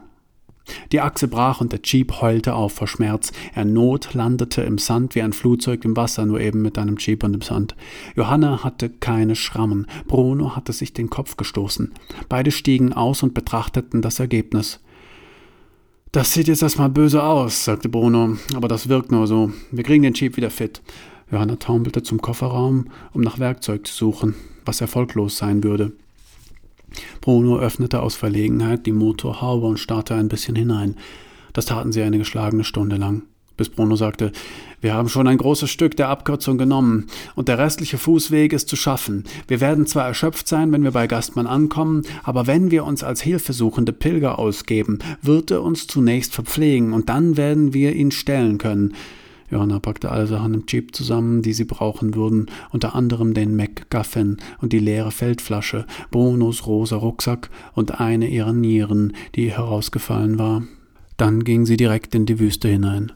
Die 0.92 1.02
Achse 1.02 1.28
brach 1.28 1.62
und 1.62 1.72
der 1.72 1.82
Jeep 1.84 2.22
heulte 2.22 2.56
auf 2.56 2.74
vor 2.74 2.88
Schmerz. 2.88 3.32
Er 3.54 3.66
notlandete 3.66 4.62
im 4.62 4.78
Sand 4.78 5.16
wie 5.16 5.22
ein 5.22 5.34
Flugzeug 5.34 5.86
im 5.86 5.96
Wasser, 5.96 6.26
nur 6.26 6.40
eben 6.40 6.62
mit 6.62 6.78
einem 6.78 6.98
Jeep 6.98 7.24
und 7.24 7.34
im 7.34 7.42
Sand. 7.42 7.76
Johanna 8.16 8.64
hatte 8.64 8.90
keine 8.90 9.36
Schrammen. 9.36 9.88
Bruno 10.08 10.56
hatte 10.56 10.74
sich 10.74 10.94
den 10.94 11.10
Kopf 11.10 11.38
gestoßen. 11.38 11.94
Beide 12.30 12.52
stiegen 12.52 12.94
aus 12.94 13.24
und 13.24 13.34
betrachteten 13.34 14.02
das 14.02 14.20
Ergebnis. 14.20 14.80
Das 16.12 16.32
sieht 16.32 16.48
jetzt 16.48 16.64
erstmal 16.64 16.90
böse 16.90 17.22
aus, 17.22 17.66
sagte 17.66 17.90
Bruno, 17.90 18.38
aber 18.56 18.70
das 18.70 18.88
wirkt 18.88 19.12
nur 19.12 19.28
so. 19.28 19.52
Wir 19.72 19.84
kriegen 19.84 20.04
den 20.04 20.14
Jeep 20.14 20.38
wieder 20.38 20.50
fit. 20.50 20.82
Johanna 21.32 21.58
taumelte 21.58 22.04
zum 22.04 22.22
Kofferraum, 22.22 22.90
um 23.14 23.22
nach 23.22 23.40
Werkzeug 23.40 23.86
zu 23.86 23.94
suchen, 23.94 24.36
was 24.64 24.80
erfolglos 24.80 25.38
sein 25.38 25.64
würde. 25.64 25.92
Bruno 27.22 27.58
öffnete 27.58 28.02
aus 28.02 28.16
Verlegenheit 28.16 28.86
die 28.86 28.92
Motorhaube 28.92 29.68
und 29.68 29.80
starrte 29.80 30.16
ein 30.16 30.28
bisschen 30.28 30.56
hinein. 30.56 30.96
Das 31.54 31.66
taten 31.66 31.92
sie 31.92 32.02
eine 32.02 32.18
geschlagene 32.18 32.64
Stunde 32.64 32.98
lang, 32.98 33.24
bis 33.58 33.70
Bruno 33.70 33.96
sagte, 33.96 34.32
wir 34.82 34.94
haben 34.94 35.10
schon 35.10 35.28
ein 35.28 35.38
großes 35.38 35.70
Stück 35.70 35.96
der 35.98 36.10
Abkürzung 36.10 36.58
genommen, 36.58 37.08
und 37.34 37.48
der 37.48 37.58
restliche 37.58 37.98
Fußweg 37.98 38.54
ist 38.54 38.68
zu 38.68 38.76
schaffen. 38.76 39.24
Wir 39.48 39.62
werden 39.62 39.88
zwar 39.88 40.06
erschöpft 40.06 40.48
sein, 40.48 40.72
wenn 40.72 40.84
wir 40.84 40.92
bei 40.92 41.08
Gastmann 41.08 41.48
ankommen, 41.48 42.04
aber 42.24 42.46
wenn 42.46 42.72
wir 42.72 42.86
uns 42.86 43.04
als 43.04 43.22
hilfesuchende 43.22 43.94
Pilger 43.94 44.38
ausgeben, 44.38 45.00
wird 45.22 45.50
er 45.52 45.64
uns 45.64 45.88
zunächst 45.88 46.34
verpflegen, 46.34 46.94
und 46.94 47.10
dann 47.10 47.38
werden 47.38 47.74
wir 47.74 47.96
ihn 47.96 48.12
stellen 48.12 48.58
können. 48.58 48.94
Johanna 49.50 49.80
packte 49.80 50.12
alle 50.12 50.28
Sachen 50.28 50.54
im 50.54 50.64
Jeep 50.68 50.96
zusammen, 50.96 51.42
die 51.42 51.54
sie 51.54 51.66
brauchen 51.66 52.16
würden, 52.16 52.48
unter 52.72 52.96
anderem 52.96 53.34
den 53.34 53.56
MacGuffin 53.56 54.38
und 54.62 54.74
die 54.74 54.80
leere 54.80 55.12
Feldflasche, 55.12 55.86
Brunos 56.12 56.66
rosa 56.66 56.96
Rucksack 56.96 57.50
und 57.74 58.00
eine 58.00 58.28
ihrer 58.28 58.54
Nieren, 58.54 59.14
die 59.36 59.52
herausgefallen 59.52 60.40
war. 60.40 60.64
Dann 61.18 61.44
ging 61.44 61.66
sie 61.66 61.78
direkt 61.78 62.16
in 62.16 62.26
die 62.26 62.40
Wüste 62.40 62.68
hinein. 62.68 63.14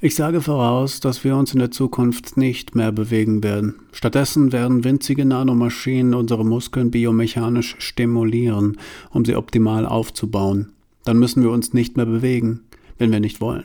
Ich 0.00 0.14
sage 0.14 0.40
voraus, 0.40 1.00
dass 1.00 1.24
wir 1.24 1.36
uns 1.36 1.52
in 1.52 1.58
der 1.58 1.72
Zukunft 1.72 2.36
nicht 2.36 2.76
mehr 2.76 2.92
bewegen 2.92 3.42
werden. 3.42 3.80
Stattdessen 3.90 4.52
werden 4.52 4.84
winzige 4.84 5.24
Nanomaschinen 5.24 6.14
unsere 6.14 6.46
Muskeln 6.46 6.92
biomechanisch 6.92 7.74
stimulieren, 7.80 8.78
um 9.10 9.24
sie 9.24 9.34
optimal 9.34 9.84
aufzubauen. 9.84 10.70
Dann 11.04 11.18
müssen 11.18 11.42
wir 11.42 11.50
uns 11.50 11.72
nicht 11.72 11.96
mehr 11.96 12.06
bewegen, 12.06 12.60
wenn 12.98 13.10
wir 13.10 13.18
nicht 13.18 13.40
wollen. 13.40 13.64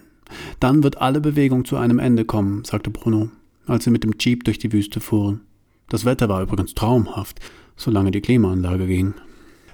Dann 0.60 0.82
wird 0.82 1.00
alle 1.00 1.22
Bewegung 1.22 1.66
zu 1.66 1.78
einem 1.78 2.00
Ende 2.00 2.26
kommen, 2.26 2.66
sagte 2.66 2.90
Bruno, 2.90 3.30
als 3.68 3.84
sie 3.84 3.92
mit 3.92 4.04
dem 4.04 4.16
Jeep 4.20 4.44
durch 4.44 4.58
die 4.58 4.74
Wüste 4.74 5.02
fuhren. 5.02 5.42
Das 5.88 6.04
Wetter 6.04 6.30
war 6.30 6.42
übrigens 6.42 6.74
traumhaft, 6.74 7.42
solange 7.76 8.10
die 8.10 8.22
Klimaanlage 8.22 8.88
ging. 8.88 9.14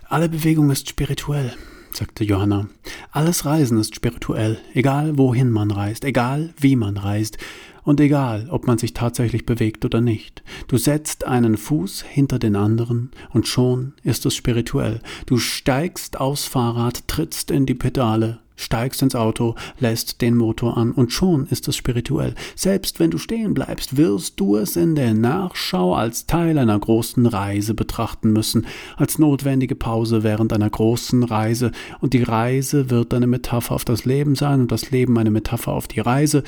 Alle 0.09 0.27
Bewegung 0.27 0.71
ist 0.71 0.89
spirituell, 0.89 1.53
sagte 1.95 2.23
Johanna. 2.23 2.67
Alles 3.11 3.45
Reisen 3.45 3.79
ist 3.79 3.95
spirituell, 3.95 4.59
egal 4.73 5.17
wohin 5.17 5.51
man 5.51 5.71
reist, 5.71 6.03
egal 6.03 6.53
wie 6.57 6.75
man 6.75 6.97
reist 6.97 7.37
und 7.83 7.99
egal, 7.99 8.47
ob 8.51 8.67
man 8.67 8.77
sich 8.77 8.93
tatsächlich 8.93 9.45
bewegt 9.45 9.85
oder 9.85 10.01
nicht. 10.01 10.43
Du 10.67 10.77
setzt 10.77 11.25
einen 11.25 11.57
Fuß 11.57 12.03
hinter 12.03 12.39
den 12.39 12.55
anderen 12.55 13.11
und 13.31 13.47
schon 13.47 13.93
ist 14.03 14.25
es 14.25 14.35
spirituell. 14.35 15.01
Du 15.25 15.37
steigst 15.37 16.19
aufs 16.19 16.45
Fahrrad, 16.45 17.07
trittst 17.07 17.51
in 17.51 17.65
die 17.65 17.75
Pedale, 17.75 18.39
steigst 18.59 19.01
ins 19.01 19.15
Auto, 19.15 19.55
lässt 19.79 20.21
den 20.21 20.35
Motor 20.35 20.77
an 20.77 20.91
und 20.91 21.11
schon 21.13 21.47
ist 21.47 21.67
es 21.67 21.77
spirituell. 21.77 22.35
Selbst 22.55 22.99
wenn 22.99 23.09
du 23.09 23.17
stehen 23.17 23.53
bleibst, 23.53 23.97
wirst 23.97 24.39
du 24.39 24.57
es 24.57 24.75
in 24.75 24.95
der 24.95 25.13
Nachschau 25.13 25.95
als 25.95 26.27
Teil 26.27 26.57
einer 26.57 26.77
großen 26.77 27.25
Reise 27.25 27.73
betrachten 27.73 28.33
müssen, 28.33 28.67
als 28.97 29.17
notwendige 29.17 29.75
Pause 29.75 30.23
während 30.23 30.51
einer 30.53 30.69
großen 30.69 31.23
Reise, 31.23 31.71
und 32.01 32.13
die 32.13 32.23
Reise 32.23 32.89
wird 32.89 33.13
eine 33.13 33.27
Metapher 33.27 33.75
auf 33.75 33.85
das 33.85 34.05
Leben 34.05 34.35
sein 34.35 34.61
und 34.61 34.71
das 34.71 34.91
Leben 34.91 35.17
eine 35.17 35.31
Metapher 35.31 35.71
auf 35.71 35.87
die 35.87 36.01
Reise, 36.01 36.43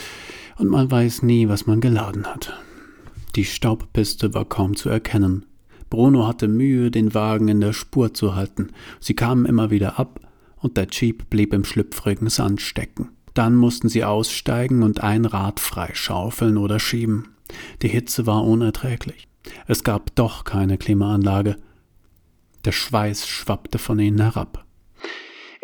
und 0.58 0.70
man 0.70 0.92
weiß 0.92 1.24
nie, 1.24 1.48
was 1.48 1.66
man 1.66 1.82
geladen 1.82 2.26
hat. 2.28 2.54
Die 3.36 3.46
Staubpiste 3.46 4.34
war 4.34 4.44
kaum 4.44 4.76
zu 4.76 4.90
erkennen. 4.90 5.46
Bruno 5.90 6.28
hatte 6.28 6.48
Mühe, 6.48 6.92
den 6.92 7.14
Wagen 7.14 7.48
in 7.48 7.62
der 7.62 7.74
Spur 7.74 8.14
zu 8.14 8.36
halten. 8.36 8.70
Sie 9.00 9.14
kamen 9.14 9.46
immer 9.46 9.72
wieder 9.72 10.00
ab, 10.00 10.20
und 10.62 10.78
der 10.78 10.88
Jeep 10.90 11.30
blieb 11.30 11.54
im 11.54 11.66
schlüpfrigen 11.66 12.30
Sand 12.30 12.62
stecken. 12.62 13.10
Dann 13.34 13.56
mussten 13.56 13.90
sie 13.90 14.04
aussteigen 14.04 14.84
und 14.84 15.02
ein 15.02 15.26
Rad 15.26 15.60
freischaufeln 15.60 16.58
oder 16.58 16.80
schieben. 16.80 17.30
Die 17.82 17.88
Hitze 17.88 18.26
war 18.26 18.44
unerträglich. 18.44 19.28
Es 19.68 19.84
gab 19.84 20.16
doch 20.16 20.44
keine 20.44 20.78
Klimaanlage. 20.78 21.58
Der 22.66 22.72
Schweiß 22.72 23.28
schwappte 23.28 23.80
von 23.80 24.00
ihnen 24.00 24.22
herab. 24.22 24.66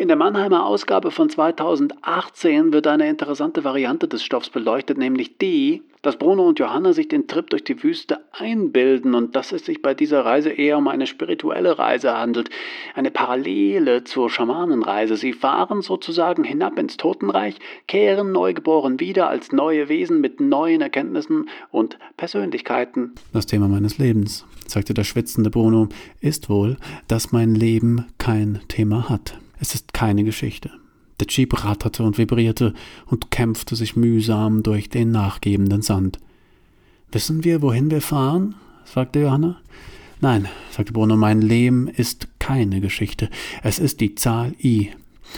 In 0.00 0.06
der 0.06 0.16
Mannheimer 0.16 0.64
Ausgabe 0.64 1.10
von 1.10 1.28
2018 1.28 2.72
wird 2.72 2.86
eine 2.86 3.08
interessante 3.08 3.64
Variante 3.64 4.06
des 4.06 4.22
Stoffs 4.22 4.48
beleuchtet, 4.48 4.96
nämlich 4.96 5.38
die, 5.38 5.82
dass 6.02 6.16
Bruno 6.16 6.46
und 6.46 6.60
Johanna 6.60 6.92
sich 6.92 7.08
den 7.08 7.26
Trip 7.26 7.50
durch 7.50 7.64
die 7.64 7.82
Wüste 7.82 8.20
einbilden 8.30 9.16
und 9.16 9.34
dass 9.34 9.50
es 9.50 9.64
sich 9.64 9.82
bei 9.82 9.94
dieser 9.94 10.24
Reise 10.24 10.50
eher 10.50 10.78
um 10.78 10.86
eine 10.86 11.08
spirituelle 11.08 11.80
Reise 11.80 12.16
handelt, 12.16 12.48
eine 12.94 13.10
Parallele 13.10 14.04
zur 14.04 14.30
Schamanenreise. 14.30 15.16
Sie 15.16 15.32
fahren 15.32 15.82
sozusagen 15.82 16.44
hinab 16.44 16.78
ins 16.78 16.96
Totenreich, 16.96 17.56
kehren 17.88 18.30
neugeboren 18.30 19.00
wieder 19.00 19.28
als 19.28 19.50
neue 19.50 19.88
Wesen 19.88 20.20
mit 20.20 20.40
neuen 20.40 20.80
Erkenntnissen 20.80 21.48
und 21.72 21.98
Persönlichkeiten. 22.16 23.14
Das 23.32 23.46
Thema 23.46 23.66
meines 23.66 23.98
Lebens, 23.98 24.46
sagte 24.68 24.94
der 24.94 25.02
schwitzende 25.02 25.50
Bruno, 25.50 25.88
ist 26.20 26.48
wohl, 26.48 26.76
dass 27.08 27.32
mein 27.32 27.56
Leben 27.56 28.06
kein 28.18 28.60
Thema 28.68 29.08
hat. 29.08 29.40
Es 29.60 29.74
ist 29.74 29.92
keine 29.92 30.24
Geschichte. 30.24 30.70
Der 31.20 31.26
Jeep 31.28 31.64
ratterte 31.64 32.04
und 32.04 32.16
vibrierte 32.16 32.74
und 33.06 33.30
kämpfte 33.30 33.74
sich 33.74 33.96
mühsam 33.96 34.62
durch 34.62 34.88
den 34.88 35.10
nachgebenden 35.10 35.82
Sand. 35.82 36.18
Wissen 37.10 37.44
wir, 37.44 37.62
wohin 37.62 37.90
wir 37.90 38.00
fahren? 38.00 38.54
fragte 38.84 39.20
Johanna. 39.20 39.60
Nein, 40.20 40.48
sagte 40.70 40.92
Bruno, 40.92 41.16
mein 41.16 41.42
Leben 41.42 41.88
ist 41.88 42.28
keine 42.38 42.80
Geschichte. 42.80 43.30
Es 43.62 43.78
ist 43.78 44.00
die 44.00 44.14
Zahl 44.14 44.54
i. 44.62 44.90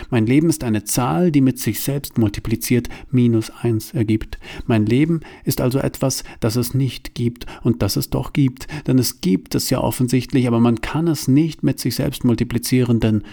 Mein 0.09 0.27
Leben 0.27 0.49
ist 0.49 0.65
eine 0.65 0.85
Zahl, 0.85 1.33
die 1.33 1.41
mit 1.41 1.59
sich 1.59 1.81
selbst 1.81 2.17
multipliziert 2.17 2.89
minus 3.11 3.51
eins 3.51 3.93
ergibt. 3.93 4.39
Mein 4.67 4.87
Leben 4.87 5.21
ist 5.45 5.61
also 5.61 5.79
etwas, 5.81 6.25
das 6.39 6.57
es 6.57 6.75
nicht 6.75 7.15
gibt 7.15 7.47
und 7.63 7.83
das 7.83 7.97
es 7.97 8.11
doch 8.11 8.33
gibt. 8.33 8.69
Denn 8.87 8.99
es 8.99 9.21
gibt 9.21 9.55
es 9.55 9.69
ja 9.71 9.81
offensichtlich, 9.81 10.47
aber 10.47 10.61
man 10.61 10.81
kann 10.81 11.09
es 11.09 11.29
nicht 11.29 11.63
mit 11.63 11.81
sich 11.81 11.97
selbst 11.97 12.25
multiplizieren, 12.25 13.01
denn 13.01 13.25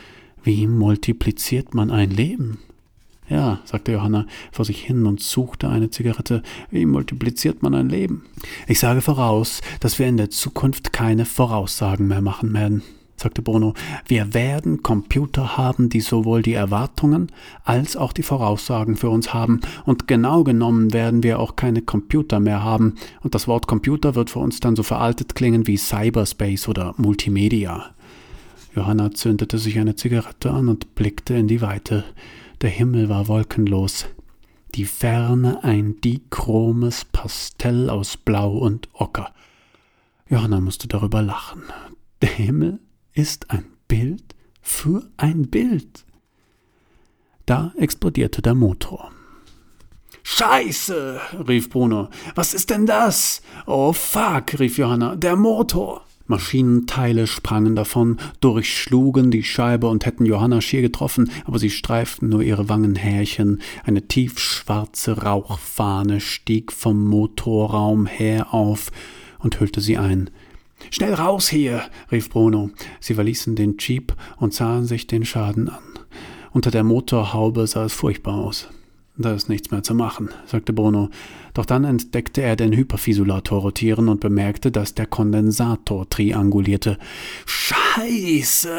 wie 0.48 0.66
multipliziert 0.66 1.74
man 1.74 1.92
ein 1.92 2.10
Leben? 2.10 2.60
Ja, 3.28 3.60
sagte 3.66 3.92
Johanna 3.92 4.28
vor 4.54 4.64
sich 4.64 4.82
hin 4.82 5.06
und 5.06 5.20
suchte 5.20 5.68
eine 5.68 5.90
Zigarette. 5.90 6.42
Wie 6.72 6.86
multipliziert 6.86 7.62
man 7.62 7.76
ein 7.76 7.90
Leben? 7.90 8.24
Ich 8.66 8.80
sage 8.80 9.02
voraus, 9.02 9.60
dass 9.82 10.00
wir 10.00 10.08
in 10.08 10.16
der 10.16 10.30
Zukunft 10.30 10.94
keine 10.94 11.26
Voraussagen 11.26 12.08
mehr 12.08 12.22
machen 12.22 12.54
werden, 12.54 12.82
sagte 13.18 13.42
Bruno. 13.42 13.74
Wir 14.06 14.34
werden 14.34 14.84
Computer 14.84 15.58
haben, 15.58 15.90
die 15.90 16.00
sowohl 16.00 16.44
die 16.44 16.54
Erwartungen 16.54 17.30
als 17.66 17.98
auch 17.98 18.14
die 18.14 18.24
Voraussagen 18.24 18.96
für 18.96 19.10
uns 19.10 19.34
haben. 19.34 19.60
Und 19.84 20.08
genau 20.08 20.46
genommen 20.46 20.94
werden 20.94 21.24
wir 21.24 21.40
auch 21.40 21.58
keine 21.58 21.82
Computer 21.82 22.40
mehr 22.40 22.64
haben. 22.64 22.96
Und 23.22 23.36
das 23.36 23.50
Wort 23.50 23.68
Computer 23.68 24.16
wird 24.16 24.30
für 24.30 24.40
uns 24.40 24.62
dann 24.62 24.78
so 24.78 24.84
veraltet 24.84 25.36
klingen 25.36 25.68
wie 25.68 25.76
Cyberspace 25.76 26.70
oder 26.70 26.94
Multimedia. 26.96 27.92
Johanna 28.78 29.12
zündete 29.12 29.58
sich 29.58 29.80
eine 29.80 29.96
Zigarette 29.96 30.52
an 30.52 30.70
und 30.70 30.94
blickte 30.94 31.34
in 31.34 31.48
die 31.48 31.62
Weite. 31.62 32.04
Der 32.62 32.70
Himmel 32.70 33.10
war 33.10 33.28
wolkenlos. 33.28 34.06
Die 34.76 34.86
Ferne 34.86 35.64
ein 35.64 36.00
dichromes 36.02 37.04
Pastell 37.06 37.90
aus 37.90 38.18
Blau 38.18 38.56
und 38.56 38.88
Ocker. 38.94 39.34
Johanna 40.30 40.62
musste 40.62 40.88
darüber 40.88 41.24
lachen. 41.24 41.64
Der 42.22 42.30
Himmel 42.30 42.80
ist 43.14 43.50
ein 43.50 43.66
Bild 43.88 44.36
für 44.62 45.10
ein 45.18 45.48
Bild. 45.48 46.06
Da 47.48 47.74
explodierte 47.78 48.44
der 48.44 48.54
Motor. 48.54 49.12
Scheiße, 50.22 51.20
rief 51.48 51.72
Bruno. 51.72 52.10
Was 52.36 52.54
ist 52.54 52.70
denn 52.70 52.86
das? 52.86 53.42
Oh 53.66 53.92
fuck, 53.92 54.60
rief 54.60 54.78
Johanna. 54.78 55.16
Der 55.16 55.36
Motor. 55.36 56.07
Maschinenteile 56.28 57.28
sprangen 57.28 57.76
davon, 57.76 58.18
durchschlugen 58.42 59.32
die 59.32 59.44
Scheibe 59.44 59.88
und 59.88 60.06
hätten 60.06 60.26
Johanna 60.26 60.62
schier 60.62 60.82
getroffen, 60.82 61.32
aber 61.46 61.60
sie 61.60 61.70
streiften 61.70 62.30
nur 62.30 62.42
ihre 62.42 62.70
Wangenhärchen. 62.70 63.62
Eine 63.84 64.08
tiefschwarze 64.08 65.24
Rauchfahne 65.24 66.20
stieg 66.20 66.72
vom 66.72 67.06
Motorraum 67.06 68.06
her 68.06 68.54
auf 68.54 68.92
und 69.40 69.60
hüllte 69.60 69.82
sie 69.82 69.98
ein. 69.98 70.30
Schnell 70.92 71.14
raus 71.14 71.50
hier, 71.50 71.84
rief 72.12 72.30
Bruno. 72.30 72.70
Sie 73.00 73.16
verließen 73.16 73.56
den 73.56 73.78
Jeep 73.80 74.16
und 74.38 74.54
sahen 74.54 74.86
sich 74.86 75.08
den 75.08 75.26
Schaden 75.26 75.70
an. 75.70 75.84
Unter 76.52 76.72
der 76.72 76.84
Motorhaube 76.84 77.68
sah 77.68 77.86
es 77.86 77.94
furchtbar 77.94 78.36
aus. 78.36 78.68
Da 79.20 79.34
ist 79.34 79.50
nichts 79.50 79.72
mehr 79.72 79.82
zu 79.82 79.96
machen, 79.96 80.30
sagte 80.46 80.74
Bruno. 80.74 81.10
Doch 81.56 81.66
dann 81.66 81.86
entdeckte 81.86 82.44
er 82.44 82.56
den 82.56 82.72
Hyperfisulator 82.72 83.62
rotieren 83.62 84.10
und 84.10 84.20
bemerkte, 84.20 84.72
dass 84.72 84.94
der 84.94 85.08
Kondensator 85.08 86.08
triangulierte. 86.08 87.00
Scheiße, 87.48 88.70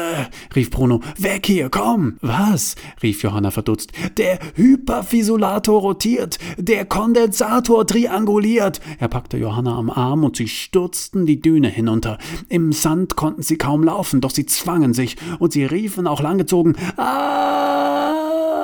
rief 0.55 0.71
Bruno. 0.71 1.01
Weg 1.17 1.45
hier, 1.45 1.69
komm! 1.69 2.19
Was? 2.21 2.75
rief 3.03 3.21
Johanna 3.21 3.51
verdutzt. 3.51 3.91
Der 4.15 4.39
Hyperfisulator 4.55 5.81
rotiert, 5.81 6.39
der 6.57 6.85
Kondensator 6.85 7.85
trianguliert. 7.85 8.79
Er 8.97 9.09
packte 9.09 9.35
Johanna 9.35 9.77
am 9.77 9.89
Arm 9.89 10.23
und 10.23 10.37
sie 10.37 10.47
stürzten 10.47 11.25
die 11.25 11.41
Düne 11.41 11.67
hinunter. 11.67 12.17
Im 12.47 12.71
Sand 12.71 13.17
konnten 13.17 13.41
sie 13.41 13.57
kaum 13.57 13.83
laufen, 13.83 14.21
doch 14.21 14.31
sie 14.31 14.45
zwangen 14.45 14.93
sich 14.93 15.17
und 15.39 15.51
sie 15.51 15.65
riefen 15.65 16.07
auch 16.07 16.21
langgezogen. 16.21 16.77
Ah! 16.95 18.58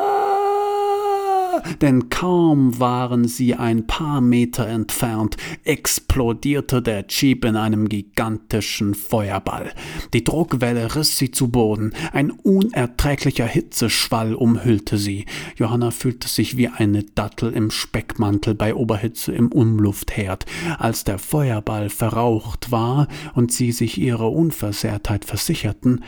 Denn 1.81 2.09
kaum 2.09 2.79
waren 2.79 3.27
sie 3.27 3.55
ein 3.55 3.87
paar 3.87 4.21
Meter 4.21 4.67
entfernt, 4.67 5.37
explodierte 5.63 6.81
der 6.81 7.05
Jeep 7.07 7.45
in 7.45 7.55
einem 7.55 7.89
gigantischen 7.89 8.93
Feuerball. 8.93 9.71
Die 10.13 10.23
Druckwelle 10.23 10.95
riss 10.95 11.17
sie 11.17 11.31
zu 11.31 11.49
Boden, 11.49 11.93
ein 12.13 12.31
unerträglicher 12.31 13.45
Hitzeschwall 13.45 14.33
umhüllte 14.33 14.97
sie. 14.97 15.25
Johanna 15.57 15.91
fühlte 15.91 16.27
sich 16.27 16.57
wie 16.57 16.67
eine 16.67 17.03
Dattel 17.03 17.51
im 17.53 17.71
Speckmantel 17.71 18.55
bei 18.55 18.75
Oberhitze 18.75 19.33
im 19.33 19.51
Umluftherd. 19.51 20.45
Als 20.77 21.03
der 21.03 21.19
Feuerball 21.19 21.89
verraucht 21.89 22.71
war 22.71 23.07
und 23.33 23.51
sie 23.51 23.71
sich 23.71 23.97
ihrer 23.97 24.31
Unversehrtheit 24.31 25.25
versicherten, 25.25 26.03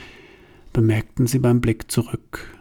bemerkten 0.74 1.28
sie 1.28 1.40
beim 1.40 1.62
Blick 1.62 1.90
zurück, 1.92 2.57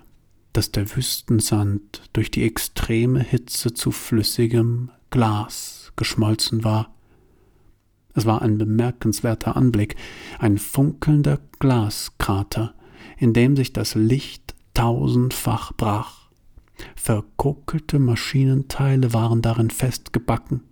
dass 0.56 0.72
der 0.72 0.96
Wüstensand 0.96 2.08
durch 2.14 2.30
die 2.30 2.44
extreme 2.44 3.20
Hitze 3.20 3.74
zu 3.74 3.90
flüssigem 3.90 4.90
Glas 5.10 5.92
geschmolzen 5.96 6.64
war. 6.64 6.94
Es 8.14 8.24
war 8.24 8.40
ein 8.40 8.56
bemerkenswerter 8.56 9.54
Anblick, 9.54 9.96
ein 10.38 10.56
funkelnder 10.56 11.40
Glaskrater, 11.58 12.74
in 13.18 13.34
dem 13.34 13.54
sich 13.54 13.74
das 13.74 13.94
Licht 13.94 14.54
tausendfach 14.72 15.74
brach. 15.74 16.30
Verkokelte 16.94 17.98
Maschinenteile 17.98 19.12
waren 19.12 19.42
darin 19.42 19.68
festgebacken. 19.68 20.62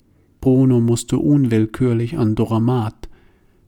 Bruno 0.41 0.80
musste 0.80 1.18
unwillkürlich 1.18 2.16
an 2.16 2.35
Doramat, 2.35 3.11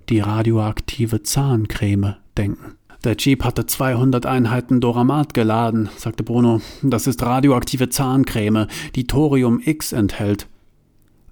die 0.08 0.20
radioaktive 0.20 1.22
Zahncreme, 1.22 2.16
denken. 2.38 2.76
Der 3.06 3.14
Jeep 3.16 3.44
hatte 3.44 3.66
200 3.66 4.26
Einheiten 4.26 4.80
Doramat 4.80 5.32
geladen, 5.32 5.88
sagte 5.96 6.24
Bruno. 6.24 6.60
Das 6.82 7.06
ist 7.06 7.22
radioaktive 7.22 7.88
Zahncreme, 7.88 8.66
die 8.96 9.06
Thorium 9.06 9.60
X 9.64 9.92
enthält. 9.92 10.48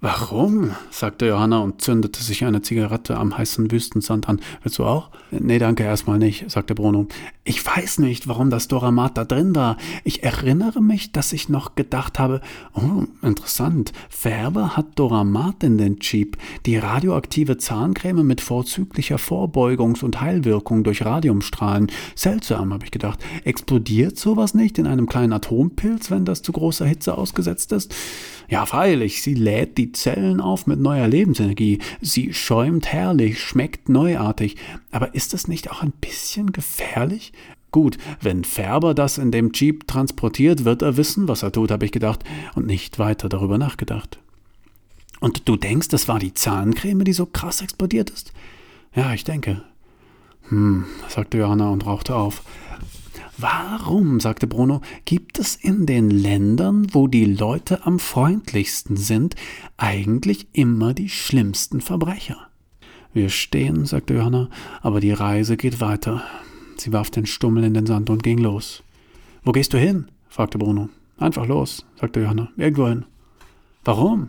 Warum? 0.01 0.73
sagte 0.91 1.27
Johanna 1.27 1.61
und 1.61 1.81
zündete 1.81 2.23
sich 2.23 2.45
eine 2.45 2.61
Zigarette 2.61 3.17
am 3.17 3.39
heißen 3.39 3.71
Wüstensand 3.71 4.29
an. 4.29 4.41
Willst 4.63 4.79
du 4.79 4.85
auch? 4.85 5.09
Nee, 5.31 5.59
danke, 5.59 5.83
erstmal 5.83 6.19
nicht, 6.19 6.51
sagte 6.51 6.75
Bruno. 6.75 7.07
Ich 7.43 7.65
weiß 7.65 7.99
nicht, 8.01 8.29
warum 8.29 8.51
das 8.51 8.69
Doramat 8.69 9.17
da 9.17 9.25
drin 9.25 9.55
war. 9.55 9.77
Ich 10.05 10.23
erinnere 10.23 10.83
mich, 10.83 11.13
dass 11.13 11.33
ich 11.33 11.49
noch 11.49 11.75
gedacht 11.75 12.19
habe, 12.19 12.43
oh, 12.75 13.05
interessant, 13.23 13.93
Färber 14.11 14.77
hat 14.77 14.99
Doramat 14.99 15.65
in 15.65 15.79
den 15.79 15.99
Jeep. 16.01 16.37
Die 16.67 16.77
radioaktive 16.77 17.57
Zahncreme 17.57 18.27
mit 18.27 18.41
vorzüglicher 18.41 19.17
Vorbeugungs- 19.17 20.05
und 20.05 20.21
Heilwirkung 20.21 20.85
durch 20.85 21.05
Radiumstrahlen. 21.05 21.91
Seltsam, 22.15 22.73
habe 22.73 22.85
ich 22.85 22.91
gedacht. 22.91 23.19
Explodiert 23.45 24.19
sowas 24.19 24.55
nicht 24.55 24.79
in 24.79 24.87
einem 24.87 25.07
kleinen 25.07 25.33
Atompilz, 25.33 26.11
wenn 26.11 26.25
das 26.25 26.43
zu 26.43 26.53
großer 26.53 26.87
Hitze 26.87 27.17
ausgesetzt 27.17 27.73
ist? 27.73 27.95
Ja, 28.49 28.67
freilich, 28.67 29.23
sie 29.23 29.35
lädt 29.35 29.79
die 29.79 29.93
Zellen 29.93 30.41
auf 30.41 30.67
mit 30.67 30.81
neuer 30.81 31.09
Lebensenergie. 31.09 31.79
Sie 32.01 32.33
schäumt 32.33 32.93
herrlich, 32.93 33.41
schmeckt 33.41 33.89
neuartig. 33.89 34.57
Aber 34.91 35.15
ist 35.15 35.35
es 35.35 35.49
nicht 35.49 35.71
auch 35.71 35.83
ein 35.83 35.93
bisschen 35.93 36.53
gefährlich? 36.53 37.33
Gut, 37.71 37.99
wenn 38.21 38.45
Färber 38.45 38.95
das 38.95 39.19
in 39.19 39.33
dem 39.33 39.51
Jeep 39.53 39.89
transportiert, 39.89 40.65
wird 40.65 40.83
er 40.83 40.97
wissen, 40.97 41.27
was 41.27 41.43
er 41.43 41.51
tut, 41.51 41.71
habe 41.71 41.85
ich 41.85 41.93
gedacht, 41.93 42.23
und 42.55 42.67
nicht 42.67 42.99
weiter 42.99 43.29
darüber 43.29 43.59
nachgedacht. 43.59 44.21
Und 45.19 45.49
du 45.49 45.57
denkst, 45.57 45.89
das 45.89 46.07
war 46.07 46.19
die 46.19 46.35
Zahncreme, 46.35 47.05
die 47.05 47.13
so 47.13 47.27
krass 47.27 47.63
explodiert 47.63 48.11
ist? 48.11 48.33
Ja, 48.95 49.13
ich 49.13 49.25
denke. 49.25 49.63
Hm, 50.51 50.85
sagte 51.09 51.39
Johanna 51.39 51.71
und 51.71 51.87
rauchte 51.87 52.15
auf. 52.15 52.43
Warum, 53.37 54.20
sagte 54.20 54.47
Bruno, 54.47 54.80
gibt 55.05 55.41
es 55.41 55.57
in 55.57 55.87
den 55.87 56.11
Ländern, 56.11 56.87
wo 56.93 57.09
die 57.09 57.24
Leute 57.24 57.85
am 57.85 57.99
freundlichsten 57.99 58.97
sind, 58.97 59.35
eigentlich 59.76 60.47
immer 60.53 60.95
die 60.95 61.09
schlimmsten 61.09 61.80
Verbrecher? 61.80 62.49
Wir 63.12 63.30
stehen, 63.30 63.87
sagte 63.87 64.14
Johanna, 64.14 64.51
aber 64.82 65.01
die 65.01 65.12
Reise 65.12 65.57
geht 65.57 65.80
weiter. 65.80 66.22
Sie 66.76 66.93
warf 66.93 67.11
den 67.11 67.26
Stummel 67.26 67.64
in 67.64 67.74
den 67.74 67.87
Sand 67.87 68.09
und 68.11 68.22
ging 68.22 68.39
los. 68.39 68.82
Wo 69.43 69.53
gehst 69.53 69.72
du 69.72 69.78
hin? 69.78 70.07
fragte 70.28 70.59
Bruno. 70.59 70.89
Einfach 71.18 71.47
los, 71.47 71.85
sagte 72.01 72.20
Johanna. 72.20 72.51
Irgendwohin. 72.57 73.05
Warum? 73.85 74.28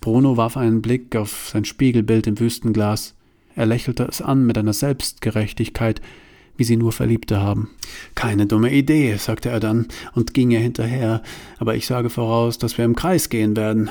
Bruno 0.00 0.36
warf 0.36 0.56
einen 0.56 0.82
Blick 0.82 1.16
auf 1.16 1.48
sein 1.50 1.64
Spiegelbild 1.64 2.26
im 2.26 2.38
Wüstenglas. 2.38 3.14
Er 3.56 3.66
lächelte 3.66 4.04
es 4.04 4.20
an 4.20 4.44
mit 4.44 4.58
einer 4.58 4.72
Selbstgerechtigkeit, 4.72 6.00
wie 6.56 6.64
sie 6.64 6.76
nur 6.76 6.92
Verliebte 6.92 7.40
haben. 7.40 7.70
Keine 8.14 8.46
dumme 8.46 8.72
Idee, 8.72 9.16
sagte 9.16 9.50
er 9.50 9.60
dann 9.60 9.86
und 10.14 10.34
ging 10.34 10.50
ihr 10.50 10.60
hinterher, 10.60 11.22
aber 11.58 11.74
ich 11.74 11.86
sage 11.86 12.10
voraus, 12.10 12.58
dass 12.58 12.78
wir 12.78 12.84
im 12.84 12.96
Kreis 12.96 13.28
gehen 13.28 13.56
werden. 13.56 13.90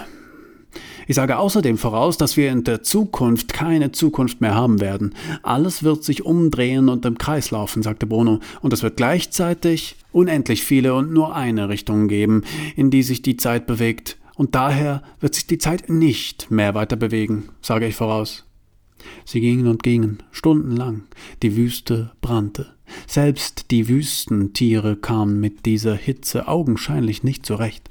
Ich 1.07 1.15
sage 1.15 1.37
außerdem 1.37 1.77
voraus, 1.77 2.17
dass 2.17 2.37
wir 2.37 2.51
in 2.51 2.63
der 2.63 2.81
Zukunft 2.81 3.53
keine 3.53 3.91
Zukunft 3.91 4.41
mehr 4.41 4.55
haben 4.55 4.79
werden. 4.79 5.13
Alles 5.43 5.83
wird 5.83 6.03
sich 6.03 6.25
umdrehen 6.25 6.89
und 6.89 7.05
im 7.05 7.17
Kreis 7.17 7.51
laufen, 7.51 7.83
sagte 7.83 8.07
Bruno, 8.07 8.39
und 8.61 8.73
es 8.73 8.83
wird 8.83 8.97
gleichzeitig 8.97 9.97
unendlich 10.11 10.63
viele 10.63 10.93
und 10.93 11.11
nur 11.11 11.35
eine 11.35 11.69
Richtung 11.69 12.07
geben, 12.07 12.43
in 12.75 12.89
die 12.89 13.03
sich 13.03 13.21
die 13.21 13.37
Zeit 13.37 13.67
bewegt, 13.67 14.17
und 14.35 14.55
daher 14.55 15.03
wird 15.19 15.35
sich 15.35 15.45
die 15.45 15.59
Zeit 15.59 15.89
nicht 15.89 16.49
mehr 16.49 16.73
weiter 16.73 16.95
bewegen, 16.95 17.49
sage 17.61 17.85
ich 17.85 17.95
voraus. 17.95 18.45
Sie 19.25 19.41
gingen 19.41 19.67
und 19.67 19.83
gingen, 19.83 20.23
stundenlang. 20.31 21.03
Die 21.41 21.55
Wüste 21.55 22.11
brannte. 22.21 22.73
Selbst 23.07 23.71
die 23.71 23.87
Wüstentiere 23.87 24.95
kamen 24.95 25.39
mit 25.39 25.65
dieser 25.65 25.95
Hitze 25.95 26.47
augenscheinlich 26.47 27.23
nicht 27.23 27.45
zurecht. 27.45 27.89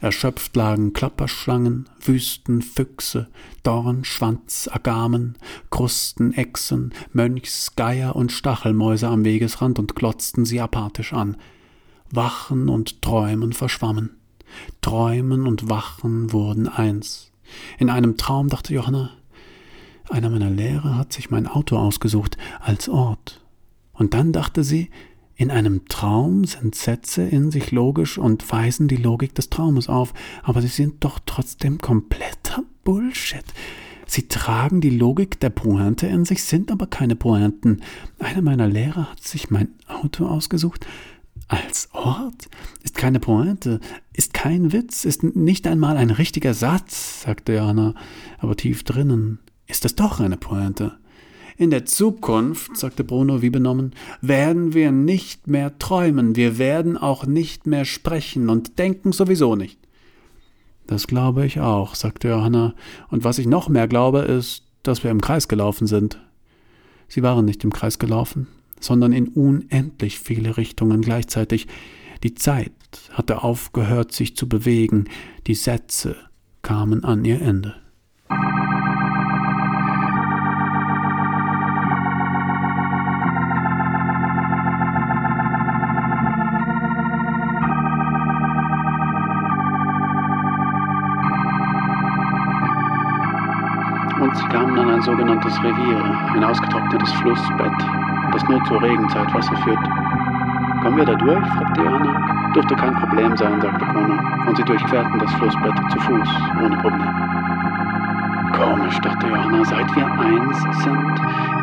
Erschöpft 0.00 0.56
lagen 0.56 0.92
Klapperschlangen, 0.92 1.88
Wüstenfüchse, 2.00 3.28
Dorn, 3.62 4.04
Schwanz, 4.04 4.68
Agamen, 4.70 5.36
Krustenechsen, 5.70 6.92
Mönchsgeier 7.12 8.16
und 8.16 8.32
Stachelmäuse 8.32 9.08
am 9.08 9.24
Wegesrand 9.24 9.78
und 9.78 9.94
glotzten 9.94 10.44
sie 10.44 10.60
apathisch 10.60 11.12
an. 11.12 11.36
Wachen 12.10 12.68
und 12.68 13.02
Träumen 13.02 13.52
verschwammen. 13.52 14.16
Träumen 14.80 15.46
und 15.46 15.68
Wachen 15.68 16.32
wurden 16.32 16.68
eins. 16.68 17.30
In 17.78 17.90
einem 17.90 18.16
Traum 18.16 18.48
dachte 18.48 18.74
Johanna, 18.74 19.10
einer 20.10 20.30
meiner 20.30 20.50
Lehrer 20.50 20.96
hat 20.96 21.12
sich 21.12 21.30
mein 21.30 21.46
Auto 21.46 21.76
ausgesucht 21.76 22.36
als 22.60 22.88
Ort. 22.88 23.44
Und 23.92 24.14
dann 24.14 24.32
dachte 24.32 24.62
sie, 24.64 24.90
in 25.34 25.50
einem 25.50 25.86
Traum 25.86 26.44
sind 26.44 26.74
Sätze 26.74 27.22
in 27.22 27.50
sich 27.50 27.70
logisch 27.70 28.16
und 28.16 28.50
weisen 28.50 28.88
die 28.88 28.96
Logik 28.96 29.34
des 29.34 29.50
Traumes 29.50 29.88
auf, 29.88 30.14
aber 30.42 30.62
sie 30.62 30.68
sind 30.68 31.04
doch 31.04 31.18
trotzdem 31.26 31.78
kompletter 31.78 32.62
Bullshit. 32.84 33.44
Sie 34.06 34.28
tragen 34.28 34.80
die 34.80 34.90
Logik 34.90 35.40
der 35.40 35.50
Pointe 35.50 36.06
in 36.06 36.24
sich, 36.24 36.44
sind 36.44 36.70
aber 36.70 36.86
keine 36.86 37.16
Pointen. 37.16 37.82
Einer 38.18 38.40
meiner 38.40 38.68
Lehrer 38.68 39.10
hat 39.10 39.22
sich 39.22 39.50
mein 39.50 39.68
Auto 39.88 40.26
ausgesucht 40.26 40.86
als 41.48 41.90
Ort? 41.92 42.48
Ist 42.82 42.96
keine 42.96 43.20
Pointe, 43.20 43.80
ist 44.14 44.32
kein 44.32 44.72
Witz, 44.72 45.04
ist 45.04 45.22
nicht 45.22 45.66
einmal 45.66 45.96
ein 45.96 46.10
richtiger 46.10 46.54
Satz, 46.54 47.22
sagte 47.22 47.54
Jana, 47.54 47.94
aber 48.38 48.56
tief 48.56 48.84
drinnen 48.84 49.40
ist 49.66 49.84
es 49.84 49.94
doch 49.94 50.20
eine 50.20 50.36
Pointe. 50.36 50.96
In 51.58 51.70
der 51.70 51.86
Zukunft, 51.86 52.76
sagte 52.76 53.02
Bruno 53.02 53.40
wie 53.40 53.50
benommen, 53.50 53.94
werden 54.20 54.74
wir 54.74 54.92
nicht 54.92 55.46
mehr 55.46 55.78
träumen, 55.78 56.36
wir 56.36 56.58
werden 56.58 56.98
auch 56.98 57.24
nicht 57.24 57.66
mehr 57.66 57.86
sprechen 57.86 58.50
und 58.50 58.78
denken 58.78 59.12
sowieso 59.12 59.56
nicht. 59.56 59.78
Das 60.86 61.06
glaube 61.06 61.46
ich 61.46 61.60
auch, 61.60 61.94
sagte 61.94 62.28
Johanna, 62.28 62.74
und 63.08 63.24
was 63.24 63.38
ich 63.38 63.46
noch 63.46 63.68
mehr 63.68 63.88
glaube, 63.88 64.20
ist, 64.20 64.64
dass 64.82 65.02
wir 65.02 65.10
im 65.10 65.20
Kreis 65.20 65.48
gelaufen 65.48 65.86
sind. 65.86 66.20
Sie 67.08 67.22
waren 67.22 67.44
nicht 67.44 67.64
im 67.64 67.72
Kreis 67.72 67.98
gelaufen, 67.98 68.48
sondern 68.78 69.12
in 69.12 69.28
unendlich 69.28 70.18
viele 70.18 70.56
Richtungen 70.56 71.00
gleichzeitig. 71.00 71.66
Die 72.22 72.34
Zeit 72.34 72.72
hatte 73.12 73.42
aufgehört, 73.42 74.12
sich 74.12 74.36
zu 74.36 74.48
bewegen, 74.48 75.06
die 75.46 75.54
Sätze 75.54 76.16
kamen 76.62 77.04
an 77.04 77.24
ihr 77.24 77.40
Ende. 77.40 77.74
Sogenanntes 95.06 95.56
Revier, 95.62 96.02
ein 96.34 96.42
ausgetrocknetes 96.42 97.12
Flussbett, 97.12 97.72
das 98.32 98.42
nur 98.48 98.62
zur 98.64 98.82
Regenzeit 98.82 99.32
Wasser 99.32 99.56
führt. 99.58 99.78
Kommen 100.82 100.96
wir 100.96 101.04
da 101.04 101.14
durch? 101.14 101.46
fragte 101.46 101.82
Johanna. 101.82 102.50
Dürfte 102.54 102.74
kein 102.74 102.94
Problem 102.96 103.36
sein, 103.36 103.60
sagte 103.60 103.84
Bruno, 103.84 104.18
und 104.48 104.56
sie 104.56 104.64
durchquerten 104.64 105.18
das 105.20 105.32
Flussbett 105.34 105.74
zu 105.92 106.00
Fuß, 106.00 106.28
ohne 106.60 106.76
Probleme. 106.78 107.14
Komisch, 108.52 108.98
dachte 109.00 109.28
Johanna, 109.28 109.64
seit 109.64 109.94
wir 109.94 110.06
eins 110.06 110.60
sind, 110.82 111.20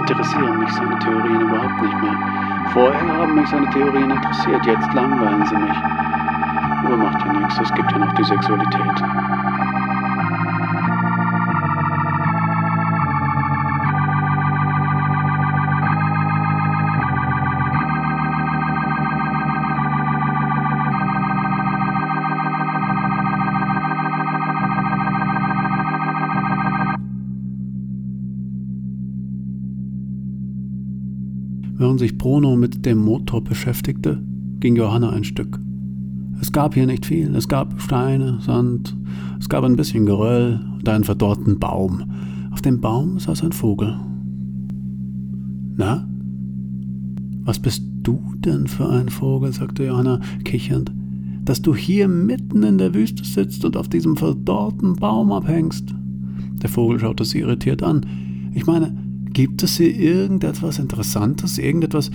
interessieren 0.08 0.60
mich 0.60 0.72
seine 0.72 0.98
Theorien 1.00 1.42
überhaupt 1.42 1.82
nicht 1.82 2.02
mehr. 2.02 2.18
Vorher 2.72 3.18
haben 3.18 3.36
mich 3.36 3.50
seine 3.50 3.70
Theorien 3.72 4.10
interessiert, 4.10 4.66
jetzt 4.66 4.94
langweilen 4.94 5.46
sie 5.46 5.58
mich. 5.58 5.78
Aber 6.86 6.96
macht 6.96 7.26
ja 7.26 7.34
nichts, 7.34 7.60
es 7.60 7.74
gibt 7.74 7.92
ja 7.92 7.98
noch 7.98 8.14
die 8.14 8.24
Sexualität. 8.24 9.04
Bruno 32.24 32.56
mit 32.56 32.86
dem 32.86 33.00
Motor 33.00 33.44
beschäftigte, 33.44 34.24
ging 34.62 34.78
Johanna 34.78 35.10
ein 35.10 35.26
Stück. 35.26 35.60
Es 36.40 36.54
gab 36.54 36.74
hier 36.74 36.86
nicht 36.86 37.06
viel. 37.06 37.36
Es 37.36 37.50
gab 37.50 37.82
Steine, 37.82 38.40
Sand, 38.40 38.96
es 39.42 39.50
gab 39.50 39.66
ein 39.66 39.76
bisschen 39.76 40.06
Geröll 40.06 40.62
und 40.74 40.88
einen 40.88 41.04
verdorrten 41.04 41.60
Baum. 41.60 42.06
Auf 42.54 42.62
dem 42.62 42.80
Baum 42.80 43.20
saß 43.20 43.44
ein 43.44 43.52
Vogel. 43.52 44.00
Na? 45.76 46.08
Was 47.44 47.60
bist 47.60 47.84
du 48.04 48.22
denn 48.38 48.68
für 48.68 48.90
ein 48.90 49.10
Vogel? 49.10 49.52
sagte 49.52 49.84
Johanna 49.86 50.22
kichernd. 50.46 50.94
Dass 51.44 51.62
du 51.62 51.76
hier 51.76 52.08
mitten 52.08 52.64
in 52.64 52.78
der 52.78 52.94
Wüste 52.94 53.26
sitzt 53.26 53.66
und 53.66 53.76
auf 53.76 53.90
diesem 53.90 54.16
verdorrten 54.16 54.96
Baum 54.96 55.34
abhängst. 55.34 55.94
Der 56.62 56.70
Vogel 56.70 57.02
schaute 57.02 57.26
sie 57.26 57.40
irritiert 57.40 57.84
an. 57.84 58.06
Ich 58.54 58.66
meine, 58.66 59.03
Gibt 59.34 59.64
es 59.64 59.78
hier 59.78 59.96
irgendetwas 59.96 60.78
Interessantes, 60.78 61.58
irgendetwas, 61.58 62.12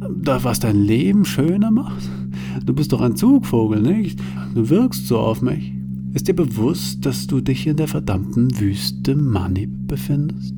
was 0.00 0.60
dein 0.60 0.76
Leben 0.76 1.24
schöner 1.24 1.70
macht? 1.70 2.08
Du 2.66 2.74
bist 2.74 2.92
doch 2.92 3.00
ein 3.00 3.16
Zugvogel, 3.16 3.80
nicht? 3.80 4.20
Du 4.54 4.68
wirkst 4.68 5.06
so 5.06 5.18
auf 5.18 5.40
mich. 5.40 5.72
Ist 6.12 6.28
dir 6.28 6.34
bewusst, 6.34 7.06
dass 7.06 7.26
du 7.26 7.40
dich 7.40 7.66
in 7.66 7.76
der 7.76 7.88
verdammten 7.88 8.58
Wüste 8.60 9.16
Mani 9.16 9.66
befindest? 9.66 10.54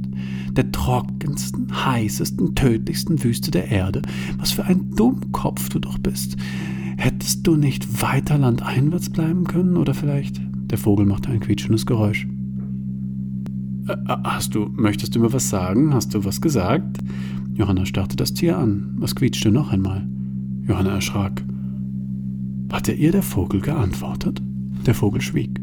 Der 0.51 0.73
trockensten, 0.73 1.69
heißesten, 1.85 2.55
tödlichsten 2.57 3.23
Wüste 3.23 3.51
der 3.51 3.71
Erde. 3.71 4.03
Was 4.39 4.51
für 4.51 4.65
ein 4.65 4.91
Dummkopf 4.97 5.69
du 5.69 5.79
doch 5.79 5.99
bist. 5.99 6.37
Hättest 6.97 7.47
du 7.47 7.55
nicht 7.57 8.03
weiter 8.03 8.39
landeinwärts 8.39 9.11
bleiben 9.11 9.45
können 9.45 9.77
oder 9.77 9.95
vielleicht? 9.95 10.41
Der 10.67 10.79
Vogel 10.79 11.07
machte 11.07 11.31
ein 11.31 11.41
quietschendes 11.41 11.87
Geräusch. 11.87 12.27
Äh, 13.89 13.93
äh, 13.93 14.17
hast 14.25 14.55
du, 14.55 14.71
möchtest 14.75 15.15
du 15.15 15.21
mir 15.21 15.33
was 15.33 15.49
sagen? 15.49 15.93
Hast 15.95 16.15
du 16.15 16.25
was 16.25 16.41
gesagt? 16.41 16.99
Johanna 17.55 17.85
starrte 17.85 18.17
das 18.17 18.35
Tier 18.35 18.57
an. 18.59 18.95
Was 18.97 19.15
quietschte 19.15 19.51
noch 19.51 19.73
einmal? 19.73 20.07
Johanna 20.67 20.95
erschrak. 20.95 21.43
Hatte 22.73 22.93
ihr 22.93 23.13
der 23.13 23.23
Vogel 23.23 23.61
geantwortet? 23.61 24.41
Der 24.87 24.95
Vogel 24.95 25.21
schwieg. 25.21 25.61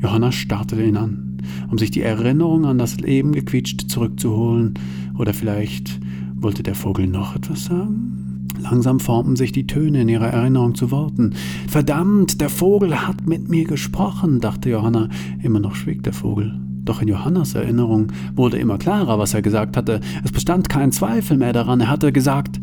Johanna 0.00 0.30
starrte 0.30 0.80
ihn 0.82 0.96
an, 0.96 1.38
um 1.70 1.78
sich 1.78 1.90
die 1.90 2.02
Erinnerung 2.02 2.66
an 2.66 2.78
das 2.78 3.00
Leben 3.00 3.32
gequietscht 3.32 3.90
zurückzuholen. 3.90 4.74
Oder 5.18 5.32
vielleicht 5.34 5.98
wollte 6.36 6.62
der 6.62 6.74
Vogel 6.74 7.06
noch 7.06 7.34
etwas 7.34 7.64
sagen? 7.64 8.46
Langsam 8.58 9.00
formten 9.00 9.36
sich 9.36 9.52
die 9.52 9.66
Töne 9.66 10.02
in 10.02 10.08
ihrer 10.08 10.28
Erinnerung 10.28 10.74
zu 10.74 10.90
Worten. 10.90 11.34
Verdammt, 11.68 12.40
der 12.40 12.48
Vogel 12.48 13.06
hat 13.06 13.26
mit 13.26 13.48
mir 13.48 13.64
gesprochen, 13.64 14.40
dachte 14.40 14.70
Johanna. 14.70 15.08
Immer 15.42 15.60
noch 15.60 15.74
schwieg 15.74 16.02
der 16.02 16.12
Vogel. 16.12 16.58
Doch 16.86 17.02
in 17.02 17.08
Johannas 17.08 17.54
Erinnerung 17.54 18.12
wurde 18.34 18.58
immer 18.58 18.78
klarer, 18.78 19.18
was 19.18 19.34
er 19.34 19.42
gesagt 19.42 19.76
hatte. 19.76 20.00
Es 20.24 20.30
bestand 20.32 20.68
kein 20.68 20.92
Zweifel 20.92 21.36
mehr 21.36 21.52
daran. 21.52 21.80
Er 21.80 21.90
hatte 21.90 22.12
gesagt, 22.12 22.60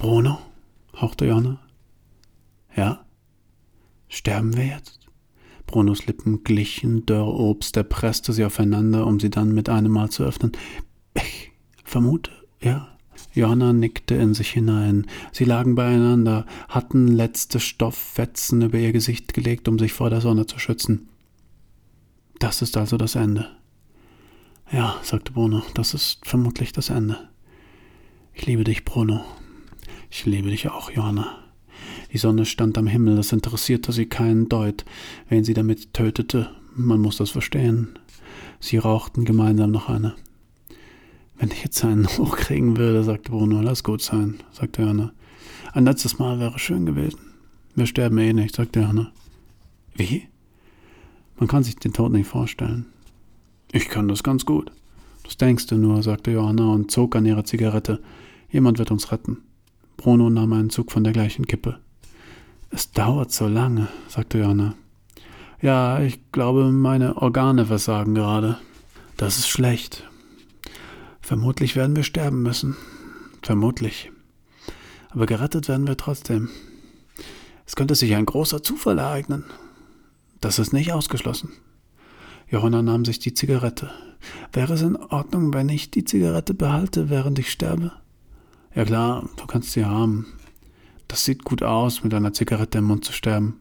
Bruno, 0.00 0.38
hauchte 1.00 1.26
Johanna. 1.26 1.60
Ja? 2.74 3.04
Sterben 4.08 4.56
wir 4.56 4.66
jetzt? 4.66 4.98
Brunos 5.66 6.06
Lippen 6.06 6.42
glichen 6.42 7.06
Dörrobst, 7.06 7.76
er 7.76 7.84
presste 7.84 8.32
sie 8.32 8.44
aufeinander, 8.44 9.06
um 9.06 9.20
sie 9.20 9.30
dann 9.30 9.52
mit 9.52 9.68
einem 9.68 9.92
Mal 9.92 10.10
zu 10.10 10.24
öffnen. 10.24 10.52
Ich 11.14 11.52
vermute, 11.84 12.32
ja. 12.60 12.97
Johanna 13.34 13.72
nickte 13.72 14.14
in 14.14 14.34
sich 14.34 14.50
hinein. 14.50 15.06
Sie 15.32 15.44
lagen 15.44 15.74
beieinander, 15.74 16.46
hatten 16.68 17.08
letzte 17.08 17.60
Stofffetzen 17.60 18.62
über 18.62 18.78
ihr 18.78 18.92
Gesicht 18.92 19.34
gelegt, 19.34 19.68
um 19.68 19.78
sich 19.78 19.92
vor 19.92 20.10
der 20.10 20.20
Sonne 20.20 20.46
zu 20.46 20.58
schützen. 20.58 21.08
Das 22.38 22.62
ist 22.62 22.76
also 22.76 22.96
das 22.96 23.14
Ende. 23.14 23.48
Ja, 24.72 24.96
sagte 25.02 25.32
Bruno, 25.32 25.62
das 25.74 25.94
ist 25.94 26.26
vermutlich 26.26 26.72
das 26.72 26.90
Ende. 26.90 27.28
Ich 28.34 28.46
liebe 28.46 28.64
dich, 28.64 28.84
Bruno. 28.84 29.24
Ich 30.10 30.24
liebe 30.26 30.50
dich 30.50 30.68
auch, 30.68 30.90
Johanna. 30.90 31.38
Die 32.12 32.18
Sonne 32.18 32.46
stand 32.46 32.78
am 32.78 32.86
Himmel, 32.86 33.18
es 33.18 33.32
interessierte 33.32 33.92
sie 33.92 34.06
keinen 34.06 34.48
Deut, 34.48 34.84
wen 35.28 35.44
sie 35.44 35.54
damit 35.54 35.94
tötete. 35.94 36.50
Man 36.74 37.00
muss 37.00 37.16
das 37.16 37.30
verstehen. 37.30 37.98
Sie 38.60 38.78
rauchten 38.78 39.24
gemeinsam 39.24 39.70
noch 39.70 39.88
eine. 39.88 40.14
Wenn 41.38 41.50
ich 41.50 41.62
jetzt 41.62 41.84
einen 41.84 42.06
hochkriegen 42.18 42.76
würde, 42.76 43.04
sagte 43.04 43.30
Bruno, 43.30 43.60
lass 43.60 43.84
gut 43.84 44.02
sein, 44.02 44.40
sagte 44.52 44.82
Johanna. 44.82 45.12
Ein 45.72 45.84
letztes 45.84 46.18
Mal 46.18 46.40
wäre 46.40 46.58
schön 46.58 46.86
gewesen. 46.86 47.20
Wir 47.74 47.86
sterben 47.86 48.18
eh 48.18 48.32
nicht, 48.32 48.56
sagte 48.56 48.80
Johanna. 48.80 49.12
Wie? 49.94 50.28
Man 51.38 51.48
kann 51.48 51.62
sich 51.62 51.76
den 51.76 51.92
Tod 51.92 52.12
nicht 52.12 52.26
vorstellen. 52.26 52.86
Ich 53.70 53.88
kann 53.88 54.08
das 54.08 54.22
ganz 54.22 54.44
gut. 54.44 54.72
Das 55.22 55.36
denkst 55.36 55.66
du 55.66 55.76
nur, 55.76 56.02
sagte 56.02 56.30
Johanna 56.30 56.72
und 56.72 56.90
zog 56.90 57.14
an 57.14 57.26
ihrer 57.26 57.44
Zigarette. 57.44 58.00
Jemand 58.50 58.78
wird 58.78 58.90
uns 58.90 59.12
retten. 59.12 59.38
Bruno 59.96 60.30
nahm 60.30 60.52
einen 60.54 60.70
Zug 60.70 60.90
von 60.90 61.04
der 61.04 61.12
gleichen 61.12 61.46
Kippe. 61.46 61.78
Es 62.70 62.92
dauert 62.92 63.30
so 63.30 63.46
lange, 63.46 63.88
sagte 64.08 64.38
Johanna. 64.38 64.74
Ja, 65.60 66.00
ich 66.00 66.20
glaube, 66.32 66.70
meine 66.72 67.16
Organe 67.16 67.66
versagen 67.66 68.14
gerade. 68.14 68.58
Das 69.16 69.38
ist 69.38 69.48
schlecht. 69.48 70.07
Vermutlich 71.28 71.76
werden 71.76 71.94
wir 71.94 72.04
sterben 72.04 72.42
müssen. 72.42 72.74
Vermutlich. 73.42 74.10
Aber 75.10 75.26
gerettet 75.26 75.68
werden 75.68 75.86
wir 75.86 75.98
trotzdem. 75.98 76.48
Es 77.66 77.76
könnte 77.76 77.94
sich 77.94 78.14
ein 78.14 78.24
großer 78.24 78.62
Zufall 78.62 78.96
ereignen. 78.96 79.44
Das 80.40 80.58
ist 80.58 80.72
nicht 80.72 80.90
ausgeschlossen. 80.90 81.50
Johanna 82.48 82.80
nahm 82.80 83.04
sich 83.04 83.18
die 83.18 83.34
Zigarette. 83.34 83.90
Wäre 84.54 84.72
es 84.72 84.80
in 84.80 84.96
Ordnung, 84.96 85.52
wenn 85.52 85.68
ich 85.68 85.90
die 85.90 86.04
Zigarette 86.04 86.54
behalte, 86.54 87.10
während 87.10 87.38
ich 87.38 87.50
sterbe? 87.50 87.92
Ja 88.74 88.86
klar, 88.86 89.28
du 89.36 89.44
kannst 89.44 89.72
sie 89.72 89.84
haben. 89.84 90.28
Das 91.08 91.26
sieht 91.26 91.44
gut 91.44 91.62
aus, 91.62 92.02
mit 92.02 92.14
einer 92.14 92.32
Zigarette 92.32 92.78
im 92.78 92.84
Mund 92.84 93.04
zu 93.04 93.12
sterben. 93.12 93.60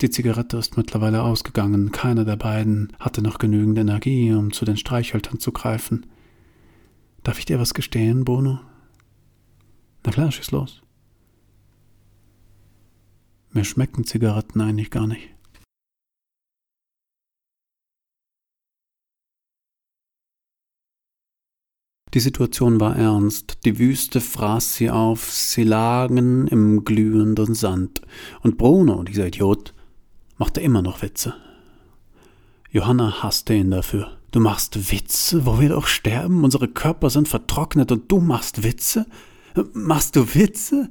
Die 0.00 0.10
Zigarette 0.10 0.56
ist 0.56 0.76
mittlerweile 0.76 1.22
ausgegangen. 1.22 1.92
Keiner 1.92 2.24
der 2.24 2.34
beiden 2.34 2.92
hatte 2.98 3.22
noch 3.22 3.38
genügend 3.38 3.78
Energie, 3.78 4.32
um 4.32 4.52
zu 4.52 4.64
den 4.64 4.76
Streichhölzern 4.76 5.38
zu 5.38 5.52
greifen. 5.52 6.06
Darf 7.24 7.38
ich 7.38 7.46
dir 7.46 7.58
was 7.58 7.74
gestehen, 7.74 8.24
Bono? 8.24 8.60
Na 10.04 10.12
klar, 10.12 10.30
schieß 10.30 10.50
los. 10.50 10.82
Mir 13.50 13.64
schmecken 13.64 14.04
Zigaretten 14.04 14.60
eigentlich 14.60 14.90
gar 14.90 15.06
nicht. 15.06 15.30
Die 22.12 22.20
Situation 22.20 22.78
war 22.78 22.94
ernst, 22.96 23.64
die 23.64 23.78
Wüste 23.78 24.20
fraß 24.20 24.76
sie 24.76 24.90
auf, 24.90 25.32
sie 25.32 25.64
lagen 25.64 26.46
im 26.46 26.84
glühenden 26.84 27.54
Sand, 27.54 28.02
und 28.42 28.56
Bruno, 28.56 29.02
dieser 29.02 29.26
Idiot, 29.26 29.74
machte 30.36 30.60
immer 30.60 30.82
noch 30.82 31.02
Witze. 31.02 31.34
Johanna 32.70 33.22
hasste 33.22 33.54
ihn 33.54 33.70
dafür. 33.70 34.16
Du 34.34 34.40
machst 34.40 34.90
Witze, 34.90 35.46
wo 35.46 35.60
wir 35.60 35.68
doch 35.68 35.86
sterben, 35.86 36.42
unsere 36.42 36.66
Körper 36.66 37.08
sind 37.08 37.28
vertrocknet 37.28 37.92
und 37.92 38.10
du 38.10 38.18
machst 38.18 38.64
Witze? 38.64 39.06
Machst 39.74 40.16
du 40.16 40.34
Witze? 40.34 40.90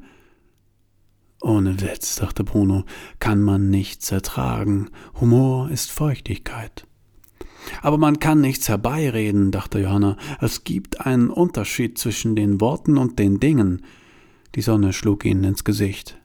Ohne 1.41 1.81
Witz, 1.81 2.15
dachte 2.15 2.45
Bruno, 2.45 2.85
kann 3.19 3.41
man 3.41 3.69
nichts 3.69 4.13
ertragen. 4.13 4.89
Humor 5.19 5.69
ist 5.69 5.91
Feuchtigkeit. 5.91 6.87
Aber 7.81 7.97
man 7.97 8.19
kann 8.19 8.39
nichts 8.39 8.69
herbeireden, 8.69 9.51
dachte 9.51 9.79
Johanna. 9.79 10.15
Es 10.39 10.63
gibt 10.63 11.01
einen 11.01 11.29
Unterschied 11.29 11.97
zwischen 11.97 12.37
den 12.37 12.61
Worten 12.61 12.97
und 12.97 13.19
den 13.19 13.41
Dingen. 13.41 13.81
Die 14.55 14.61
Sonne 14.61 14.93
schlug 14.93 15.25
ihnen 15.25 15.43
ins 15.43 15.65
Gesicht. 15.65 16.17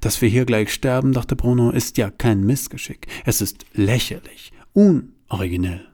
Dass 0.00 0.22
wir 0.22 0.28
hier 0.28 0.44
gleich 0.44 0.72
sterben, 0.72 1.12
dachte 1.12 1.34
Bruno, 1.34 1.72
ist 1.72 1.98
ja 1.98 2.08
kein 2.08 2.44
Missgeschick. 2.44 3.08
Es 3.24 3.40
ist 3.40 3.66
lächerlich, 3.74 4.52
unoriginell. 4.74 5.91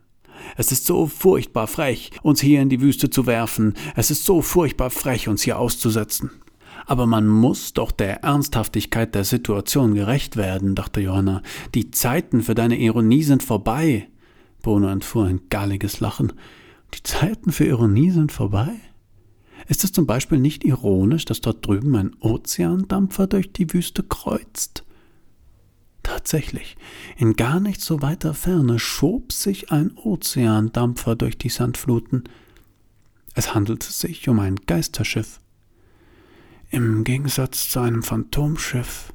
Es 0.56 0.72
ist 0.72 0.86
so 0.86 1.06
furchtbar 1.06 1.66
frech, 1.66 2.10
uns 2.22 2.40
hier 2.40 2.60
in 2.60 2.68
die 2.68 2.80
Wüste 2.80 3.10
zu 3.10 3.26
werfen. 3.26 3.74
Es 3.96 4.10
ist 4.10 4.24
so 4.24 4.42
furchtbar 4.42 4.90
frech, 4.90 5.28
uns 5.28 5.42
hier 5.42 5.58
auszusetzen. 5.58 6.30
Aber 6.86 7.06
man 7.06 7.26
muss 7.26 7.74
doch 7.74 7.90
der 7.90 8.24
Ernsthaftigkeit 8.24 9.14
der 9.14 9.24
Situation 9.24 9.94
gerecht 9.94 10.36
werden, 10.36 10.74
dachte 10.74 11.00
Johanna. 11.00 11.42
Die 11.74 11.90
Zeiten 11.90 12.42
für 12.42 12.54
deine 12.54 12.78
Ironie 12.78 13.22
sind 13.22 13.42
vorbei. 13.42 14.08
Bruno 14.62 14.88
entfuhr 14.88 15.26
ein 15.26 15.42
galliges 15.50 16.00
Lachen. 16.00 16.32
Die 16.94 17.02
Zeiten 17.02 17.52
für 17.52 17.66
Ironie 17.66 18.10
sind 18.10 18.32
vorbei? 18.32 18.74
Ist 19.66 19.84
es 19.84 19.92
zum 19.92 20.06
Beispiel 20.06 20.38
nicht 20.38 20.64
ironisch, 20.64 21.24
dass 21.24 21.40
dort 21.40 21.66
drüben 21.66 21.94
ein 21.96 22.16
Ozeandampfer 22.20 23.26
durch 23.26 23.52
die 23.52 23.72
Wüste 23.72 24.02
kreuzt? 24.02 24.84
Tatsächlich, 26.08 26.78
in 27.18 27.34
gar 27.34 27.60
nicht 27.60 27.82
so 27.82 28.00
weiter 28.00 28.32
Ferne 28.32 28.78
schob 28.78 29.30
sich 29.30 29.70
ein 29.72 29.94
Ozeandampfer 29.94 31.16
durch 31.16 31.36
die 31.36 31.50
Sandfluten. 31.50 32.24
Es 33.34 33.54
handelte 33.54 33.92
sich 33.92 34.26
um 34.26 34.38
ein 34.40 34.56
Geisterschiff. 34.56 35.38
Im 36.70 37.04
Gegensatz 37.04 37.68
zu 37.68 37.80
einem 37.80 38.02
Phantomschiff, 38.02 39.12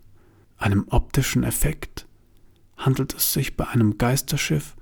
einem 0.60 0.86
optischen 0.88 1.41
Effekt, 1.44 2.06
handelt 2.78 3.16
es 3.16 3.34
sich 3.34 3.58
bei 3.58 3.68
einem 3.68 3.98
Geisterschiff 3.98 4.76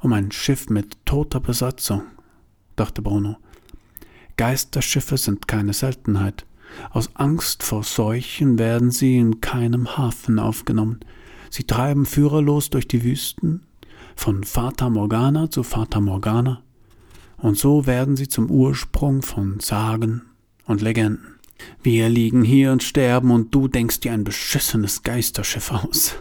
um 0.00 0.12
ein 0.12 0.30
Schiff 0.30 0.70
mit 0.70 1.04
toter 1.06 1.40
Besatzung, 1.40 2.02
dachte 2.76 3.02
Bruno. 3.02 3.36
Geisterschiffe 4.36 5.16
sind 5.16 5.48
keine 5.48 5.72
Seltenheit. 5.72 6.46
Aus 6.90 7.10
Angst 7.16 7.64
vor 7.64 7.82
Seuchen 7.82 8.60
werden 8.60 8.92
sie 8.92 9.16
in 9.18 9.40
keinem 9.40 9.96
Hafen 9.96 10.38
aufgenommen. 10.38 11.00
Sie 11.50 11.64
treiben 11.64 12.06
führerlos 12.06 12.70
durch 12.70 12.88
die 12.88 13.04
Wüsten, 13.04 13.62
von 14.16 14.44
Fata 14.44 14.90
Morgana 14.90 15.50
zu 15.50 15.62
Fata 15.62 16.00
Morgana, 16.00 16.62
und 17.36 17.56
so 17.56 17.86
werden 17.86 18.16
sie 18.16 18.28
zum 18.28 18.50
Ursprung 18.50 19.22
von 19.22 19.60
Sagen 19.60 20.22
und 20.66 20.82
Legenden. 20.82 21.37
Wir 21.82 22.08
liegen 22.08 22.42
hier 22.42 22.72
und 22.72 22.82
sterben, 22.82 23.30
und 23.30 23.54
du 23.54 23.68
denkst 23.68 24.00
dir 24.00 24.12
ein 24.12 24.24
beschissenes 24.24 25.02
Geisterschiff 25.02 25.72
aus. 25.72 26.16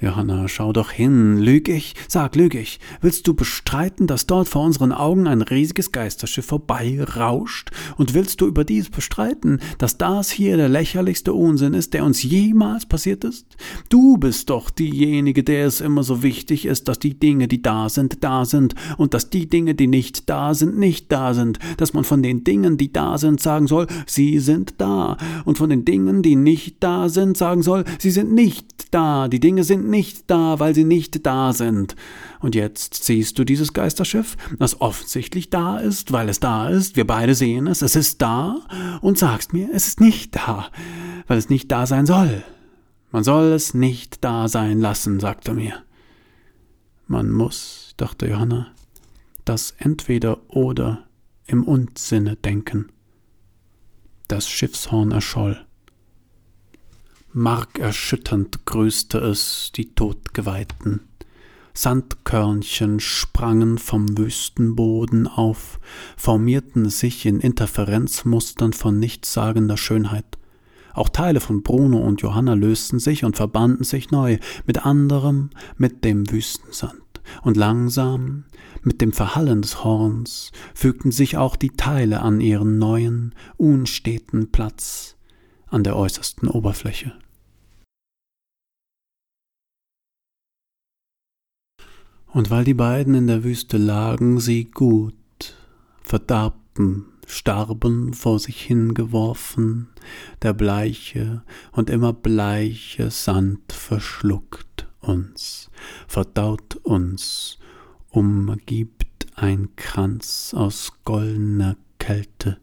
Johanna, 0.00 0.48
schau 0.48 0.72
doch 0.72 0.90
hin. 0.90 1.38
Lüg 1.38 1.68
ich? 1.68 1.94
Sag, 2.08 2.36
lüg 2.36 2.54
ich? 2.54 2.78
Willst 3.00 3.26
du 3.26 3.34
bestreiten, 3.34 4.06
dass 4.06 4.26
dort 4.26 4.48
vor 4.48 4.64
unseren 4.64 4.92
Augen 4.92 5.26
ein 5.26 5.40
riesiges 5.42 5.92
Geisterschiff 5.92 6.46
vorbeirauscht? 6.46 7.70
Und 7.96 8.14
willst 8.14 8.40
du 8.40 8.46
überdies 8.46 8.90
bestreiten, 8.90 9.60
dass 9.78 9.96
das 9.96 10.30
hier 10.30 10.56
der 10.56 10.68
lächerlichste 10.68 11.32
Unsinn 11.32 11.74
ist, 11.74 11.94
der 11.94 12.04
uns 12.04 12.22
jemals 12.22 12.86
passiert 12.86 13.24
ist? 13.24 13.46
Du 13.88 14.18
bist 14.18 14.50
doch 14.50 14.70
diejenige, 14.70 15.42
der 15.42 15.66
es 15.66 15.80
immer 15.80 16.02
so 16.02 16.22
wichtig 16.22 16.66
ist, 16.66 16.88
dass 16.88 16.98
die 16.98 17.18
Dinge, 17.18 17.48
die 17.48 17.62
da 17.62 17.88
sind, 17.88 18.22
da 18.24 18.44
sind, 18.44 18.74
und 18.98 19.14
dass 19.14 19.30
die 19.30 19.48
Dinge, 19.48 19.74
die 19.74 19.86
nicht 19.86 20.28
da 20.28 20.54
sind, 20.54 20.78
nicht 20.78 21.10
da 21.10 21.34
sind, 21.34 21.58
dass 21.78 21.94
man 21.94 22.04
von 22.04 22.22
den 22.22 22.44
Dingen, 22.44 22.76
die 22.76 22.92
da 22.92 23.18
sind, 23.18 23.40
sagen 23.40 23.66
soll, 23.66 23.86
sie 24.06 24.38
sind 24.38 24.63
da, 24.78 25.16
und 25.44 25.58
von 25.58 25.70
den 25.70 25.84
Dingen, 25.84 26.22
die 26.22 26.36
nicht 26.36 26.82
da 26.82 27.08
sind, 27.08 27.36
sagen 27.36 27.62
soll, 27.62 27.84
sie 27.98 28.10
sind 28.10 28.32
nicht 28.32 28.94
da, 28.94 29.28
die 29.28 29.40
Dinge 29.40 29.64
sind 29.64 29.88
nicht 29.88 30.30
da, 30.30 30.58
weil 30.60 30.74
sie 30.74 30.84
nicht 30.84 31.26
da 31.26 31.52
sind. 31.52 31.96
Und 32.40 32.54
jetzt 32.54 33.04
siehst 33.04 33.38
du 33.38 33.44
dieses 33.44 33.72
Geisterschiff, 33.72 34.36
das 34.58 34.80
offensichtlich 34.80 35.50
da 35.50 35.78
ist, 35.78 36.12
weil 36.12 36.28
es 36.28 36.40
da 36.40 36.68
ist, 36.68 36.96
wir 36.96 37.06
beide 37.06 37.34
sehen 37.34 37.66
es, 37.66 37.82
es 37.82 37.96
ist 37.96 38.22
da, 38.22 38.60
und 39.00 39.18
sagst 39.18 39.52
mir, 39.52 39.68
es 39.72 39.88
ist 39.88 40.00
nicht 40.00 40.36
da, 40.36 40.70
weil 41.26 41.38
es 41.38 41.50
nicht 41.50 41.70
da 41.70 41.86
sein 41.86 42.06
soll. 42.06 42.42
Man 43.10 43.24
soll 43.24 43.52
es 43.52 43.74
nicht 43.74 44.24
da 44.24 44.48
sein 44.48 44.80
lassen, 44.80 45.20
sagte 45.20 45.54
mir. 45.54 45.74
Man 47.06 47.30
muss, 47.30 47.94
dachte 47.96 48.26
Johanna, 48.26 48.68
das 49.44 49.74
entweder 49.78 50.38
oder 50.48 51.04
im 51.46 51.64
Unsinne 51.64 52.36
denken. 52.36 52.88
Das 54.34 54.50
Schiffshorn 54.50 55.12
erscholl. 55.12 55.64
Markerschütternd 57.32 58.66
grüßte 58.66 59.18
es 59.18 59.70
die 59.76 59.94
Todgeweihten. 59.94 61.02
Sandkörnchen 61.72 62.98
sprangen 62.98 63.78
vom 63.78 64.18
Wüstenboden 64.18 65.28
auf, 65.28 65.78
formierten 66.16 66.90
sich 66.90 67.26
in 67.26 67.38
Interferenzmustern 67.38 68.72
von 68.72 68.98
nichtssagender 68.98 69.76
Schönheit. 69.76 70.36
Auch 70.94 71.10
Teile 71.10 71.38
von 71.38 71.62
Bruno 71.62 71.98
und 71.98 72.20
Johanna 72.20 72.54
lösten 72.54 72.98
sich 72.98 73.22
und 73.24 73.36
verbanden 73.36 73.84
sich 73.84 74.10
neu, 74.10 74.38
mit 74.66 74.84
anderem, 74.84 75.50
mit 75.76 76.04
dem 76.04 76.28
Wüstensand. 76.28 77.03
Und 77.42 77.56
langsam, 77.56 78.44
mit 78.82 79.00
dem 79.00 79.12
Verhallen 79.12 79.62
des 79.62 79.84
Horns, 79.84 80.52
fügten 80.74 81.10
sich 81.10 81.36
auch 81.36 81.56
die 81.56 81.70
Teile 81.70 82.20
an 82.20 82.40
ihren 82.40 82.78
neuen, 82.78 83.34
unsteten 83.56 84.50
Platz 84.50 85.16
an 85.66 85.84
der 85.84 85.96
äußersten 85.96 86.48
Oberfläche. 86.48 87.12
Und 92.34 92.50
weil 92.50 92.64
die 92.64 92.74
beiden 92.74 93.14
in 93.14 93.28
der 93.28 93.44
Wüste 93.44 93.76
lagen, 93.76 94.40
sie 94.40 94.64
gut, 94.64 95.14
verdarben, 96.02 97.06
starben 97.26 98.12
vor 98.12 98.40
sich 98.40 98.60
hingeworfen, 98.60 99.88
der 100.42 100.52
bleiche 100.52 101.44
und 101.70 101.90
immer 101.90 102.12
bleiche 102.12 103.10
Sand 103.10 103.72
verschluckt 103.72 104.88
uns, 105.00 105.63
verdaut 106.06 106.76
uns, 106.76 107.58
umgibt 108.10 109.26
ein 109.34 109.74
Kranz 109.76 110.54
aus 110.54 110.92
goldener 111.04 111.76
Kälte, 111.98 112.58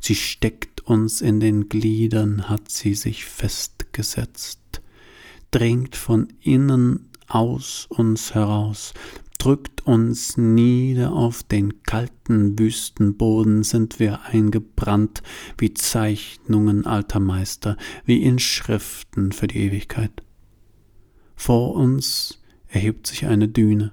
sie 0.00 0.14
steckt 0.14 0.80
uns 0.82 1.20
in 1.20 1.40
den 1.40 1.68
Gliedern, 1.68 2.48
hat 2.48 2.70
sie 2.70 2.94
sich 2.94 3.24
festgesetzt, 3.24 4.82
dringt 5.50 5.96
von 5.96 6.28
innen 6.40 7.08
aus 7.26 7.86
uns 7.90 8.34
heraus, 8.34 8.94
drückt 9.38 9.86
uns 9.86 10.36
nieder 10.36 11.12
auf 11.12 11.42
den 11.42 11.82
kalten 11.84 12.58
Wüstenboden, 12.58 13.62
sind 13.62 14.00
wir 14.00 14.22
eingebrannt 14.24 15.22
wie 15.56 15.74
Zeichnungen 15.74 16.86
alter 16.86 17.20
Meister, 17.20 17.76
wie 18.04 18.22
Inschriften 18.22 19.32
für 19.32 19.46
die 19.46 19.60
Ewigkeit. 19.60 20.22
Vor 21.36 21.74
uns 21.74 22.37
erhebt 22.68 23.06
sich 23.06 23.26
eine 23.26 23.48
Düne, 23.48 23.92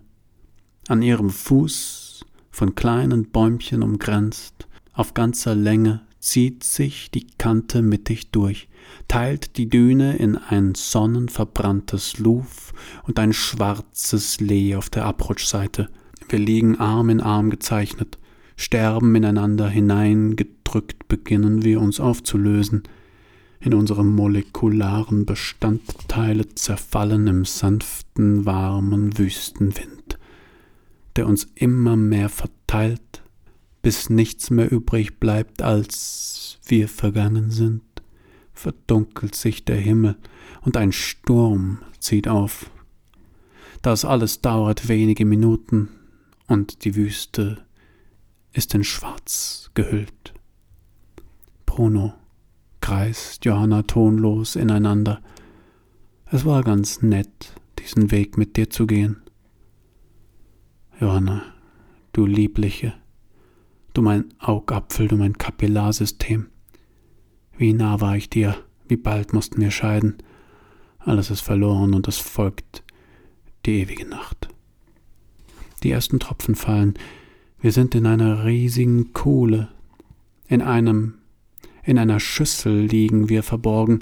an 0.88 1.02
ihrem 1.02 1.30
Fuß 1.30 2.26
von 2.52 2.76
kleinen 2.76 3.32
Bäumchen 3.32 3.84
umgrenzt, 3.84 4.68
auf 4.94 5.14
ganzer 5.14 5.56
Länge 5.56 6.02
zieht 6.20 6.64
sich 6.64 7.12
die 7.12 7.28
Kante 7.38 7.82
mittig 7.82 8.32
durch, 8.32 8.68
teilt 9.08 9.58
die 9.58 9.70
Düne 9.70 10.18
in 10.18 10.38
ein 10.38 10.74
sonnenverbranntes 10.76 12.18
Luf 12.18 12.74
und 13.04 13.20
ein 13.20 13.34
schwarzes 13.34 14.40
Lee 14.40 14.76
auf 14.76 14.90
der 14.90 15.06
Abrutschseite. 15.06 15.90
Wir 16.30 16.40
liegen 16.40 16.80
Arm 16.80 17.10
in 17.10 17.22
Arm 17.22 17.50
gezeichnet, 17.50 18.18
sterben 18.58 19.14
ineinander 19.16 19.70
hineingedrückt, 19.70 21.08
beginnen 21.08 21.64
wir 21.64 21.80
uns 21.80 22.00
aufzulösen, 22.00 22.84
in 23.66 23.74
unsere 23.74 24.06
molekularen 24.06 25.26
Bestandteile 25.26 26.48
zerfallen 26.56 27.28
im 27.28 27.46
sanften, 27.46 28.46
warmen 28.46 29.18
Wüstenwind, 29.18 30.18
der 31.16 31.28
uns 31.28 31.48
immer 31.56 31.96
mehr 31.96 32.30
verteilt, 32.30 33.24
bis 33.82 34.10
nichts 34.10 34.50
mehr 34.50 34.72
übrig 34.72 35.20
bleibt, 35.20 35.62
als 35.62 36.60
wir 36.66 36.88
vergangen 36.88 37.52
sind 37.52 37.82
verdunkelt 38.56 39.36
sich 39.36 39.66
der 39.66 39.76
Himmel 39.76 40.16
und 40.62 40.78
ein 40.78 40.92
Sturm 40.92 41.80
zieht 42.00 42.28
auf. 42.28 42.72
Das 43.82 44.06
alles 44.06 44.42
dauert 44.42 44.88
wenige 44.88 45.26
Minuten 45.26 45.90
und 46.48 46.86
die 46.86 46.96
Wüste 46.96 47.64
ist 48.54 48.74
in 48.74 48.84
Schwarz 48.84 49.70
gehüllt. 49.74 50.34
Bruno 51.66 52.14
kreist 52.86 53.44
Johanna 53.46 53.82
tonlos 53.82 54.56
ineinander. 54.56 55.20
Es 56.28 56.46
war 56.46 56.62
ganz 56.62 57.02
nett, 57.02 57.56
diesen 57.80 58.12
Weg 58.12 58.38
mit 58.38 58.58
dir 58.58 58.70
zu 58.70 58.86
gehen. 58.86 59.24
Johanna, 61.02 61.42
du 62.14 62.28
Liebliche, 62.28 62.94
du 63.96 64.04
mein 64.04 64.26
Augapfel, 64.38 65.08
du 65.08 65.18
mein 65.18 65.36
Kapillarsystem. 65.36 66.46
Wie 67.58 67.74
nah 67.74 68.02
war 68.02 68.18
ich 68.18 68.30
dir, 68.30 68.56
wie 68.88 68.98
bald 68.98 69.34
mussten 69.34 69.62
wir 69.62 69.72
scheiden. 69.72 70.18
Alles 71.00 71.32
ist 71.32 71.42
verloren 71.42 71.96
und 71.96 72.08
es 72.08 72.20
folgt 72.20 72.84
die 73.66 73.82
ewige 73.82 74.08
Nacht. 74.08 74.48
Die 75.82 75.90
ersten 75.90 76.20
Tropfen 76.20 76.54
fallen. 76.54 76.94
Wir 77.60 77.72
sind 77.72 77.96
in 77.96 78.06
einer 78.06 78.46
riesigen 78.46 79.12
Kuhle. 79.12 79.70
In 80.48 80.62
einem, 80.62 81.16
in 81.86 81.98
einer 82.00 82.20
Schüssel 82.20 82.86
liegen 82.86 83.30
wir 83.30 83.44
verborgen. 83.44 84.00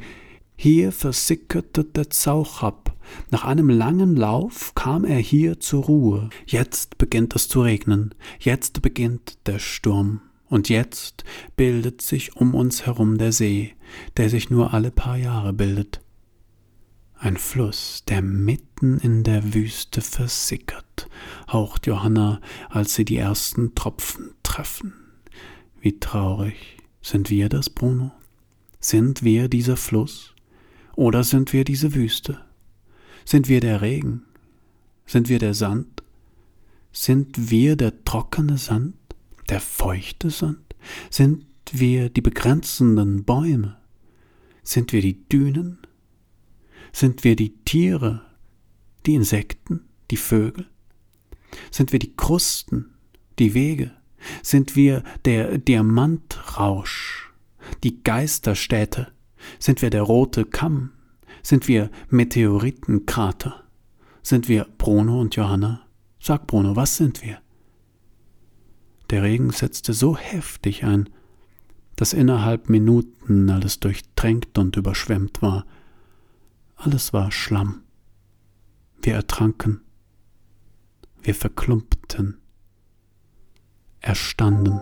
Hier 0.56 0.92
versickerte 0.92 1.84
der 1.84 2.10
Zauch 2.10 2.64
ab. 2.64 2.96
Nach 3.32 3.44
einem 3.44 3.70
langen 3.70 4.16
Lauf 4.16 4.74
kam 4.76 5.04
er 5.04 5.18
hier 5.18 5.60
zur 5.60 5.84
Ruhe. 5.84 6.30
Jetzt 6.46 6.98
beginnt 6.98 7.36
es 7.36 7.48
zu 7.48 7.62
regnen. 7.62 8.16
Jetzt 8.40 8.82
beginnt 8.82 9.38
der 9.46 9.60
Sturm. 9.60 10.22
Und 10.48 10.70
jetzt 10.70 11.24
bildet 11.56 12.02
sich 12.02 12.36
um 12.36 12.54
uns 12.56 12.86
herum 12.86 13.18
der 13.18 13.32
See, 13.32 13.74
der 14.18 14.30
sich 14.30 14.50
nur 14.50 14.74
alle 14.74 14.92
paar 14.92 15.18
Jahre 15.18 15.52
bildet. 15.52 16.00
Ein 17.16 17.38
Fluss, 17.38 18.04
der 18.08 18.22
mitten 18.22 19.00
in 19.00 19.24
der 19.24 19.54
Wüste 19.54 20.02
versickert, 20.02 21.10
haucht 21.52 21.88
Johanna, 21.88 22.40
als 22.70 22.96
sie 22.96 23.06
die 23.06 23.18
ersten 23.18 23.76
Tropfen 23.76 24.32
treffen. 24.44 24.94
Wie 25.80 26.00
traurig. 26.00 26.83
Sind 27.04 27.30
wir 27.30 27.50
das, 27.50 27.70
Bruno? 27.70 28.12
Sind 28.80 29.24
wir 29.24 29.48
dieser 29.48 29.78
Fluss? 29.78 30.34
Oder 30.96 31.24
sind 31.24 31.54
wir 31.54 31.64
diese 31.64 31.94
Wüste? 31.94 32.42
Sind 33.26 33.48
wir 33.48 33.62
der 33.62 33.82
Regen? 33.82 34.24
Sind 35.06 35.30
wir 35.30 35.38
der 35.38 35.54
Sand? 35.54 36.02
Sind 36.92 37.52
wir 37.52 37.76
der 37.76 38.04
trockene 38.04 38.58
Sand? 38.58 38.96
der 39.50 39.60
feuchte 39.60 40.30
Sand? 40.30 40.76
Sind 41.10 41.46
wir 41.72 42.10
die 42.10 42.22
begrenzenden 42.22 43.24
Bäume? 43.24 43.78
Sind 44.64 44.94
wir 44.94 45.02
die 45.02 45.28
Dünen? 45.30 45.80
Sind 46.92 47.24
wir 47.24 47.36
die 47.36 47.56
Tiere, 47.66 48.22
die 49.06 49.16
Insekten, 49.16 49.82
die 50.12 50.18
Vögel? 50.18 50.68
Sind 51.72 51.92
wir 51.92 52.00
die 52.00 52.16
Krusten, 52.16 52.94
die 53.40 53.54
Wege? 53.54 53.92
Sind 54.42 54.76
wir 54.76 55.04
der 55.26 55.58
Diamantrausch, 55.58 57.34
die 57.84 58.04
Geisterstädte? 58.04 59.12
Sind 59.60 59.82
wir 59.82 59.90
der 59.90 60.04
rote 60.04 60.46
Kamm? 60.46 60.92
Sind 61.42 61.68
wir 61.68 61.90
Meteoritenkrater? 62.10 63.64
Sind 64.22 64.48
wir 64.48 64.68
Bruno 64.78 65.20
und 65.20 65.36
Johanna? 65.36 65.82
Sag 66.20 66.48
Bruno, 66.48 66.76
was 66.76 66.96
sind 66.96 67.22
wir? 67.22 67.40
Der 69.10 69.24
Regen 69.24 69.52
setzte 69.52 69.94
so 69.94 70.16
heftig 70.16 70.86
ein, 70.86 71.10
dass 71.96 72.14
innerhalb 72.14 72.70
Minuten 72.70 73.50
alles 73.50 73.80
durchtränkt 73.80 74.58
und 74.58 74.78
überschwemmt 74.78 75.42
war. 75.42 75.66
Alles 76.76 77.14
war 77.14 77.32
Schlamm. 77.32 77.84
Wir 79.02 79.16
ertranken. 79.16 79.82
Wir 81.22 81.36
verklumpten 81.36 82.38
erstanden. 84.04 84.82